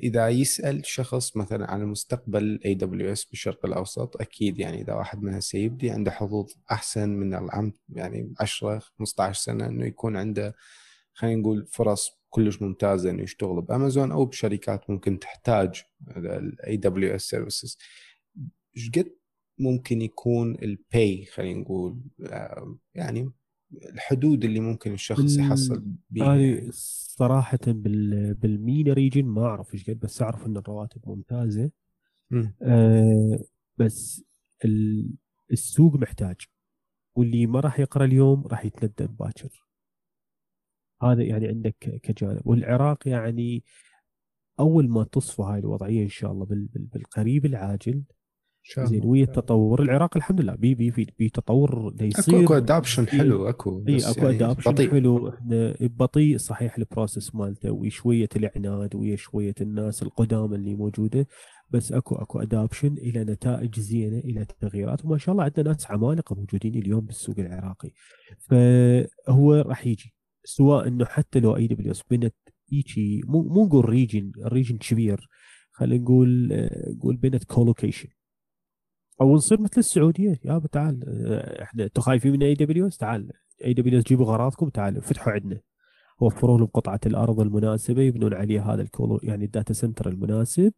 إذا 0.04 0.30
يسأل 0.30 0.86
شخص 0.86 1.38
مثلا 1.38 1.72
عن 1.72 1.82
المستقبل 1.82 2.60
AWS 2.66 3.26
بالشرق 3.26 3.66
الأوسط 3.66 4.22
أكيد 4.22 4.60
يعني 4.60 4.82
إذا 4.82 4.94
واحد 4.94 5.24
من 5.24 5.34
هسه 5.34 5.60
يبدي 5.60 5.92
عنده 5.92 6.12
حظوظ 6.12 6.52
أحسن 6.72 7.10
من 7.10 7.34
العام 7.34 7.74
يعني 7.90 8.34
10 8.40 8.80
15 8.80 9.42
سنة 9.42 9.66
إنه 9.68 9.86
يكون 9.86 10.18
عنده 10.18 10.56
خلينا 11.14 11.42
نقول 11.42 11.68
فرص 11.68 12.12
كلش 12.30 12.62
ممتازة 12.62 13.10
إنه 13.10 13.24
يشتغل 13.24 13.62
بأمازون 13.62 14.12
أو 14.12 14.26
بشركات 14.26 14.90
ممكن 14.90 15.20
تحتاج 15.20 15.84
ال 16.18 16.78
AWS 16.78 17.16
services 17.16 17.78
إيش 18.78 18.90
قد 18.90 19.16
ممكن 19.60 20.02
يكون 20.02 20.56
ال 20.56 20.73
pay 20.73 21.26
خلينا 21.26 21.60
نقول؟ 21.60 22.00
يعني 22.96 23.32
الحدود 23.94 24.46
اللي 24.46 24.60
ممكن 24.60 24.94
الشخص 24.94 25.38
يحصل 25.38 25.84
بيها 26.10 26.36
هذه 26.36 26.42
يعني. 26.42 26.72
صراحة 26.72 27.60
بال 27.68 28.34
بال 28.34 28.54
MENA 28.54 28.94
region 28.94 29.26
ما 29.26 29.46
أعرف 29.46 29.74
إيش 29.74 29.90
قد 29.90 30.00
بس 30.00 30.22
أعرف 30.22 30.46
إن 30.46 30.58
الرواتب 30.58 31.02
ممتازة 31.10 31.72
مم. 32.32 32.56
آه 32.62 33.40
بس 33.78 34.24
ال- 34.66 35.14
السوق 35.52 35.96
محتاج 35.96 36.36
واللي 37.16 37.46
ما 37.46 37.60
راح 37.60 37.80
يقرأ 37.80 38.06
اليوم 38.06 38.48
راح 38.48 38.66
يتندم 38.66 39.14
باكر 39.16 39.66
هذا 41.04 41.24
يعني 41.24 41.48
عندك 41.48 42.00
كجانب 42.04 42.42
والعراق 42.46 43.08
يعني 43.08 43.64
أول 44.60 44.90
ما 44.90 45.04
تصفى 45.04 45.42
هاي 45.42 45.60
الوضعية 45.60 46.04
إن 46.04 46.10
شاء 46.10 46.32
الله 46.32 46.46
بال- 46.46 46.66
بال- 46.68 46.86
بالقريب 46.86 47.46
العاجل 47.46 48.04
شاء 48.66 48.86
زين. 48.86 49.06
ويا 49.06 49.24
التطور 49.24 49.82
العراق 49.82 50.18
الحمد 50.18 50.42
لله. 50.42 50.56
بي 50.56 50.76
بي 50.76 50.92
بي, 50.92 51.08
بي 51.20 51.30
تطور 51.30 51.90
دا 51.90 52.08
اكو 52.08 52.20
يصير. 52.20 52.44
أكو 52.44 52.54
adoption 52.54 53.04
يصير. 53.04 53.20
حلو 53.20 53.50
أكو 53.50 53.84
إي 53.88 53.96
بس 53.96 54.06
أكو 54.06 54.22
يعني 54.22 54.36
adoption 54.36 54.72
بطيء. 54.72 54.92
حلو. 54.92 55.30
إحنا 55.30 55.76
بطيء 55.82 56.38
صحيح 56.38 56.78
ال 56.78 56.85
process 56.85 57.36
مالته 57.36 57.72
وشويه 57.72 58.30
العناد 58.36 58.96
ويا 58.96 59.16
شوية 59.16 59.56
الناس 59.62 60.04
القدامى 60.04 60.56
اللي 60.56 60.76
موجودة. 60.76 61.28
بس 61.70 61.92
اكو 61.92 62.16
أكو 62.16 62.40
adoption 62.40 62.94
إلى 62.94 63.24
نتائج 63.24 63.80
زينة 63.80 64.18
إلى 64.18 64.46
تغييرات. 64.60 65.06
وما 65.06 65.18
شاء 65.18 65.34
الله 65.34 65.44
عندنا 65.44 65.70
ناس 65.70 65.92
عمالقة 65.92 66.36
موجودين 66.36 66.76
اليوم 66.76 67.06
بالسوق 67.06 67.40
العراقي. 67.40 67.92
فهو 68.40 69.54
راح 69.54 69.88
يجي. 69.88 70.14
سواء 70.46 70.88
إنه 70.88 71.06
حتى 71.06 71.40
لو 71.40 71.56
AWS 71.56 72.04
بنت 72.12 72.36
يجي 72.72 73.22
مو 73.26 73.42
مو 73.42 73.66
نقول 73.66 73.90
region 73.90 74.32
ال 74.46 74.50
region 74.50 74.78
كبير. 74.78 75.30
خلينا 75.72 76.04
نقول 76.04 76.50
آه، 76.54 76.92
نقول 76.92 77.16
بنت 77.16 77.44
colocation 77.44 78.10
أو 79.24 79.36
نصير 79.36 79.62
مثل 79.62 79.74
السعودية. 79.78 80.40
يابا 80.46 80.68
تعال 80.68 81.04
آه، 81.08 81.64
إحنا 81.64 81.84
أنتم 81.84 82.02
خايفين 82.02 82.32
من 82.32 82.44
اي 82.44 82.54
دبليو 82.54 82.88
اس 82.88 82.98
تعال 82.98 83.32
اي 83.66 83.74
دبليو 83.74 84.00
اس 84.00 84.04
جيبوا 84.06 84.26
أغراضكم 84.26 84.70
تعالوا 84.70 85.02
فتحوا 85.02 85.34
عندنا. 85.34 85.60
وفروا 86.22 86.58
لهم 86.58 86.68
قطعه 86.68 87.00
الأرض 87.06 87.40
المناسبة 87.40 88.02
يبنون 88.02 88.34
عليها 88.34 88.74
هذا 88.74 88.82
ال 88.82 88.89
colo 88.89 89.20
يعني 89.24 89.46
ال 89.46 89.51
data 89.51 89.74
center 89.74 90.10
المناسب. 90.10 90.74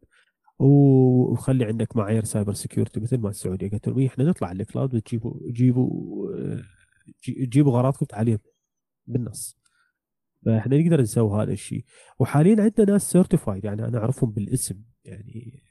وخلي 0.58 1.64
عندك 1.64 1.96
معايير 1.96 2.24
cyber 2.24 2.52
security 2.52 3.00
مثل 3.00 3.18
ما 3.18 3.28
السعودية 3.30 3.70
قالت 3.70 3.88
لهم 3.88 3.98
إيه، 3.98 4.06
إحنا 4.06 4.24
نطلع 4.24 4.48
على 4.48 4.62
ال 4.62 4.67
cloud 4.67 4.94
وتجيبوا 4.94 5.34
جيبوا 5.52 5.90
آه، 6.36 6.62
جي- 7.24 7.46
جيبوا 7.46 7.72
أغراضكم 7.72 8.06
تعالوا 8.06 8.38
بالنص. 9.06 9.56
فإحنا 10.46 10.78
نقدر 10.78 11.00
نسوي 11.00 11.42
هذا 11.42 11.52
الشيء. 11.52 11.84
وحاليا 12.18 12.62
عندنا 12.62 12.92
ناس 12.92 13.10
certified 13.10 13.64
يعني 13.64 13.84
أنا 13.88 13.98
أعرفهم 13.98 14.30
بالاسم 14.30 14.82
يعني 15.04 15.62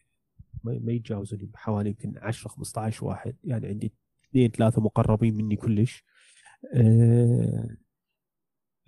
ما 0.65 0.79
ما 0.83 0.93
يتجاوزون 0.93 1.51
حوالي 1.55 1.89
يمكن 1.89 2.13
10 2.17 2.49
15 2.49 3.05
واحد. 3.05 3.35
يعني 3.43 3.67
عندي 3.67 3.93
اثنين 4.29 4.51
ثلاثة 4.51 4.81
مقربين 4.81 5.35
مني 5.35 5.55
كلش. 5.55 6.03
آه، 6.73 7.77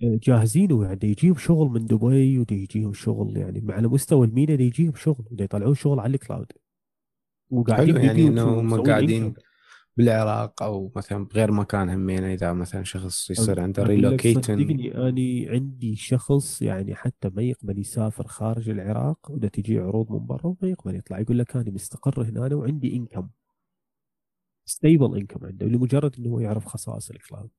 آه، 0.03 0.19
جاهزين 0.23 0.71
ويعني 0.71 0.99
يجيهم 1.03 1.35
شغل 1.35 1.69
من 1.69 1.85
دبي 1.85 2.39
ودي 2.39 2.63
يجيهم 2.63 2.93
شغل 2.93 3.37
يعني 3.37 3.73
على 3.73 3.87
مستوى 3.87 4.27
ال 4.27 4.33
MENA 4.33 4.55
دي 4.55 4.63
يجيهم 4.63 4.95
شغل 4.95 5.25
ودي 5.31 5.43
يطلعون 5.43 5.75
شغل 5.75 5.99
على 5.99 6.13
ال 6.13 6.20
cloud 6.20 6.51
وقاعدين 7.49 7.95
حلو 7.95 8.05
يعني 8.05 8.13
ببيوتهم 8.13 8.49
إنه 8.49 8.59
هم 8.59 8.73
ومسوين 8.73 8.85
قاعدين. 8.85 9.33
بالعراق 9.97 10.63
أو 10.63 10.91
مثلا 10.95 11.25
بغير 11.25 11.51
مكان 11.51 11.89
همين 11.89 12.23
إذا 12.23 12.53
مثلا 12.53 12.83
شخص 12.83 13.31
يصير 13.31 13.59
عنده 13.59 13.83
relocation 13.83 14.41
صدقني 14.41 15.07
اني 15.09 15.49
عندي 15.49 15.95
شخص 15.95 16.61
يعني 16.61 16.95
حتى 16.95 17.29
ما 17.29 17.41
يقبل 17.41 17.79
يسافر 17.79 18.27
خارج 18.27 18.69
العراق 18.69 19.31
وده 19.31 19.47
تجي 19.47 19.79
عروض 19.79 20.11
من 20.11 20.25
برا 20.25 20.45
وما 20.45 20.71
يقبل 20.71 20.95
يطلع. 20.95 21.19
يقول 21.19 21.39
لك 21.39 21.55
أنا 21.55 21.71
مستقر 21.71 22.23
هنا 22.23 22.45
أنا 22.45 22.55
وعندي 22.55 22.95
income 22.95 23.29
stable 24.65 25.17
income 25.17 25.45
عنده 25.45 25.65
لمجرد 25.65 26.15
إنه 26.19 26.29
هو 26.29 26.39
يعرف 26.39 26.65
خصائص 26.65 27.09
ال 27.09 27.16
cloud 27.16 27.49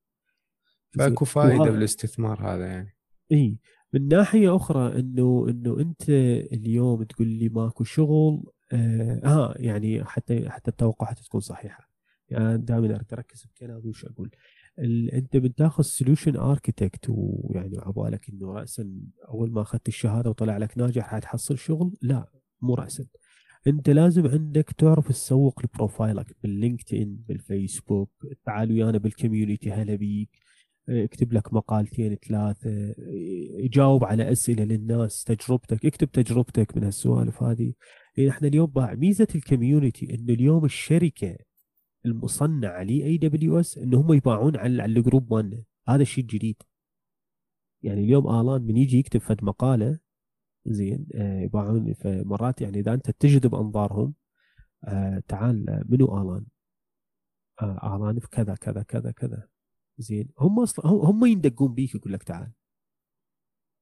فأكو 0.91 1.25
فائدة 1.25 1.71
بالاستثمار 1.71 2.55
هذا 2.55 2.67
يعني. 2.67 2.97
إي. 3.33 3.59
من 3.93 4.09
ناحية 4.09 4.57
أخرى 4.57 5.01
إنه 5.01 5.47
إنه 5.49 5.81
أنت 5.81 6.09
اليوم 6.53 7.03
تقول 7.03 7.29
لي 7.29 7.49
ماكو 7.49 7.85
شغل 7.85 8.45
آه, 8.73 9.21
آه 9.25 9.55
يعني 9.57 10.05
حتى 10.05 10.51
حتى 10.51 10.71
التوقعات 10.71 11.19
تكون 11.19 11.41
صحيحة. 11.41 11.88
دائما 12.31 13.05
أركز 13.13 13.45
بكلامي 13.47 13.89
وش 13.89 14.05
أقول؟ 14.05 14.31
أنت 15.13 15.37
بتاخذ 15.37 15.83
solution 15.83 16.37
architect 16.37 17.07
ويعني 17.09 17.79
عبالك 17.79 18.29
إنه 18.31 18.53
راسا 18.53 18.91
أول 19.29 19.51
ما 19.53 19.63
أخذت 19.63 19.89
الشهادة 19.89 20.31
وطلع 20.31 20.57
لك 20.57 20.79
ناجح 20.79 21.07
حتحصل 21.07 21.59
شغل؟ 21.59 21.97
لا 22.03 22.31
مو 22.63 22.75
راسا. 22.75 23.05
أنت 23.67 23.91
لازم 23.91 24.27
عندك 24.27 24.71
تعرف 24.79 25.09
تسوق 25.09 25.61
ل 25.65 25.73
profile 25.73 26.29
ك 26.29 26.37
باللينكد 26.43 26.95
ان 26.95 27.17
بالفيسبوك 27.29 28.11
تعال 28.45 28.73
ويانا 28.73 28.99
بال 28.99 29.12
community 29.12 29.73
هلا 29.73 29.95
بيك. 29.95 30.31
اكتب 30.89 31.33
لك 31.33 31.53
مقالتين 31.55 32.15
ثلاثة 32.15 32.95
جاوب 33.61 34.05
على 34.05 34.33
أسئلة 34.33 34.65
للناس 34.65 35.25
تجربتك 35.25 35.87
اكتب 35.87 36.11
تجربتك 36.11 36.77
من 36.77 36.85
هالسوالف 36.85 37.43
هذه. 37.43 37.73
إحنا 38.29 38.49
اليوم 38.49 38.67
باع 38.67 38.95
ميزة 38.95 39.27
ال 39.35 39.43
community 39.43 40.15
إنه 40.15 40.33
اليوم 40.33 40.65
الشركة 40.65 41.37
المصنعة 42.07 42.83
لي 42.83 43.05
AWS 43.05 43.79
إنه 43.79 44.01
هم 44.01 44.13
يباعون 44.13 44.57
على 44.57 44.85
ال 44.85 44.93
group 44.93 45.35
مالنا. 45.35 45.65
هذا 45.89 46.03
الشيء 46.03 46.25
الجديد 46.25 46.63
يعني 47.83 48.01
اليوم 48.01 48.29
آلان 48.41 48.63
من 48.63 48.77
يجي 48.77 48.99
يكتب 48.99 49.21
فد 49.21 49.45
مقالة 49.45 49.99
زين 50.67 51.07
آه، 51.15 51.41
يباعون 51.41 51.95
فمرات 51.95 52.61
يعني 52.61 52.79
إذا 52.79 52.95
أنت 52.95 53.11
تجذب 53.11 53.55
أنظارهم 53.55 54.15
آه، 54.85 55.23
تعال 55.29 55.71
آه، 55.71 55.85
منو 55.89 56.23
آلان؟ 56.23 56.47
آه، 57.63 57.97
آلان 57.97 58.19
في 58.21 58.29
كذا 58.29 58.55
كذا 58.55 58.83
كذا 58.83 59.11
كذا. 59.11 59.49
زين 59.99 60.29
هم 60.39 60.61
أصلا 60.61 60.87
هم 60.87 61.27
يندقون 61.27 61.75
بيك 61.75 61.95
يقول 61.95 62.13
لك 62.13 62.23
تعال. 62.23 62.53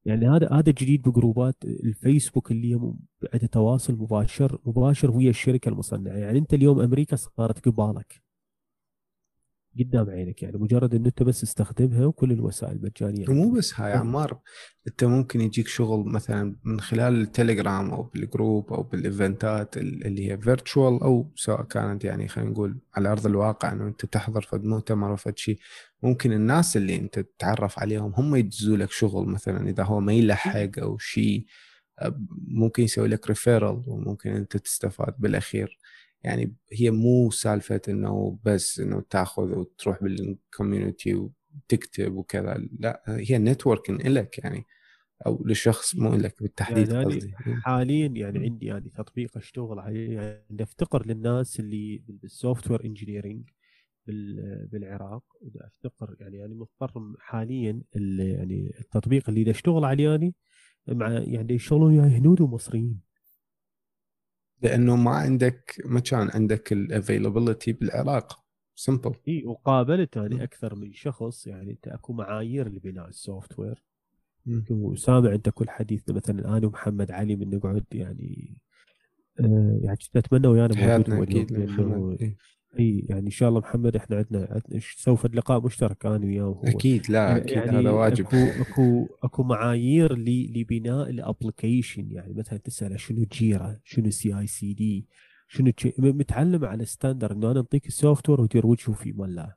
يعني 0.06 0.28
هذا 0.28 0.48
هذا 0.52 0.72
جديد 0.72 1.08
ب 1.08 1.15
group 1.15 1.49
ات 1.49 1.56
الفيسبوك 1.64 2.50
اللي 2.50 2.94
عندها 3.34 3.48
تواصل 3.48 3.94
مباشر 3.94 4.58
مباشر 4.66 5.10
ويا 5.10 5.30
الشركة 5.30 5.68
المصنعة. 5.68 6.12
يعني 6.14 6.38
أنت 6.38 6.54
اليوم 6.54 6.80
أمريكا 6.80 7.16
صارت 7.16 7.68
قبالك. 7.68 8.22
قدام 9.78 10.10
عينك 10.10 10.42
يعني 10.42 10.56
مجرد 10.58 10.94
انه 10.94 11.06
أنت 11.06 11.22
بس 11.22 11.42
استخدمها 11.42 12.06
وكل 12.06 12.32
الوسائل 12.32 12.80
مجانية. 12.82 13.28
ومو 13.30 13.50
بس 13.50 13.80
هاي 13.80 13.92
عمار 13.92 14.40
أنت 14.88 15.04
ممكن 15.04 15.40
يجيك 15.40 15.66
شغل 15.68 16.04
مثلا 16.08 16.56
من 16.64 16.80
خلال 16.80 17.20
التليجرام 17.20 17.90
أو 17.90 18.02
بال 18.02 18.22
group 18.22 18.72
أو 18.72 18.82
بال 18.82 19.06
event 19.06 19.64
ات 19.64 19.76
ال- 19.76 20.06
اللي 20.06 20.30
هي 20.32 20.38
virtual 20.38 21.00
أو 21.02 21.30
سواء 21.34 21.62
كانت 21.62 22.04
يعني 22.04 22.28
خلينا 22.28 22.50
نقول 22.50 22.78
على 22.94 23.08
أرض 23.12 23.26
الواقع 23.26 23.72
إنه 23.72 23.86
أنت 23.86 24.06
تحضر 24.06 24.40
فد 24.40 24.64
مؤتمر 24.64 25.10
أو 25.10 25.16
فد 25.16 25.38
شيء. 25.38 25.58
ممكن 26.06 26.32
الناس 26.32 26.76
اللي 26.76 26.96
انت 26.96 27.18
تتعرف 27.18 27.78
عليهم 27.78 28.12
هم 28.14 28.36
يدزوا 28.36 28.76
لك 28.76 28.90
شغل 28.90 29.26
مثلا 29.26 29.68
إذا 29.68 29.82
هو 29.82 30.00
ما 30.00 30.12
يلحق 30.12 30.78
أو 30.78 30.98
شيء 30.98 31.46
ممكن 32.48 32.82
يسوي 32.82 33.08
لك 33.08 33.28
referral 33.28 33.82
وممكن 33.86 34.30
أنت 34.30 34.56
تستفاد 34.56 35.14
بالأخير. 35.18 35.78
يعني 36.22 36.54
هي 36.72 36.90
مو 36.90 37.30
سالفة 37.30 37.80
إنه 37.88 38.38
بس 38.44 38.80
إنه 38.80 39.04
تأخذ 39.10 39.58
وتروح 39.58 40.02
بال 40.02 40.23
community 40.23 41.14
وتكتب 41.14 42.16
وكذا 42.16 42.68
لا 42.78 43.02
هي 43.06 43.38
networking 43.38 44.06
لك 44.06 44.38
يعني 44.38 44.66
أو 45.26 45.42
لشخص 45.46 45.94
مو 45.96 46.14
لك 46.14 46.42
بالتحديد 46.42 46.88
يعني 46.88 47.04
قصدي. 47.04 47.32
حاليا 47.36 48.06
يعني 48.06 48.38
عندي 48.38 48.66
يعني 48.66 48.90
تطبيق 48.94 49.36
أشتغل 49.36 49.78
عليه 49.78 50.16
يعني 50.20 50.62
أفتقر 50.62 51.06
للناس 51.06 51.60
اللي 51.60 52.02
بال 52.08 52.70
software 52.70 52.84
engineering 52.84 53.48
بالعراق 54.06 55.22
افتقر 55.60 56.16
يعني 56.20 56.44
أنا 56.44 56.54
مضطر 56.54 57.14
حاليا 57.18 57.82
يعني 58.18 58.72
التطبيق 58.80 59.28
اللي 59.28 59.50
اشتغل 59.50 59.84
عليه 59.84 60.10
يعني 60.10 60.34
مع 60.88 61.10
يعني 61.10 61.54
يشتغلون 61.54 61.98
وياي 61.98 62.18
هنود 62.18 62.40
ومصريين. 62.40 63.00
لأنه 64.62 64.96
ما 64.96 65.10
عندك 65.10 65.82
ما 65.84 66.00
كان 66.00 66.30
عندك 66.34 66.72
ال 66.72 66.80
availability 66.80 67.72
بالعراق. 67.72 68.46
simple 68.78 69.14
إي 69.28 69.44
وقابلت 69.46 70.16
يعني 70.16 70.42
أكثر 70.42 70.74
من 70.74 70.92
شخص 70.92 71.46
يعني 71.46 71.70
أنت 71.70 71.88
أكو 71.88 72.12
معايير 72.12 72.68
لبناء 72.68 73.08
ال 73.08 73.58
software 73.58 73.82
وسامع 74.70 75.32
أنت 75.34 75.48
كل 75.48 75.70
حديث 75.70 76.10
مثلا 76.10 76.56
أنا 76.56 76.66
ومحمد 76.66 77.10
علي 77.10 77.36
من 77.36 77.50
نقعد 77.50 77.84
يعني 77.92 78.58
آه 79.40 79.80
يعني 79.82 79.96
كنت 79.96 80.16
أتمنى 80.16 80.48
ويانا 80.48 80.76
حياتنا 80.76 81.22
أكيد 81.22 81.52
إي 82.78 83.06
يعني 83.08 83.26
إن 83.26 83.30
شاء 83.30 83.48
الله 83.48 83.60
محمد 83.60 83.96
إحنا 83.96 84.16
عندنا 84.16 84.62
سوف 84.96 85.26
لقاء 85.26 85.64
مشترك 85.64 86.06
أنا 86.06 86.26
وياه 86.26 86.48
وهو 86.48 86.62
أكيد 86.62 87.10
لا 87.10 87.36
أكيد 87.36 87.50
يعني 87.56 87.70
هذا 87.70 87.90
واجب. 87.90 88.26
أكو 88.26 88.62
أكو 88.62 89.06
أكو 89.22 89.42
معايير 89.42 90.18
لبناء 90.18 91.10
ال 91.10 91.18
application 91.18 92.10
يعني 92.10 92.34
مثلا 92.34 92.58
تساله 92.58 92.96
شنو 92.96 93.24
Jira 93.32 93.80
شنو 93.84 94.10
CI/CD 94.10 95.06
شنو 95.48 95.72
متعلم 95.98 96.64
على 96.64 96.84
standard 96.84 97.32
إنه 97.32 97.50
أنا 97.50 97.60
اعطيك 97.60 97.86
ال 97.86 98.28
software 98.28 98.40
ودير 98.40 98.66
وجهه 98.66 98.92
في 98.92 99.12
ملا 99.12 99.56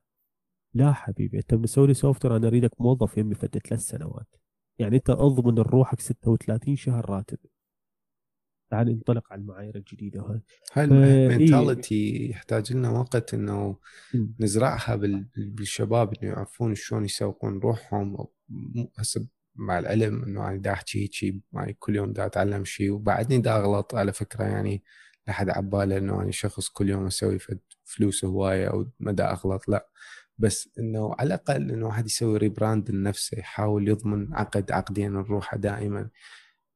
لا 0.73 0.93
حبيبي 0.93 1.37
أنت 1.37 1.53
مسوي 1.53 1.87
لي 1.87 1.93
software 1.93 2.35
أنا 2.35 2.47
أريدك 2.47 2.81
موظف 2.81 3.17
يمي 3.17 3.35
فد 3.35 3.57
ثلاث 3.57 3.81
سنوات. 3.81 4.35
يعني 4.79 4.95
أنت 4.95 5.09
أضمن 5.09 5.55
لروحك 5.55 5.99
36 5.99 6.75
شهر 6.75 7.09
راتب. 7.09 7.37
تعال 8.69 8.87
ننطلق 8.87 9.23
على 9.31 9.41
المعايير 9.41 9.75
الجديدة 9.75 10.21
وهذه 10.23 10.41
هاي 10.73 10.83
ال 10.83 10.94
mentality 10.94 11.95
إيه؟ 11.95 12.31
يحتاج 12.31 12.73
لنا 12.73 12.89
وقت 12.89 13.33
إنه 13.33 13.77
نزرعها 14.39 14.95
بالشباب 15.37 16.13
إنه 16.13 16.31
يعرفون 16.31 16.75
شلون 16.75 17.05
يسوقون 17.05 17.59
روحهم. 17.59 18.27
هسه 18.97 19.27
مع 19.55 19.79
العلم 19.79 20.23
إنه 20.23 20.49
أنا 20.49 20.57
دا 20.57 20.71
احكي 20.71 21.09
شيء 21.11 21.39
معي 21.51 21.73
كل 21.73 21.95
يوم 21.95 22.13
دا 22.13 22.25
أتعلم 22.25 22.65
شيء 22.65 22.91
وبعدني 22.91 23.37
دا 23.37 23.55
أغلط 23.55 23.95
على 23.95 24.13
فكرة 24.13 24.43
يعني 24.43 24.83
لا 25.27 25.33
حد 25.33 25.49
عباله 25.49 25.97
إنه 25.97 26.21
أنا 26.21 26.31
شخص 26.31 26.69
كل 26.69 26.89
يوم 26.89 27.05
أسوي 27.05 27.37
فلوس 27.83 28.25
هواية 28.25 28.67
أو 28.67 28.87
ما 28.99 29.11
دا 29.11 29.31
أغلط 29.31 29.67
لا. 29.67 29.89
بس 30.37 30.69
إنه 30.79 31.15
على 31.19 31.27
الأقل 31.27 31.71
إنه 31.71 31.87
واحد 31.87 32.05
يسوي 32.05 32.37
rebrand 32.37 32.91
لنفسه 32.91 33.39
يحاول 33.39 33.87
يضمن 33.87 34.33
عقد 34.33 34.71
عقدين 34.71 35.13
نروحه 35.13 35.57
دائما. 35.57 36.09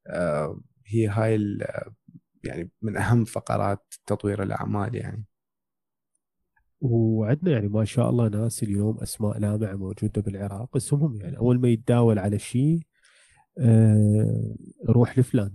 آه 0.08 0.62
هي 0.86 1.08
هاي 1.08 1.58
يعني 2.44 2.72
من 2.82 2.98
أهم 2.98 3.26
فقرات 3.26 3.94
تطوير 4.06 4.44
الأعمال 4.44 4.96
يعني. 4.96 5.26
وعندنا 6.82 7.52
يعني 7.52 7.68
ما 7.68 7.86
شاء 7.86 8.10
الله 8.10 8.28
ناس 8.30 8.64
اليوم 8.64 8.98
أسماء 9.00 9.40
لامعه 9.40 9.76
موجودة 9.76 10.22
بالعراق 10.22 10.76
اسمهم 10.76 11.22
يعني 11.22 11.38
أول 11.38 11.60
ما 11.62 11.70
يتداول 11.70 12.20
على 12.20 12.40
شيء 12.40 12.80
آه 13.58 14.56
روح 14.90 15.20
لفلان 15.20 15.52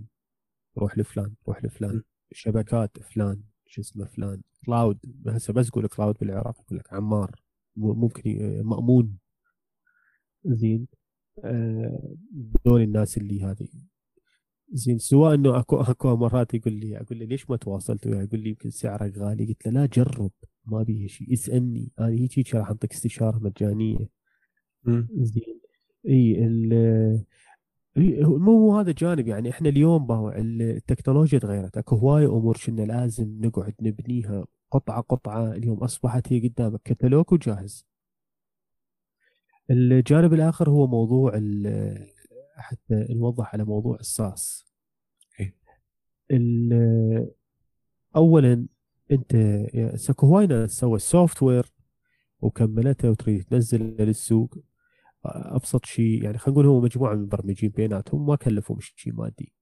روح 0.77 0.97
لفلان 0.97 1.33
روح 1.47 1.65
لفلان 1.65 2.03
شبكات 2.31 2.99
فلان 2.99 3.41
شو 3.65 3.81
اسمه 3.81 4.05
فلان 4.05 4.41
cloud 4.65 4.99
هسه 5.27 5.53
بس 5.53 5.69
قول 5.69 5.87
cloud 5.87 6.15
بالعراق 6.21 6.61
يقول 6.61 6.79
لك 6.79 6.93
عمار 6.93 7.41
ممكن 7.75 8.21
مأمون 8.65 9.17
زين 10.45 10.87
آه 11.43 12.15
دول 12.65 12.81
الناس 12.81 13.17
اللي 13.17 13.43
هذه 13.43 13.67
زين 14.71 14.97
سواء 14.97 15.33
إنه 15.35 15.59
أكو 15.59 15.81
أكو 15.81 16.15
مرات 16.15 16.53
يقول 16.53 16.73
لي 16.73 16.97
أقول 16.97 17.19
له 17.19 17.25
ليش 17.25 17.49
ما 17.49 17.57
تواصلت 17.57 18.07
وياه؟ 18.07 18.23
يقول 18.23 18.39
لي 18.39 18.49
يمكن 18.49 18.69
سعره 18.69 19.13
غالي. 19.17 19.45
قلت 19.45 19.65
له 19.65 19.71
لا 19.71 19.85
جرب 19.85 20.31
ما 20.65 20.83
بيها 20.83 21.07
شيء. 21.07 21.33
اسالني 21.33 21.91
أنا 21.99 22.07
هيك 22.09 22.55
راح 22.55 22.67
اعطيك 22.67 22.93
استشارة 22.93 23.39
مجانية. 23.39 24.09
زين. 25.17 25.59
إي 26.07 26.45
ال 26.45 27.25
مو 28.39 28.77
هذا 28.79 28.91
جانب. 28.91 29.27
يعني 29.27 29.49
إحنا 29.49 29.69
اليوم 29.69 30.07
باو 30.07 30.29
التكنولوجيا 30.29 31.39
تغيرت. 31.39 31.77
أكو 31.77 31.95
هواي 31.95 32.25
أمور 32.25 32.57
كنا 32.65 32.81
لازم 32.81 33.39
نقعد 33.41 33.73
نبنيها 33.81 34.45
قطعة 34.71 35.01
قطعة. 35.01 35.51
اليوم 35.51 35.77
أصبحت 35.77 36.33
هي 36.33 36.47
قدامك. 36.47 36.81
كتالوج 36.83 37.25
وجاهز 37.33 37.85
الجانب 39.71 40.33
الآخر 40.33 40.69
هو 40.69 40.87
موضوع 40.87 41.31
حتى 42.61 43.05
نوضح 43.09 43.53
على 43.53 43.63
موضوع 43.65 43.95
ال 43.99 44.12
SaaS 44.12 44.65
إيه. 45.39 45.55
اولا 48.15 48.67
أنت 49.11 49.35
هواي 50.23 50.47
ناس 50.47 50.71
سوى 50.71 50.95
ال 50.95 51.43
software 51.43 51.65
وكملته 52.41 53.09
وتريد 53.09 53.43
تنزل 53.43 53.81
للسوق. 53.99 54.57
أبسط 55.25 55.85
شيء 55.85 56.23
يعني 56.23 56.37
خلينا 56.37 56.59
نقول 56.59 56.65
هو 56.65 56.81
مجموعة 56.81 57.13
من 57.13 57.19
المبرمجين 57.19 57.69
بيناتهم 57.69 58.25
ما 58.25 58.35
كلفهم 58.35 58.77
شيء 58.79 59.13
مادي. 59.13 59.53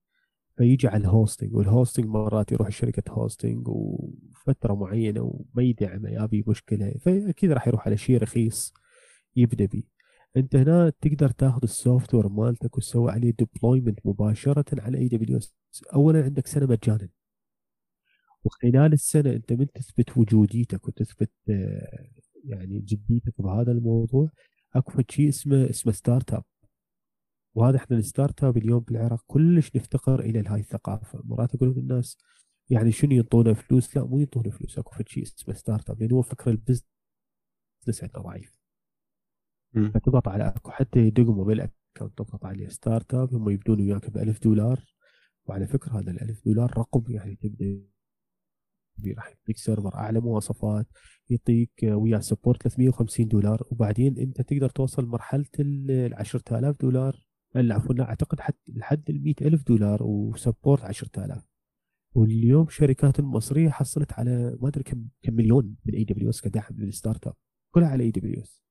فيجي 0.56 0.88
على 0.88 1.00
ال 1.00 1.07
hosting 1.07 1.54
وال 1.54 1.66
hosting 1.66 2.06
مرات 2.06 2.52
يروح 2.52 2.68
شركة 2.68 3.12
hosting 3.12 3.68
وفترة 3.68 4.74
معينة 4.74 5.20
وما 5.22 5.62
يدعمه 5.62 6.10
يابي 6.10 6.44
مشكلة 6.46 6.94
فأكيد 7.00 7.52
راح 7.52 7.68
يروح 7.68 7.86
على 7.86 7.96
شيء 7.96 8.22
رخيص 8.22 8.74
يبدأ 9.36 9.66
به. 9.66 9.82
انت 10.38 10.56
هنا 10.56 10.90
تقدر 11.00 11.30
تاخذ 11.30 11.60
ال 11.62 12.14
software 12.14 12.28
مالتك 12.28 12.76
وتسوي 12.76 13.10
عليه 13.12 13.32
deployment 13.38 13.98
مباشرة 14.04 14.64
على 14.82 14.98
AWS 14.98 15.54
اولا 15.94 16.24
عندك 16.24 16.46
سنة 16.46 16.66
مجانا. 16.66 17.08
وخلال 18.44 18.92
السنة 18.92 19.30
أنت 19.32 19.52
من 19.52 19.66
تثبت 19.72 20.18
وجوديتك 20.18 20.88
وتثبت 20.88 21.30
آه، 21.50 22.08
يعني 22.44 22.78
جديتك 22.80 23.34
بهذا 23.38 23.72
الموضوع. 23.72 24.30
أكو 24.76 25.02
شيء 25.10 25.28
اسمه 25.28 25.70
اسمه 25.70 25.92
startup 25.92 26.44
وهذا 27.54 27.76
إحنا 27.76 27.96
ال 27.96 28.44
startup 28.44 28.56
اليوم 28.56 28.80
بالعراق 28.80 29.24
كلش 29.26 29.76
نفتقر 29.76 30.20
إلى 30.20 30.48
هاي 30.48 30.60
الثقافة. 30.60 31.22
مرات 31.24 31.54
أقول 31.54 31.74
للناس 31.76 32.18
يعني 32.70 32.92
شنو 32.92 33.12
ينطونا 33.12 33.54
فلوس؟ 33.54 33.96
لا 33.96 34.04
مو 34.04 34.18
ينطونا 34.18 34.50
فلوس. 34.50 34.78
أكو 34.78 35.04
شيء 35.06 35.22
اسمه 35.22 35.54
startup 35.54 36.00
لأن 36.02 36.12
هو 36.12 36.22
فكر 36.22 36.50
ال 36.50 36.54
business 36.54 36.84
عندنا 38.02 38.22
ضعيف. 38.22 38.57
فتضغط 39.74 40.28
على 40.28 40.48
اكو 40.48 40.70
حتى 40.70 40.98
يدقموا 41.00 41.44
بال 41.44 41.60
account 41.60 42.18
تضغط 42.18 42.44
عليه 42.44 42.68
startup 42.68 43.34
هم 43.34 43.50
يبدون 43.50 43.80
وياك 43.80 44.10
ب 44.10 44.18
1000 44.18 44.42
دولار. 44.42 44.84
وعلى 45.46 45.66
فكرة 45.66 46.00
هذا 46.00 46.10
ال 46.10 46.20
1000 46.22 46.44
دولار 46.44 46.78
رقم 46.78 47.04
يعني 47.08 47.36
تبدأ 47.36 47.82
راح 49.16 49.28
يعطيك 49.28 49.56
server 49.58 49.94
أعلى 49.94 50.20
مواصفات 50.20 50.86
يعطيك 51.30 51.72
ويا 51.82 52.20
support 52.20 52.62
350 52.62 53.28
دولار. 53.28 53.62
وبعدين 53.70 54.18
أنت 54.18 54.40
تقدر 54.40 54.68
توصل 54.68 55.06
مرحلة 55.06 55.46
ال 55.60 56.14
10000 56.14 56.76
دولار. 56.80 57.28
عفوا 57.56 58.00
أعتقد 58.00 58.40
حتى 58.40 58.72
لحد 58.72 59.10
ال 59.10 59.22
100000 59.22 59.62
دولار 59.62 60.02
و 60.02 60.12
support 60.12 60.84
10000 60.84 61.42
واليوم 62.14 62.66
الشركات 62.66 63.18
المصريه 63.18 63.70
حصلت 63.70 64.12
على 64.12 64.58
ما 64.60 64.68
أدري 64.68 64.82
كم 64.84 65.08
كم 65.22 65.34
مليون 65.34 65.76
من 65.84 65.94
AWS 65.94 66.40
كدعم 66.40 66.76
لل 66.78 67.26
startup 67.26 67.34
كلها 67.74 67.88
على 67.88 68.04
AWS 68.04 68.62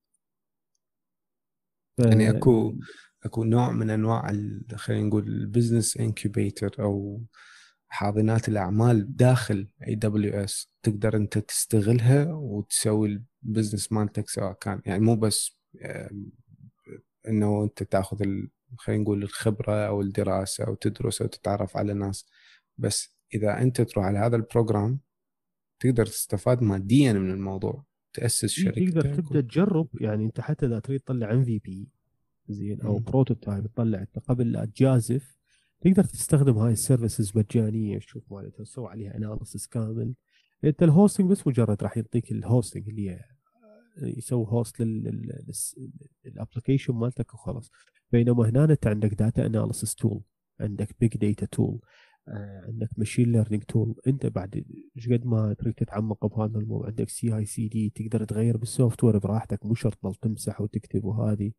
يعني 2.00 2.30
أكو 2.30 2.76
أكو 3.26 3.44
نوع 3.44 3.72
من 3.72 3.90
أنواع 3.90 4.34
خلينا 4.76 5.08
نقول 5.08 5.28
ال 5.28 5.36
business 5.36 5.98
incubator 5.98 6.76
أو 6.80 7.22
حاضنات 7.88 8.50
الأعمال 8.50 9.16
داخل 9.16 9.68
AWS 9.88 10.72
تقدر 10.84 11.16
أنت 11.16 11.38
تستغلها 11.38 12.34
وتسوي 12.34 13.24
ال 13.44 13.49
business 13.49 13.92
مالتك 13.92 14.30
سواء 14.30 14.54
كان 14.54 14.82
يعني 14.86 15.00
مو 15.04 15.16
بس 15.16 15.58
إنه 17.28 17.64
أنت 17.64 17.84
تأخذ 17.84 18.26
خلينا 18.78 19.04
نقول 19.04 19.24
الخبرة 19.24 19.88
أو 19.88 20.02
الدراسة 20.02 20.64
أو 20.68 20.76
تدرس 20.76 21.22
أو 21.22 21.28
تتعرف 21.28 21.78
على 21.78 21.94
ناس. 21.94 22.26
بس 22.78 23.16
إذا 23.34 23.62
أنت 23.62 23.82
تروح 23.82 24.06
على 24.06 24.20
هذا 24.20 24.36
ال 24.36 24.44
program 24.44 25.00
تقدر 25.80 26.06
تستفاد 26.06 26.62
ماديا 26.64 27.14
من 27.14 27.32
الموضوع. 27.32 27.84
تأسس 28.18 28.46
شركه 28.46 28.86
تقدر 28.86 29.16
تبدأ 29.16 29.42
تجرب 29.42 29.88
يعني 30.02 30.26
أنت 30.26 30.42
حتى 30.42 30.66
إذا 30.66 30.80
تريد 30.80 31.00
تطلع 31.00 31.32
MVP 31.32 31.88
زين 32.50 32.82
أو 32.82 33.00
prototype 33.00 33.68
تطلع 33.68 34.00
أنت 34.00 34.20
قبل 34.20 34.52
لا 34.52 34.66
تجازف 34.66 35.38
تقدر 35.82 36.04
تستخدم 36.04 36.58
هاي 36.58 36.74
ال 36.74 36.81
services 36.81 37.38
مجانية 37.38 38.00
تشوف 38.00 38.24
مالتها 38.32 38.64
تسوي 38.64 38.88
عليها 38.88 39.18
analysis 39.18 39.68
كامل. 39.68 40.14
أنت 40.64 40.84
ال 40.84 40.90
hosting 40.90 41.32
بس 41.32 41.48
مجرد 41.48 41.84
راح 41.84 41.98
يعطيك 41.98 42.32
ال 42.32 42.39
hosting 42.39 42.90
اللي 42.90 43.20
يسوي 44.02 44.46
host 44.50 44.82
لل 46.26 46.36
application 46.36 46.94
مالتك 46.94 47.34
وخلاص. 47.34 47.72
بينما 48.12 48.50
هنا 48.50 48.64
أنت 48.64 48.88
عندك 48.88 49.14
data 49.14 49.46
analysis 49.46 49.96
tool 49.96 50.22
عندك 50.60 50.96
big 51.00 51.18
data 51.18 51.46
tool 51.46 51.80
عندك 52.68 52.90
machine 52.98 53.32
learning 53.32 53.64
tool 53.64 53.96
انت 54.08 54.26
بعد 54.26 54.66
إيش 54.98 55.10
قد 55.10 55.26
ما 55.26 55.54
تريد 55.54 55.74
تتعمق 55.74 56.26
بهذا 56.26 56.60
الموضوع 56.60 56.88
عندك 56.88 57.10
CI/CD 57.10 57.90
تقدر 57.96 58.24
تغير 58.26 58.58
بال 58.58 59.04
software 59.04 59.18
براحتك 59.18 59.66
مو 59.66 59.76
شرط 59.76 59.96
تظل 59.96 60.16
تمسح 60.16 60.62
وتكتب 60.62 61.04
وهذه. 61.06 61.52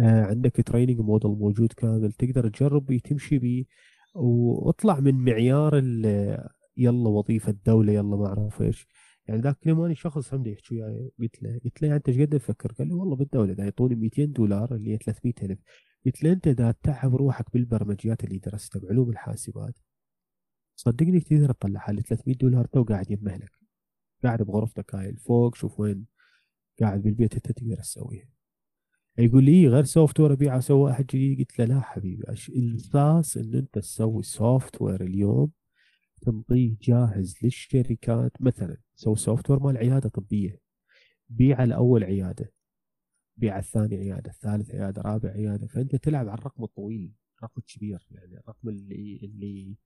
آه، 0.00 0.22
عندك 0.24 0.56
training 0.66 1.00
model 1.00 1.30
موجود 1.30 1.72
كامل 1.72 2.12
تقدر 2.12 2.48
تجرب 2.48 2.96
تمشي 3.04 3.38
به 3.38 3.64
واطلع 4.14 5.00
من 5.00 5.14
معيار 5.24 5.74
يلا 6.76 7.08
وظيفة 7.08 7.54
دوله 7.66 7.92
يلا 7.92 8.16
ما 8.16 8.26
أعرف 8.26 8.62
إيش. 8.62 8.86
يعني 9.28 9.40
ذاك 9.40 9.58
اليوم 9.62 9.80
أنا 9.80 9.94
شخص 9.94 10.34
عندي 10.34 10.52
يحكي 10.52 10.74
وياي 10.74 11.10
قلت 11.20 11.42
له 11.42 11.60
قلت 11.64 11.82
له 11.82 11.88
يعني 11.88 11.96
أنت 11.96 12.08
إيش 12.08 12.20
قد 12.20 12.28
تفكر؟ 12.38 12.72
قال 12.72 12.88
لي 12.88 12.94
والله 12.94 13.16
بالدولة 13.16 13.52
دا 13.52 13.64
يعطوني 13.64 13.94
200 13.94 14.24
دولار 14.24 14.74
اللي 14.74 14.92
هي 14.92 14.96
300 14.98 15.34
ألف. 15.42 15.58
قلت 16.06 16.22
له 16.24 16.32
أنت 16.32 16.46
اذا 16.48 16.72
تتعب 16.72 17.16
روحك 17.16 17.52
بالبرمجيات 17.52 18.24
اللي 18.24 18.38
درستها 18.38 18.80
بعلوم 18.80 19.10
الحاسبات. 19.10 19.74
صدقني 20.84 21.20
تقدر 21.20 21.52
تطلع 21.52 21.80
حالي 21.80 22.02
300 22.02 22.36
دولار 22.36 22.66
تو 22.66 22.82
قاعد 22.82 23.10
يم 23.10 23.28
اهلك 23.28 23.52
قاعد 24.24 24.42
بغرفتك 24.42 24.94
هاي 24.94 25.08
الفوق 25.08 25.54
شوف 25.54 25.80
وين. 25.80 26.06
قاعد 26.80 27.02
بالبيت 27.02 27.34
انت 27.34 27.52
تقدر 27.52 27.76
تسويها. 27.76 28.28
يقول 29.18 29.44
لي 29.44 29.68
غير 29.68 29.84
software 29.84 30.32
أبيعه 30.32 30.58
أسوي 30.58 30.80
واحد 30.80 31.06
جديد؟ 31.06 31.38
قلت 31.38 31.58
له 31.58 31.64
لا 31.64 31.80
حبيبي 31.80 32.24
الأساس 32.48 33.36
إن 33.36 33.54
أنت 33.54 33.78
تسوي 33.78 34.22
software 34.22 35.02
اليوم 35.02 35.52
تنطيه 36.22 36.76
جاهز 36.82 37.36
للشركات. 37.42 38.32
مثلا 38.40 38.76
سوي 38.94 39.16
software 39.16 39.60
مال 39.60 39.76
عيادة 39.76 40.08
طبية. 40.08 40.60
بيع 41.28 41.64
الأول 41.64 42.04
عيادة 42.04 42.52
بيع 43.36 43.58
الثاني 43.58 43.96
عيادة 43.96 44.30
الثالث 44.30 44.70
عيادة 44.70 45.02
رابع 45.02 45.30
عيادة. 45.30 45.66
فأنت 45.66 45.96
تلعب 45.96 46.28
على 46.28 46.38
الرقم 46.38 46.64
الطويل 46.64 47.12
الرقم 47.38 47.54
الكبير 47.58 48.06
يعني 48.10 48.38
الرقم 48.38 48.68
اللي 48.68 49.20
اللي 49.22 49.76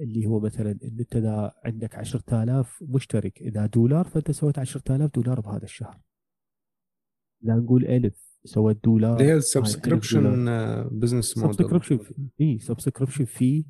اللي 0.00 0.26
هو 0.26 0.40
مثلا 0.40 0.70
ان 0.70 0.96
أنت 1.00 1.16
إذا 1.16 1.52
عندك 1.64 1.94
10000 1.94 2.82
مشترك 2.82 3.42
إذا 3.42 3.66
دولار 3.66 4.04
فأنت 4.04 4.30
سويت 4.30 4.58
10000 4.58 5.10
دولار 5.14 5.40
بهذا 5.40 5.64
الشهر. 5.64 6.00
لا 7.42 7.54
نقول 7.54 7.86
1000 7.86 8.12
سويت 8.44 8.84
دولار 8.84 9.12
اللي 9.12 9.24
هي 9.24 9.34
ال 9.36 9.44
subscription 9.44 10.46
business 10.92 11.38
model 11.38 11.54
subscription 11.54 11.98
إي 12.40 12.58
subscription 12.58 13.24
fee 13.24 13.64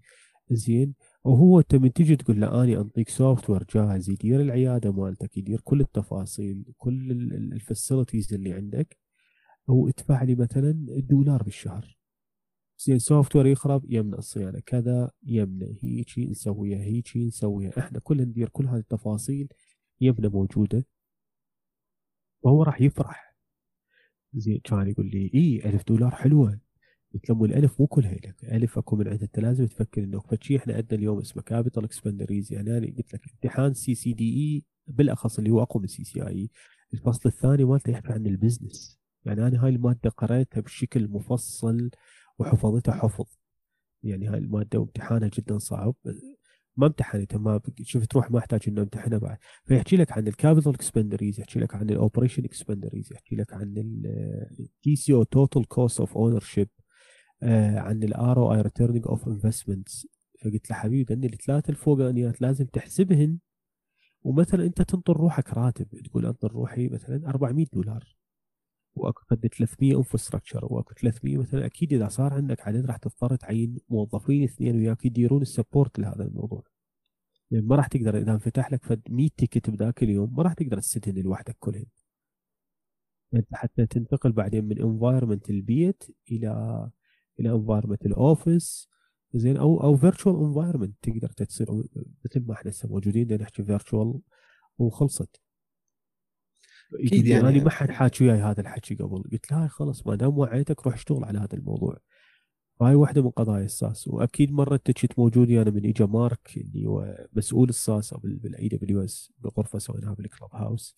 زين. 0.51 0.95
وهو 1.25 1.59
أنت 1.59 1.75
من 1.75 1.93
تجي 1.93 2.17
تقول 2.17 2.41
له 2.41 2.63
اني 2.63 2.77
أنطيك 2.77 3.09
software 3.09 3.65
جاهز 3.75 4.11
يدير 4.11 4.41
العيادة 4.41 4.93
مالتك 4.93 5.37
يدير 5.37 5.61
كل 5.61 5.81
التفاصيل 5.81 6.65
كل 6.79 7.11
ال 7.53 7.60
facilities 7.60 8.35
اللي 8.35 8.53
عندك 8.53 8.99
هو 9.71 9.89
ادفع 9.89 10.23
لي 10.23 10.35
مثلا 10.35 10.87
دولار 10.91 11.43
بالشهر. 11.43 11.99
زين 12.79 12.99
software 12.99 13.47
يخرب 13.47 13.85
يمنا 13.93 14.19
الصيانة. 14.19 14.61
كذا 14.67 15.11
يمنا 15.27 15.75
هيجي 15.83 16.27
نسويها 16.27 16.79
هيجي 16.79 17.27
نسويها. 17.27 17.73
إحنا 17.79 17.99
كلنا 17.99 18.25
ندير 18.25 18.49
كل 18.49 18.67
هذه 18.67 18.79
التفاصيل 18.79 19.49
يمنا 20.01 20.29
موجودة. 20.29 20.85
وهو 22.43 22.63
راح 22.63 22.81
يفرح. 22.81 23.35
زين 24.35 24.61
كان 24.65 24.89
يقول 24.89 25.07
لي 25.07 25.31
اي 25.35 25.71
1000 25.71 25.85
دولار 25.89 26.11
حلوة. 26.11 26.61
قلت 27.15 27.31
له 27.31 27.45
الألف 27.45 27.81
مو 27.81 27.87
كلها 27.87 28.15
لك 28.15 28.35
ألف 28.45 28.79
أكو 28.79 28.97
من 28.97 29.09
عندك 29.09 29.23
انت 29.23 29.39
لازم 29.39 29.67
تفكر 29.67 30.05
انه 30.05 30.21
فشي 30.21 30.57
إحنا 30.57 30.75
عندنا 30.75 30.99
اليوم 30.99 31.19
اسمه 31.19 31.43
capital 31.43 31.85
expenditures 31.85 32.53
يعني 32.53 32.79
أنا 32.79 32.87
قلت 32.87 33.15
لك 33.15 33.21
امتحان 33.33 33.75
CCDE 33.75 34.65
بالأخص 34.87 35.39
اللي 35.39 35.51
هو 35.51 35.63
أقوى 35.63 35.81
من 35.83 35.89
CCIE 35.89 36.51
الفصل 36.95 37.29
الثاني 37.29 37.65
مالته 37.65 37.91
يحكي 37.91 38.13
عن 38.13 38.27
البزنس 38.27 38.99
يعني 39.25 39.47
أنا 39.47 39.65
هاي 39.65 39.71
المادة 39.71 40.11
قريتها 40.11 40.61
بشكل 40.61 41.09
مفصل. 41.09 41.91
وحفظتها 42.39 42.95
حفظ. 42.95 43.27
يعني 44.03 44.29
هاي 44.29 44.39
المادة 44.39 44.79
امتحانها 44.79 45.31
جدا 45.35 45.59
صعب. 45.59 45.95
ما 46.77 46.87
امتحنتها 46.87 47.39
ما 47.39 47.61
شفت 47.83 48.11
تروح 48.11 48.31
ما 48.31 48.39
احتاج 48.39 48.61
إنه 48.69 48.83
امتحنها 48.83 49.19
بعد. 49.19 49.39
فيحكي 49.65 49.97
لك 49.97 50.13
عن 50.13 50.29
ال 50.29 50.35
capital 50.35 50.75
expenditures 50.75 51.41
يحكي 51.41 51.61
لك 51.61 51.75
عن 51.75 51.91
ال 51.91 51.96
operation 51.96 52.45
expenditures 52.45 53.13
يحكي 53.13 53.37
لك 53.37 53.53
عن 53.53 53.75
ال 54.59 54.68
TCO 54.68 54.97
total 54.97 55.69
cost 55.69 56.01
of 56.01 56.17
ownership 56.17 56.69
عن 57.77 58.03
ال 58.03 58.12
ROI 58.12 58.39
returning 58.39 59.07
of 59.07 59.29
investments 59.29 60.07
فقلت 60.41 60.71
له 60.71 60.77
حبيبي 60.77 61.15
لأن 61.15 61.25
الثلاثه 61.25 61.71
الفوقانيات 61.71 62.41
لازم 62.41 62.65
تحسبهن. 62.65 63.39
ومثلا 64.23 64.65
أنت 64.65 64.83
تنطر 64.83 65.17
روحك 65.17 65.53
راتب. 65.55 65.87
تقول 66.05 66.27
أنطر 66.27 66.53
روحي 66.53 66.89
مثلا 66.89 67.29
400 67.29 67.67
دولار. 67.73 68.17
وأكو 68.97 69.23
قد 69.31 69.47
300 69.47 69.97
infrastructure 69.97 70.65
وأكو 70.65 70.95
300 70.95 71.39
مثلا. 71.39 71.67
أكيد 71.67 71.93
إذا 71.93 72.09
صار 72.09 72.35
عندك 72.35 72.61
عدد 72.69 72.87
راح 72.87 72.97
تضطر 72.97 73.37
تعين 73.37 73.79
موظفين 73.89 74.45
اثنين 74.45 74.77
وياك 74.77 75.05
يديرون 75.05 75.43
ال 75.43 75.50
support 75.50 75.99
لهذا 75.99 76.25
الموضوع. 76.25 76.63
يعني 77.51 77.67
ما 77.67 77.77
راح 77.77 77.87
تقدر 77.87 78.19
إذا 78.19 78.33
انفتح 78.33 78.73
لك 78.73 78.85
فد 78.85 79.03
100 79.11 79.29
ticket 79.37 79.71
بذاك 79.71 80.03
اليوم 80.03 80.37
ما 80.37 80.43
راح 80.43 80.53
تقدر 80.55 80.81
تسدهن 80.81 81.19
لوحدك 81.23 81.57
كلهن. 81.61 81.87
أنت 83.35 83.49
حتى 83.55 83.87
تنتقل 83.87 84.33
بعدين 84.33 84.65
من 84.65 84.83
environment 84.83 85.51
البيت 85.51 86.05
إلى 86.33 86.51
إلى 87.41 87.53
environment 87.53 88.07
ال 88.07 88.19
office 88.19 88.89
زين 89.35 89.57
أو 89.57 89.83
أو 89.83 89.97
virtual 89.97 90.37
environment 90.47 90.95
تقدر 91.03 91.29
تصير 91.29 91.67
مثل 92.25 92.47
ما 92.47 92.55
إحنا 92.55 92.71
هسه 92.71 92.89
موجودين 92.89 93.35
نحكي 93.43 93.65
virtual 93.65 94.21
وخلصت. 94.79 95.44
أكيد 96.95 97.27
يعني 97.27 97.49
أنا 97.49 97.65
ما 97.65 97.71
حد 97.71 97.91
حاكي 97.91 98.25
وياي 98.25 98.39
هذا 98.39 98.61
الحكي 98.61 98.95
قبل. 98.95 99.23
قلت 99.33 99.53
له 99.53 99.63
هاي 99.63 99.69
خلص 99.69 100.07
ما 100.07 100.15
دام 100.15 100.39
وعيتك 100.39 100.87
روح 100.87 100.95
اشتغل 100.95 101.25
على 101.25 101.39
هذا 101.39 101.55
الموضوع. 101.55 101.99
هاي 102.83 102.95
واحدة 102.95 103.23
من 103.23 103.31
قضايا 103.31 103.65
ال 103.65 103.72
SaaS. 103.72 104.09
وأكيد 104.09 104.53
مرة 104.53 104.75
انت 104.75 104.91
كنت 104.91 105.19
موجود 105.19 105.51
أنا 105.51 105.71
من 105.71 105.87
اجى 105.87 106.05
مارك 106.05 106.51
اللي 106.57 106.87
هو 106.87 107.27
مسؤول 107.33 107.69
الساس 107.69 108.15
بالاي 108.23 108.69
دبليو 108.69 109.05
اس 109.05 109.33
بغرفة 109.39 109.79
سويناها 109.79 110.15
بال 110.15 110.49
Clubhouse 110.53 110.97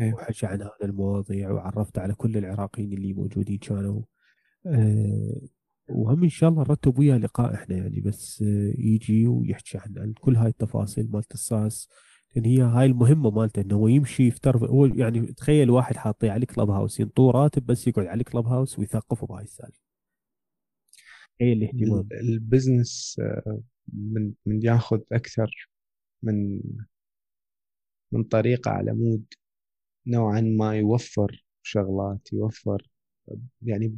أيوه. 0.00 0.14
وحكى 0.14 0.46
عن 0.46 0.62
هذا 0.62 0.72
المواضيع 0.82 1.50
وعرفت 1.50 1.98
على 1.98 2.14
كل 2.14 2.36
العراقيين 2.36 2.92
اللي 2.92 3.12
موجودين 3.12 3.58
كانوا. 3.58 4.02
أه 4.66 5.40
وهم 5.88 6.22
إن 6.22 6.28
شاء 6.28 6.50
الله 6.50 6.62
نرتب 6.62 6.98
وياه 6.98 7.18
لقاء 7.18 7.54
إحنا 7.54 7.76
يعني. 7.76 8.00
بس 8.00 8.40
يجي 8.78 9.26
ويحكي 9.26 9.78
عن, 9.78 9.94
عن 9.98 10.12
كل 10.12 10.36
هاي 10.36 10.48
التفاصيل 10.48 11.10
مالت 11.12 11.34
ال 11.34 11.43
SaaS. 11.43 11.88
لأن 12.36 12.44
هي 12.44 12.62
هاي 12.62 12.86
المهمة 12.86 13.30
مالته 13.30 13.62
إنه 13.62 13.74
هو 13.74 13.88
يمشي 13.88 14.26
يفتر 14.26 14.66
هو 14.66 14.86
يعني 14.86 15.26
تخيل 15.32 15.70
واحد 15.70 15.96
حاطيه 15.96 16.30
على 16.30 16.46
Clubhouse 16.46 17.00
ينطوه 17.00 17.32
راتب 17.32 17.66
بس 17.66 17.86
يقعد 17.88 18.06
على 18.06 18.24
Clubhouse 18.24 18.78
ويثقفه 18.78 19.26
بهاي 19.26 19.44
السالفة. 19.44 19.80
هي 21.40 21.52
الاهتمام. 21.52 22.08
ال 22.12 22.24
business 22.24 23.16
آه، 23.20 23.60
من 23.92 24.32
من 24.46 24.62
ياخذ 24.62 25.00
أكثر 25.12 25.68
من 26.22 26.60
من 28.12 28.22
طريقة 28.24 28.70
على 28.70 28.92
مود 28.92 29.24
نوعا 30.06 30.40
ما 30.40 30.76
يوفر 30.76 31.44
شغلات 31.62 32.32
يوفر 32.32 32.88
يعني 33.62 33.96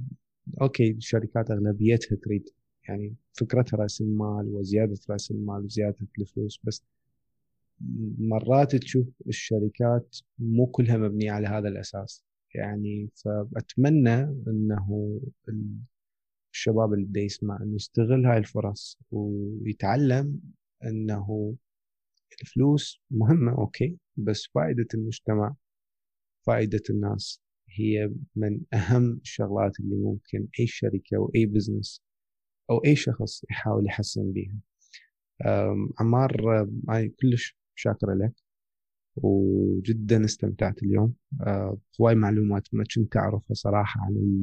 أوكي 0.63 0.91
الشركات 0.91 1.51
أغلبيتها 1.51 2.17
تريد 2.17 2.49
يعني 2.89 3.15
فكرتها 3.33 3.77
رأس 3.77 4.01
المال 4.01 4.49
وزيادة 4.55 4.99
رأس 5.11 5.31
المال 5.31 5.65
وزيادة 5.65 5.97
الفلوس 6.19 6.61
بس 6.65 6.85
مرات 8.19 8.77
تشوف 8.77 9.07
الشركات 9.29 10.17
مو 10.39 10.67
كلها 10.67 10.97
مبنية 10.97 11.33
على 11.33 11.49
هذا 11.49 11.69
الأساس. 11.69 12.25
يعني 12.55 13.11
فأتمنى 13.15 14.15
إنه 14.49 15.21
الشباب 16.53 16.93
اللي 16.95 17.25
يسمع 17.25 17.59
انه 17.63 17.75
يستغل 17.75 18.27
هاي 18.27 18.39
الفرص 18.39 18.99
ويتعلم 19.11 20.41
إنه 20.85 21.57
الفلوس 22.43 23.01
مهمة 23.11 23.53
أوكي 23.53 23.97
بس 24.17 24.49
فائدة 24.55 24.87
المجتمع 24.95 25.55
فائدة 26.47 26.83
الناس 26.91 27.41
هي 27.69 28.11
من 28.37 28.61
أهم 28.75 29.13
الشغلات 29.23 29.81
اللي 29.81 29.97
ممكن 29.97 30.49
أي 30.61 30.67
شركة 30.67 31.17
أو 31.17 31.31
أي 31.37 31.47
business 31.47 32.03
أو 32.71 32.79
أي 32.79 32.97
شخص 32.97 33.45
يحاول 33.51 33.87
يحسن 33.87 34.33
بيها. 34.33 34.57
عمار 35.99 36.63
أنا 36.89 37.11
كلش 37.21 37.60
شاكر 37.81 38.15
لك 38.15 38.33
وجدا 39.17 40.25
استمتعت 40.25 40.83
اليوم. 40.83 41.15
آه، 41.41 41.79
هواي 42.01 42.15
معلومات 42.15 42.69
ما 42.73 42.85
كنت 42.95 43.17
أعرفها 43.17 43.55
صراحة 43.55 44.01
عن 44.01 44.41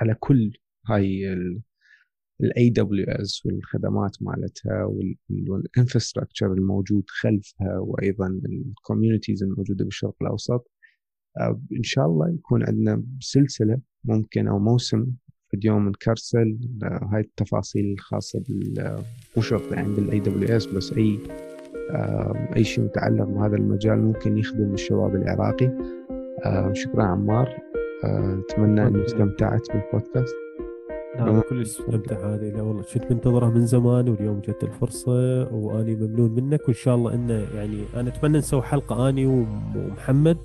على 0.00 0.14
كل 0.20 0.52
هاي 0.86 1.32
ال 2.40 2.70
AWS 2.70 3.46
والخدمات 3.46 4.16
مالتها 4.20 4.84
وال 5.48 5.61
infrastructure 5.61 6.52
الموجود 6.52 7.04
خلفها 7.08 7.78
وأيضا 7.78 8.26
ال 8.26 8.36
communities 8.36 9.42
الموجودة 9.42 9.84
بالشرق 9.84 10.16
الأوسط. 10.22 10.70
آه، 11.40 11.60
إن 11.78 11.82
شاء 11.82 12.06
الله 12.06 12.30
يكون 12.30 12.62
عندنا 12.62 13.04
سلسلة 13.20 13.80
ممكن 14.04 14.48
أو 14.48 14.58
موسم 14.58 15.06
في 15.50 15.56
اليوم 15.56 15.88
نكرس 15.88 16.44
ل 16.44 16.58
آه، 16.82 17.08
هاي 17.12 17.20
التفاصيل 17.20 17.92
الخاصة 17.92 18.40
بال 18.48 19.04
مو 19.36 19.42
شرط 19.42 19.72
يعني 19.72 19.94
بال 19.94 20.20
AWS 20.20 20.74
بس 20.74 20.92
أي 20.92 21.18
أي 22.56 22.64
شيء 22.64 22.84
متعلق 22.84 23.24
بهذا 23.24 23.56
المجال 23.56 24.02
ممكن 24.02 24.38
يخدم 24.38 24.74
الشباب 24.74 25.14
العراقي. 25.14 25.70
شكرا 26.72 27.02
عمار. 27.02 27.48
أتمنى 28.04 28.86
انك 28.86 29.04
استمتعت 29.04 29.66
بالبودكاست. 29.72 30.36
لا 31.16 31.30
أنا 31.30 31.40
كلش 31.40 31.80
استمتع 31.80 32.16
هذه. 32.16 32.50
لا 32.56 32.62
والله 32.62 32.82
كنت 32.94 33.12
منتظرها 33.12 33.50
من 33.50 33.66
زمان 33.66 34.08
واليوم 34.08 34.40
جت 34.40 34.64
الفرصة 34.64 35.52
وأني 35.54 35.94
ممنون 35.96 36.34
منك. 36.34 36.60
وإن 36.68 36.74
شاء 36.74 36.94
الله 36.94 37.14
إنه 37.14 37.46
يعني 37.54 37.78
أنا 37.96 38.08
أتمنى 38.08 38.38
نسوي 38.38 38.62
حلقة 38.62 39.08
أني 39.08 39.26
ومحمد. 39.26 40.38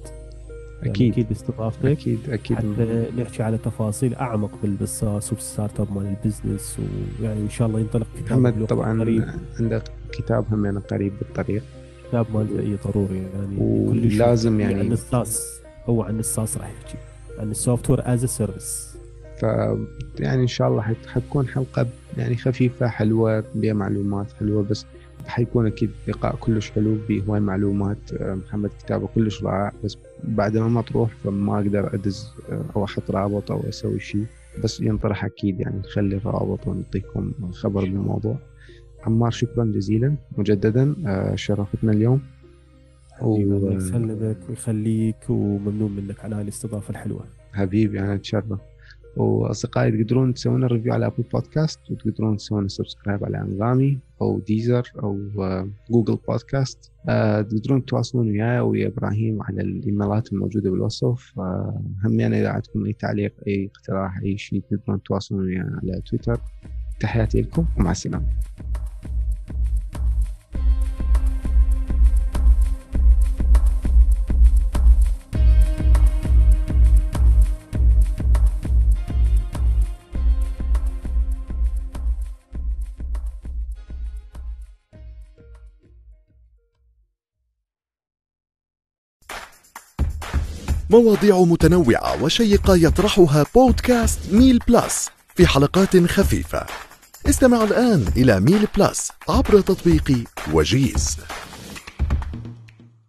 يعني 0.81 0.91
أكيد. 0.91 1.11
أكيد 1.11 1.27
باستضافتك 1.29 1.85
أكيد 1.85 2.19
أكيد. 2.29 2.57
حتى 2.57 3.05
نحكي 3.17 3.43
على 3.43 3.57
تفاصيل 3.57 4.15
أعمق 4.15 4.51
بال 4.63 4.78
SaaS 4.78 5.08
وبال 5.08 5.31
startup 5.33 5.87
مال 5.97 6.05
ال 6.23 6.29
business 6.29 6.77
ويعني 7.21 7.39
إن 7.41 7.49
شاء 7.49 7.67
الله 7.67 7.79
ينطلق 7.79 8.07
كتاب 8.17 8.39
محمد 8.39 8.65
طبعا 8.65 8.99
قريب 9.01 9.23
عندك 9.59 9.83
كتاب 10.11 10.45
هم 10.51 10.79
قريب 10.79 11.13
بالطريق. 11.19 11.63
كتاب 12.09 12.25
مال 12.33 12.59
اي 12.59 12.77
ضروري 12.85 13.17
يعني. 13.17 13.55
ولازم 13.59 14.59
يعني 14.59 14.73
يعني 14.73 14.85
عن 14.85 14.91
ال 14.91 15.02
SaaS. 15.02 15.59
هو 15.85 16.01
عن 16.03 16.19
ال 16.19 16.27
SaaS 16.27 16.57
راح 16.57 16.69
يحكي. 16.69 16.97
عن 17.39 17.51
ال 17.51 17.89
software 17.89 18.13
as 18.13 18.25
service 18.25 18.97
ف 19.39 19.43
يعني 20.19 20.41
إن 20.41 20.47
شاء 20.47 20.67
الله 20.67 20.81
حت- 20.81 21.05
حتكون 21.07 21.47
حلقة 21.47 21.87
يعني 22.17 22.35
خفيفة 22.35 22.87
حلوة 22.87 23.43
بها 23.55 23.73
معلومات 23.73 24.27
حلوة 24.39 24.63
بس 24.63 24.85
حيكون 25.27 25.65
أكيد 25.67 25.89
لقاء 26.07 26.35
كلش 26.35 26.71
حلو 26.71 26.97
بهواي 27.09 27.39
معلومات 27.39 27.97
آه، 28.13 28.33
محمد 28.33 28.69
كتابه 28.79 29.07
كلش 29.15 29.43
رائع 29.43 29.71
بس 29.83 29.97
بعد 30.23 30.57
ما 30.57 30.81
تروح 30.81 31.09
فما 31.23 31.55
أقدر 31.57 31.93
أدز 31.93 32.27
آه، 32.49 32.65
أو 32.75 32.83
أحط 32.83 33.11
رابط 33.11 33.51
أو 33.51 33.69
أسوي 33.69 33.99
شيء 33.99 34.25
بس 34.63 34.81
ينطرح 34.81 35.25
أكيد 35.25 35.59
يعني 35.59 35.79
نخلي 35.79 36.15
الروابط 36.15 36.67
ونعطيكم 36.67 37.31
خبر 37.51 37.81
بالموضوع. 37.81 38.37
عمار 39.03 39.31
شكرا 39.31 39.65
جزيلا 39.65 40.15
مجددا 40.37 40.95
آه، 41.07 41.35
شرفتنا 41.35 41.91
اليوم. 41.91 42.21
الله 43.21 43.73
يسلمك 43.73 44.37
ويخليك 44.49 45.29
وممنون 45.29 45.91
منك 45.95 46.23
على 46.23 46.35
هاي 46.35 46.41
الاستضافة 46.41 46.91
الحلوة. 46.91 47.25
حبيبي 47.53 47.99
أنا 47.99 48.13
أتشرف. 48.13 48.45
وأصدقائي 49.15 49.91
تقدرون 49.91 50.33
تسوون 50.33 50.63
review 50.63 50.93
على 50.93 51.05
Apple 51.05 51.23
Podcast 51.33 51.79
وتقدرون 51.91 52.37
تسوون 52.37 52.67
subscribe 52.67 53.25
على 53.25 53.41
أنغامي 53.41 53.99
أو 54.21 54.39
Deezer 54.39 54.91
أو 55.03 55.19
آه، 55.39 55.69
Google 55.91 56.17
Podcast. 56.27 56.91
آه، 57.09 57.41
تقدرون 57.41 57.85
تتواصلون 57.85 58.29
وياي 58.29 58.59
ويا 58.59 58.87
إبراهيم 58.87 59.43
على 59.43 59.61
الإيميلات 59.61 60.33
الموجودة 60.33 60.71
بالوصف. 60.71 61.39
آه، 61.39 61.81
هم 62.05 62.19
يعني 62.19 62.41
إذا 62.41 62.49
عندكم 62.49 62.85
أي 62.85 62.93
تعليق 62.93 63.33
أي 63.47 63.69
اقتراح 63.75 64.19
أي 64.23 64.37
شيء 64.37 64.61
تقدرون 64.71 65.03
تتواصلون 65.03 65.45
ويانا 65.45 65.79
على 65.83 66.01
تويتر. 66.01 66.39
تحياتي 66.99 67.41
لكم 67.41 67.65
ومع 67.77 67.91
السلامة. 67.91 68.25
مواضيع 90.89 91.39
متنوعة 91.39 92.23
وشيقة 92.23 92.75
يطرحها 92.75 93.45
بودكاست 93.55 94.19
ميل 94.31 94.59
بلس 94.67 95.09
في 95.35 95.47
حلقات 95.47 95.97
خفيفة. 95.97 96.65
استمع 97.29 97.63
الآن 97.63 98.05
إلى 98.17 98.39
ميل 98.39 98.67
بلس 98.77 99.11
عبر 99.29 99.61
تطبيق 99.61 100.23
وجيز. 100.53 101.17